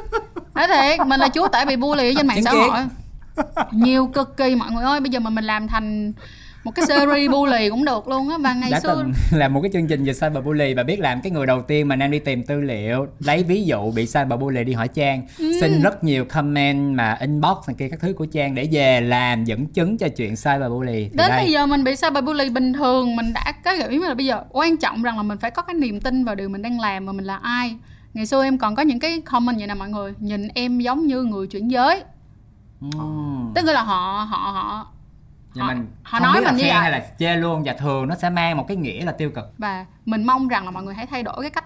Nói 0.56 0.68
thiệt 0.68 1.08
mình 1.08 1.20
là 1.20 1.30
chúa 1.30 1.48
tể 1.48 1.66
bị 1.66 1.76
bully 1.76 2.10
ở 2.10 2.14
trên 2.18 2.28
mạng 2.28 2.44
xã 2.44 2.52
hội. 2.52 2.78
Nhiều 3.72 4.08
cực 4.08 4.38
kỳ 4.38 4.56
mọi 4.56 4.72
người 4.72 4.84
ơi 4.84 5.00
bây 5.00 5.10
giờ 5.10 5.20
mà 5.20 5.30
mình 5.30 5.46
làm 5.46 5.68
thành 5.68 6.14
một 6.70 6.76
cái 6.76 6.86
series 6.86 7.32
bully 7.32 7.70
cũng 7.70 7.86
được 7.86 8.08
luôn 8.08 8.30
á 8.30 8.38
và 8.38 8.54
ngày 8.54 8.72
đã 8.72 8.80
xưa. 8.80 8.96
từng 8.96 9.12
làm 9.40 9.54
một 9.54 9.62
cái 9.62 9.72
chương 9.74 9.88
trình 9.88 10.04
về 10.04 10.14
cyberbully 10.14 10.74
và 10.74 10.84
biết 10.84 11.00
làm 11.00 11.22
cái 11.22 11.32
người 11.32 11.46
đầu 11.46 11.62
tiên 11.62 11.88
mà 11.88 11.96
nam 11.96 12.12
đi 12.12 12.20
tìm 12.20 12.44
tư 12.44 12.62
liệu 12.62 13.08
lấy 13.20 13.44
ví 13.44 13.64
dụ 13.64 13.92
bị 13.92 14.06
cyberbully 14.06 14.64
đi 14.64 14.74
hỏi 14.74 14.88
trang. 14.88 15.28
Ừ. 15.40 15.54
xin 15.62 15.82
rất 15.82 16.04
nhiều 16.04 16.26
comment 16.26 16.96
mà 16.96 17.18
inbox 17.22 17.58
này 17.68 17.76
kia 17.80 17.88
các 17.92 18.00
thứ 18.00 18.14
của 18.14 18.26
trang 18.26 18.56
để 18.56 18.68
về 18.72 19.02
làm 19.02 19.46
dẫn 19.46 19.66
chứng 19.66 19.98
cho 19.98 20.08
chuyện 20.10 20.36
cyberbully 20.36 21.04
thì 21.04 21.18
đến 21.18 21.28
đây. 21.30 21.44
bây 21.44 21.52
giờ 21.52 21.66
mình 21.66 21.84
bị 21.84 21.96
cyberbully 21.96 22.50
bình 22.50 22.74
thường 22.74 23.16
mình 23.16 23.34
đã 23.34 23.54
có 23.66 23.72
hiểu 23.72 23.90
ý 23.90 24.00
là 24.00 24.14
bây 24.14 24.26
giờ 24.26 24.44
quan 24.50 24.78
trọng 24.78 25.04
rằng 25.04 25.18
là 25.18 25.24
mình 25.24 25.38
phải 25.38 25.52
có 25.52 25.62
cái 25.62 25.74
niềm 25.74 26.00
tin 26.00 26.26
vào 26.26 26.36
điều 26.36 26.50
mình 26.50 26.62
đang 26.62 26.80
làm 26.80 27.06
và 27.06 27.12
mình 27.12 27.26
là 27.26 27.36
ai. 27.36 27.76
Ngày 28.14 28.26
xưa 28.26 28.44
em 28.44 28.58
còn 28.58 28.76
có 28.76 28.82
những 28.84 29.00
cái 29.00 29.22
comment 29.22 29.58
vậy 29.58 29.68
nè 29.68 29.74
mọi 29.74 29.90
người 29.90 30.14
nhìn 30.20 30.48
em 30.48 30.80
giống 30.80 31.08
như 31.08 31.24
người 31.24 31.48
chuyển 31.48 31.72
giới. 31.72 32.04
Ừm. 32.82 33.52
tức 33.56 33.66
là 33.66 33.84
họ 33.84 34.28
họ 34.30 34.52
họ 34.52 34.88
Nhưng 35.54 35.66
họ- 35.66 35.74
mình 35.74 35.88
họ 36.04 36.20
nói 36.20 36.42
mình 36.42 36.56
như 36.56 36.64
vậy. 36.64 36.72
hay 36.72 36.92
là 36.92 37.06
chê 37.20 37.36
luôn 37.36 37.64
và 37.66 37.74
thường 37.74 38.08
nó 38.08 38.16
sẽ 38.16 38.30
mang 38.30 38.58
một 38.58 38.66
cái 38.68 38.78
nghĩa 38.78 39.06
là 39.06 39.12
tiêu 39.12 39.30
cực. 39.30 39.46
Và 39.58 39.86
mình 40.06 40.24
mong 40.24 40.48
rằng 40.48 40.66
là 40.66 40.72
mọi 40.72 40.84
người 40.84 40.94
hãy 40.96 41.06
thay 41.06 41.24
đổi 41.24 41.42
cái 41.42 41.50
cách 41.50 41.66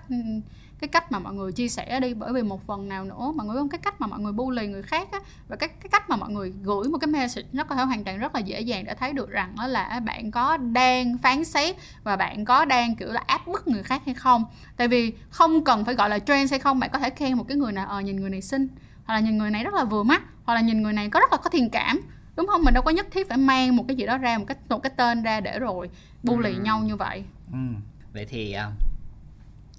cái 0.80 0.88
cách 0.88 1.12
mà 1.12 1.20
mọi 1.20 1.34
người 1.34 1.52
chia 1.52 1.68
sẻ 1.68 2.00
đi 2.00 2.14
bởi 2.14 2.34
vì 2.34 2.44
một 2.44 2.68
phần 2.68 2.90
nào 2.90 3.04
nữa 3.04 3.32
mọi 3.36 3.48
người 3.48 3.56
không 3.56 3.70
cái 3.70 3.80
cách 3.84 4.02
mà 4.02 4.08
mọi 4.08 4.20
người 4.20 4.32
bully 4.32 4.68
người 4.68 4.84
khác 4.84 5.08
á 5.12 5.20
và 5.48 5.56
cái 5.56 5.70
cái 5.70 5.90
cách 5.92 6.10
mà 6.10 6.16
mọi 6.16 6.30
người 6.30 6.54
gửi 6.64 6.88
một 6.90 6.98
cái 6.98 7.08
message 7.08 7.48
nó 7.54 7.64
có 7.64 7.76
thể 7.76 7.84
hoàn 7.84 8.04
toàn 8.04 8.20
rất 8.20 8.36
là 8.36 8.40
dễ 8.42 8.62
dàng 8.62 8.86
để 8.86 8.94
thấy 8.94 9.14
được 9.14 9.30
rằng 9.30 9.56
đó 9.58 9.68
là 9.68 10.00
bạn 10.06 10.32
có 10.32 10.58
đang 10.58 11.18
phán 11.18 11.44
xét 11.44 11.76
và 12.04 12.16
bạn 12.16 12.46
có 12.46 12.66
đang 12.66 12.96
kiểu 12.96 13.12
là 13.12 13.24
áp 13.28 13.48
bức 13.48 13.68
người 13.68 13.84
khác 13.84 14.02
hay 14.06 14.16
không. 14.16 14.46
Tại 14.78 14.88
vì 14.88 15.14
không 15.30 15.64
cần 15.64 15.86
phải 15.86 15.96
gọi 15.96 16.10
là 16.10 16.20
trend 16.20 16.52
hay 16.52 16.60
không 16.60 16.80
bạn 16.80 16.90
có 16.94 17.00
thể 17.00 17.10
khen 17.10 17.34
một 17.38 17.46
cái 17.48 17.58
người 17.58 17.72
nào 17.72 17.88
ờ 17.88 18.00
nhìn 18.00 18.16
người 18.22 18.30
này 18.30 18.42
xinh 18.42 18.68
hoặc 19.06 19.14
là 19.14 19.20
nhìn 19.20 19.38
người 19.38 19.50
này 19.52 19.64
rất 19.64 19.74
là 19.74 19.84
vừa 19.84 20.04
mắt 20.04 20.22
hoặc 20.44 20.54
là 20.54 20.62
nhìn 20.62 20.82
người 20.82 20.94
này 20.94 21.10
có 21.10 21.20
rất 21.20 21.32
là 21.32 21.38
có 21.38 21.50
thiện 21.50 21.70
cảm 21.70 22.02
đúng 22.38 22.48
không 22.48 22.64
mình 22.64 22.74
đâu 22.74 22.84
có 22.84 22.92
nhất 22.92 23.08
thiết 23.12 23.30
phải 23.30 23.38
mang 23.38 23.76
một 23.76 23.86
cái 23.88 23.98
gì 23.98 24.06
đó 24.06 24.18
ra 24.18 24.38
một 24.38 24.46
cái 24.48 24.58
một 24.70 24.80
cái 24.84 24.92
tên 24.98 25.24
ra 25.24 25.40
để 25.42 25.60
rồi 25.60 25.90
bully 26.24 26.56
nhau 26.56 26.80
như 26.84 26.96
vậy 26.96 27.24
Ừm. 27.52 27.76
vậy 28.14 28.26
thì 28.26 28.56
uh, 28.68 28.74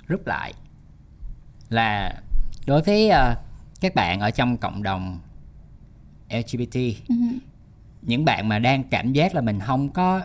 rút 0.09 0.27
lại 0.27 0.53
là 1.69 2.15
đối 2.67 2.83
với 2.83 3.09
uh, 3.11 3.39
các 3.81 3.95
bạn 3.95 4.21
ở 4.21 4.31
trong 4.31 4.57
cộng 4.57 4.83
đồng 4.83 5.19
LGBT 6.31 6.77
Ừ. 7.09 7.15
những 8.03 8.25
bạn 8.25 8.49
mà 8.49 8.59
đang 8.59 8.85
cảm 8.85 9.13
giác 9.13 9.35
là 9.35 9.41
mình 9.41 9.61
không 9.61 9.89
có 9.89 10.21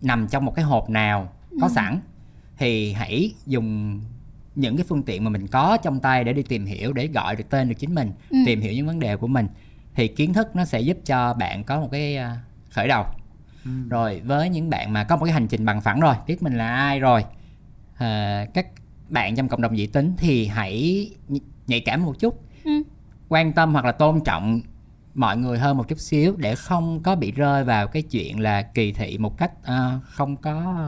nằm 0.00 0.28
trong 0.28 0.44
một 0.44 0.52
cái 0.56 0.64
hộp 0.64 0.90
nào 0.90 1.32
có 1.60 1.68
sẵn 1.68 2.00
thì 2.56 2.92
hãy 2.92 3.34
dùng 3.46 4.00
những 4.54 4.76
cái 4.76 4.84
phương 4.88 5.02
tiện 5.02 5.24
mà 5.24 5.30
mình 5.30 5.46
có 5.46 5.76
trong 5.82 6.00
tay 6.00 6.24
để 6.24 6.32
đi 6.32 6.42
tìm 6.42 6.66
hiểu 6.66 6.92
để 6.92 7.06
gọi 7.06 7.36
được 7.36 7.44
tên 7.50 7.68
được 7.68 7.74
chính 7.78 7.94
mình 7.94 8.12
Ừ. 8.30 8.36
tìm 8.46 8.60
hiểu 8.60 8.72
những 8.72 8.86
vấn 8.86 9.00
đề 9.00 9.16
của 9.16 9.26
mình 9.26 9.46
thì 9.98 10.08
kiến 10.08 10.32
thức 10.32 10.56
nó 10.56 10.64
sẽ 10.64 10.80
giúp 10.80 10.96
cho 11.04 11.34
bạn 11.34 11.64
có 11.64 11.80
một 11.80 11.88
cái 11.92 12.16
à, 12.16 12.36
khởi 12.70 12.88
đầu. 12.88 13.04
Rồi 13.88 14.20
với 14.24 14.48
những 14.48 14.70
bạn 14.70 14.92
mà 14.92 15.04
có 15.04 15.16
một 15.16 15.24
cái 15.24 15.34
hành 15.34 15.46
trình 15.48 15.64
bằng 15.64 15.80
phẳng 15.80 16.00
rồi 16.00 16.14
biết 16.26 16.42
mình 16.42 16.54
là 16.58 16.74
ai 16.76 17.00
rồi 17.00 17.24
à, 17.96 18.44
các 18.54 18.66
bạn 19.08 19.36
trong 19.36 19.48
cộng 19.48 19.60
đồng 19.62 19.76
dị 19.76 19.86
tính 19.86 20.14
thì 20.18 20.46
hãy 20.46 21.10
nh- 21.28 21.38
nhạy 21.66 21.80
cảm 21.80 22.04
một 22.04 22.18
chút. 22.18 22.42
Ừ. 22.64 22.70
quan 23.28 23.52
tâm 23.52 23.72
hoặc 23.72 23.84
là 23.84 23.92
tôn 23.92 24.20
trọng 24.24 24.60
mọi 25.14 25.36
người 25.36 25.58
hơn 25.58 25.76
một 25.76 25.88
chút 25.88 25.98
xíu 26.00 26.34
để 26.36 26.54
không 26.54 27.02
có 27.02 27.16
bị 27.16 27.32
rơi 27.32 27.64
vào 27.64 27.86
cái 27.86 28.02
chuyện 28.02 28.40
là 28.40 28.62
kỳ 28.62 28.92
thị 28.92 29.18
một 29.18 29.38
cách 29.38 29.52
à, 29.64 29.98
không 30.04 30.36
có 30.36 30.84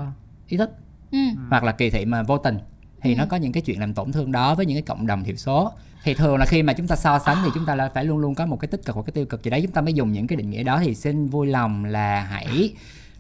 ý 0.49 0.57
thức 0.57 0.71
Ừ. 1.13 1.19
hoặc 1.51 1.65
là 1.65 1.73
kỳ 1.73 1.91
thị 1.91 2.05
mà 2.05 2.23
vô 2.23 2.39
tình. 2.39 2.59
Thì 3.03 3.15
nó 3.15 3.27
có 3.27 3.37
những 3.37 3.53
cái 3.53 3.63
chuyện 3.63 3.81
làm 3.81 3.95
tổn 3.95 4.13
thương 4.13 4.33
đó 4.33 4.55
với 4.55 4.67
những 4.67 4.77
cái 4.77 4.83
cộng 4.83 5.07
đồng 5.07 5.25
thiểu 5.25 5.37
số 5.37 5.73
thì 6.03 6.15
thường 6.15 6.37
là 6.37 6.47
khi 6.47 6.63
mà 6.63 6.73
chúng 6.73 6.87
ta 6.87 6.97
so 6.97 7.19
sánh 7.19 7.37
thì 7.45 7.51
chúng 7.55 7.67
ta 7.67 7.75
là 7.75 7.91
phải 7.95 8.05
luôn 8.05 8.19
luôn 8.19 8.35
có 8.35 8.47
một 8.47 8.57
cái 8.61 8.69
tích 8.69 8.81
cực 8.85 8.97
và 8.97 9.03
cái 9.03 9.13
tiêu 9.13 9.27
cực 9.27 9.43
gì 9.43 9.51
đấy 9.51 9.63
chúng 9.63 9.73
ta 9.73 9.81
mới 9.81 9.93
dùng 9.93 10.13
những 10.13 10.27
cái 10.27 10.37
định 10.37 10.51
nghĩa 10.51 10.63
đó 10.63 10.81
thì 10.85 10.95
xin 10.95 11.27
vui 11.27 11.47
lòng 11.47 11.85
là 11.85 12.21
hãy 12.31 12.75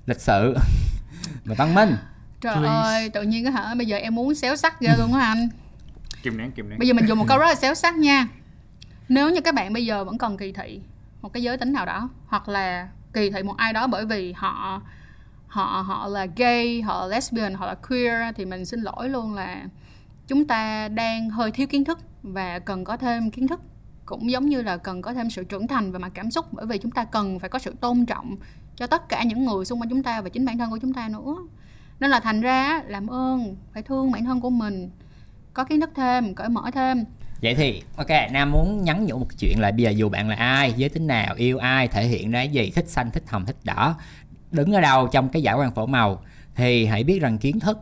lịch 0.06 0.20
sự 0.20 0.56
và 1.44 1.54
văn 1.54 1.74
minh 1.74 1.96
Trời 2.40 2.54
Please. 2.56 2.74
ơi, 2.74 3.08
tự 3.10 3.22
nhiên 3.22 3.44
cái 3.44 3.52
hả 3.52 3.74
bây 3.74 3.86
giờ 3.86 3.96
em 3.96 4.14
muốn 4.14 4.34
xéo 4.34 4.56
sắc 4.56 4.80
ghê 4.80 4.90
luôn 4.98 5.14
á 5.14 5.20
anh. 5.20 5.48
kìm 6.22 6.36
nén 6.38 6.50
kìm 6.52 6.68
nén 6.68 6.78
Bây 6.78 6.88
giờ 6.88 6.94
mình 6.94 7.06
dùng 7.06 7.18
một 7.18 7.24
câu 7.28 7.38
rất 7.38 7.46
là 7.46 7.54
xéo 7.54 7.74
sắc 7.74 7.96
nha. 7.96 8.28
Nếu 9.08 9.30
như 9.30 9.40
các 9.40 9.54
bạn 9.54 9.72
bây 9.72 9.86
giờ 9.86 10.04
vẫn 10.04 10.18
còn 10.18 10.36
kỳ 10.36 10.52
thị 10.52 10.80
một 11.22 11.32
cái 11.32 11.42
giới 11.42 11.56
tính 11.56 11.72
nào 11.72 11.86
đó 11.86 12.08
hoặc 12.26 12.48
là 12.48 12.88
kỳ 13.12 13.30
thị 13.30 13.42
một 13.42 13.56
ai 13.56 13.72
đó 13.72 13.86
bởi 13.86 14.06
vì 14.06 14.32
họ 14.32 14.82
họ 15.48 15.84
họ 15.86 16.08
là 16.08 16.26
gay, 16.36 16.82
họ 16.82 17.00
là 17.00 17.06
lesbian, 17.16 17.54
họ 17.54 17.66
là 17.66 17.74
queer 17.74 18.34
thì 18.36 18.44
mình 18.44 18.64
xin 18.64 18.80
lỗi 18.80 19.08
luôn 19.08 19.34
là 19.34 19.64
chúng 20.30 20.46
ta 20.46 20.88
đang 20.88 21.30
hơi 21.30 21.50
thiếu 21.50 21.66
kiến 21.66 21.84
thức 21.84 21.98
và 22.22 22.58
cần 22.58 22.84
có 22.84 22.96
thêm 22.96 23.30
kiến 23.30 23.48
thức. 23.48 23.60
Cũng 24.06 24.30
giống 24.30 24.46
như 24.46 24.62
là 24.62 24.76
cần 24.76 25.02
có 25.02 25.14
thêm 25.14 25.30
sự 25.30 25.44
trưởng 25.44 25.66
thành 25.66 25.92
về 25.92 25.98
mặt 25.98 26.12
cảm 26.14 26.30
xúc, 26.30 26.46
bởi 26.52 26.66
vì 26.66 26.78
chúng 26.78 26.90
ta 26.90 27.04
cần 27.04 27.38
phải 27.38 27.50
có 27.50 27.58
sự 27.58 27.74
tôn 27.80 28.06
trọng 28.06 28.36
cho 28.76 28.86
tất 28.86 29.08
cả 29.08 29.22
những 29.22 29.44
người 29.44 29.64
xung 29.64 29.80
quanh 29.80 29.88
chúng 29.90 30.02
ta 30.02 30.20
và 30.20 30.28
chính 30.28 30.44
bản 30.44 30.58
thân 30.58 30.70
của 30.70 30.78
chúng 30.78 30.92
ta 30.92 31.08
nữa. 31.08 31.36
Nên 32.00 32.10
là 32.10 32.20
thành 32.20 32.40
ra 32.40 32.82
làm 32.86 33.06
ơn, 33.06 33.56
phải 33.74 33.82
thương 33.82 34.10
bản 34.10 34.24
thân 34.24 34.40
của 34.40 34.50
mình. 34.50 34.90
Có 35.52 35.64
kiến 35.64 35.80
thức 35.80 35.90
thêm, 35.94 36.34
cởi 36.34 36.48
mở 36.48 36.70
thêm. 36.74 37.04
Vậy 37.42 37.54
thì, 37.54 37.82
ok, 37.96 38.10
nam 38.32 38.52
muốn 38.52 38.84
nhắn 38.84 39.04
nhủ 39.04 39.18
một 39.18 39.28
chuyện 39.38 39.60
là 39.60 39.70
bây 39.70 39.82
giờ 39.82 39.90
dù 39.90 40.08
bạn 40.08 40.28
là 40.28 40.36
ai, 40.36 40.72
giới 40.76 40.88
tính 40.88 41.06
nào, 41.06 41.34
yêu 41.36 41.58
ai, 41.58 41.88
thể 41.88 42.06
hiện 42.06 42.30
ra 42.30 42.38
cái 42.38 42.48
gì, 42.48 42.72
thích 42.74 42.88
xanh, 42.88 43.10
thích 43.10 43.24
hồng, 43.28 43.46
thích 43.46 43.56
đỏ, 43.64 43.96
đứng 44.50 44.72
ở 44.72 44.80
đâu 44.80 45.06
trong 45.06 45.28
cái 45.28 45.42
giải 45.42 45.54
quan 45.54 45.74
phổ 45.74 45.86
màu, 45.86 46.22
thì 46.54 46.86
hãy 46.86 47.04
biết 47.04 47.18
rằng 47.18 47.38
kiến 47.38 47.60
thức 47.60 47.78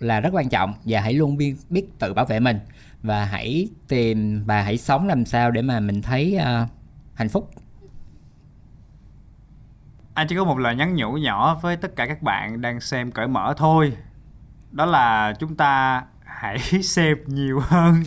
là 0.00 0.20
rất 0.20 0.30
quan 0.32 0.48
trọng 0.48 0.74
và 0.84 1.00
hãy 1.00 1.12
luôn 1.12 1.36
biết, 1.36 1.54
biết 1.70 1.98
tự 1.98 2.14
bảo 2.14 2.24
vệ 2.24 2.40
mình 2.40 2.58
và 3.02 3.24
hãy 3.24 3.68
tìm 3.88 4.44
và 4.46 4.62
hãy 4.62 4.78
sống 4.78 5.06
làm 5.06 5.24
sao 5.24 5.50
để 5.50 5.62
mà 5.62 5.80
mình 5.80 6.02
thấy 6.02 6.36
ờ, 6.36 6.66
hạnh 7.14 7.28
phúc. 7.28 7.50
Anh 10.14 10.26
chỉ 10.28 10.36
có 10.36 10.44
một 10.44 10.58
lời 10.58 10.76
nhắn 10.76 10.96
nhủ 10.96 11.12
nhỏ 11.12 11.58
với 11.62 11.76
tất 11.76 11.96
cả 11.96 12.06
các 12.06 12.22
bạn 12.22 12.60
đang 12.60 12.80
xem 12.80 13.10
cởi 13.10 13.28
mở 13.28 13.54
thôi. 13.56 13.96
Đó 14.70 14.86
là 14.86 15.32
chúng 15.38 15.56
ta 15.56 16.04
hãy 16.24 16.58
xem 16.82 17.18
nhiều 17.26 17.60
hơn 17.60 18.02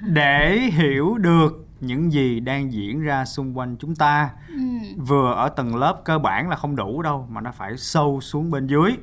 để 0.00 0.58
hiểu 0.58 1.18
được 1.18 1.66
những 1.80 2.12
gì 2.12 2.40
đang 2.40 2.72
diễn 2.72 3.02
ra 3.02 3.24
xung 3.24 3.58
quanh 3.58 3.76
chúng 3.76 3.94
ta. 3.94 4.30
Vừa 4.96 5.32
ở 5.32 5.48
tầng 5.48 5.76
lớp 5.76 6.00
cơ 6.04 6.18
bản 6.18 6.48
là 6.48 6.56
không 6.56 6.76
đủ 6.76 7.02
đâu 7.02 7.26
mà 7.30 7.40
nó 7.40 7.52
phải 7.52 7.76
sâu 7.76 8.20
xuống 8.20 8.50
bên 8.50 8.66
dưới 8.66 8.96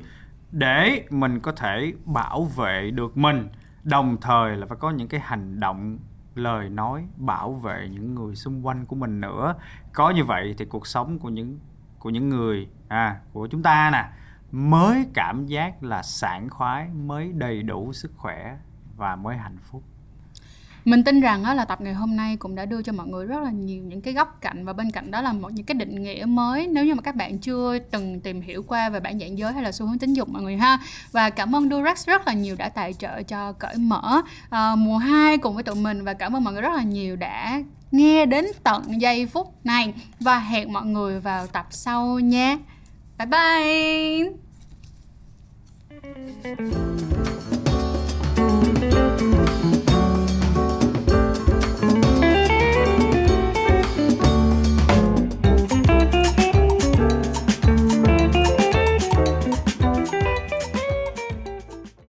để 0.52 1.06
mình 1.10 1.40
có 1.40 1.52
thể 1.52 1.92
bảo 2.04 2.44
vệ 2.44 2.90
được 2.90 3.16
mình. 3.16 3.48
Đồng 3.84 4.16
thời 4.20 4.56
là 4.56 4.66
phải 4.66 4.78
có 4.80 4.90
những 4.90 5.08
cái 5.08 5.20
hành 5.20 5.60
động, 5.60 5.98
lời 6.34 6.68
nói 6.68 7.06
bảo 7.16 7.52
vệ 7.52 7.88
những 7.90 8.14
người 8.14 8.34
xung 8.34 8.66
quanh 8.66 8.86
của 8.86 8.96
mình 8.96 9.20
nữa. 9.20 9.54
Có 9.92 10.10
như 10.10 10.24
vậy 10.24 10.54
thì 10.58 10.64
cuộc 10.64 10.86
sống 10.86 11.18
của 11.18 11.28
những 11.28 11.58
của 11.98 12.10
những 12.10 12.28
người 12.28 12.68
à 12.88 13.20
của 13.32 13.46
chúng 13.46 13.62
ta 13.62 13.90
nè, 13.92 14.08
mới 14.52 15.06
cảm 15.14 15.46
giác 15.46 15.82
là 15.82 16.02
sảng 16.02 16.48
khoái, 16.50 16.88
mới 16.88 17.32
đầy 17.32 17.62
đủ 17.62 17.92
sức 17.92 18.12
khỏe 18.16 18.56
và 18.96 19.16
mới 19.16 19.36
hạnh 19.36 19.58
phúc 19.62 19.82
mình 20.90 21.04
tin 21.04 21.20
rằng 21.20 21.44
á, 21.44 21.54
là 21.54 21.64
tập 21.64 21.80
ngày 21.80 21.94
hôm 21.94 22.16
nay 22.16 22.36
cũng 22.36 22.54
đã 22.54 22.64
đưa 22.64 22.82
cho 22.82 22.92
mọi 22.92 23.06
người 23.06 23.26
rất 23.26 23.42
là 23.42 23.50
nhiều 23.50 23.82
những 23.82 24.00
cái 24.00 24.14
góc 24.14 24.38
cạnh 24.40 24.64
và 24.64 24.72
bên 24.72 24.90
cạnh 24.90 25.10
đó 25.10 25.22
là 25.22 25.32
một 25.32 25.52
những 25.52 25.66
cái 25.66 25.74
định 25.74 26.02
nghĩa 26.02 26.24
mới 26.28 26.66
nếu 26.66 26.84
như 26.84 26.94
mà 26.94 27.02
các 27.02 27.16
bạn 27.16 27.38
chưa 27.38 27.78
từng 27.78 28.20
tìm 28.20 28.40
hiểu 28.40 28.62
qua 28.62 28.88
về 28.88 29.00
bản 29.00 29.20
dạng 29.20 29.38
giới 29.38 29.52
hay 29.52 29.62
là 29.62 29.72
xu 29.72 29.86
hướng 29.86 29.98
tính 29.98 30.12
dục 30.12 30.28
mọi 30.28 30.42
người 30.42 30.56
ha. 30.56 30.78
Và 31.12 31.30
cảm 31.30 31.56
ơn 31.56 31.70
Durex 31.70 32.06
rất 32.06 32.26
là 32.26 32.32
nhiều 32.32 32.56
đã 32.58 32.68
tài 32.68 32.92
trợ 32.92 33.22
cho 33.22 33.52
cởi 33.52 33.76
mở 33.76 34.22
à, 34.50 34.74
mùa 34.74 34.98
2 34.98 35.38
cùng 35.38 35.54
với 35.54 35.62
tụi 35.62 35.74
mình 35.74 36.04
và 36.04 36.14
cảm 36.14 36.36
ơn 36.36 36.44
mọi 36.44 36.52
người 36.52 36.62
rất 36.62 36.72
là 36.74 36.82
nhiều 36.82 37.16
đã 37.16 37.62
nghe 37.90 38.26
đến 38.26 38.46
tận 38.62 39.00
giây 39.00 39.26
phút 39.26 39.54
này. 39.64 39.94
Và 40.20 40.38
hẹn 40.38 40.72
mọi 40.72 40.86
người 40.86 41.20
vào 41.20 41.46
tập 41.46 41.66
sau 41.70 42.20
nha. 42.20 42.58
Bye 43.18 43.26
bye! 49.16 49.37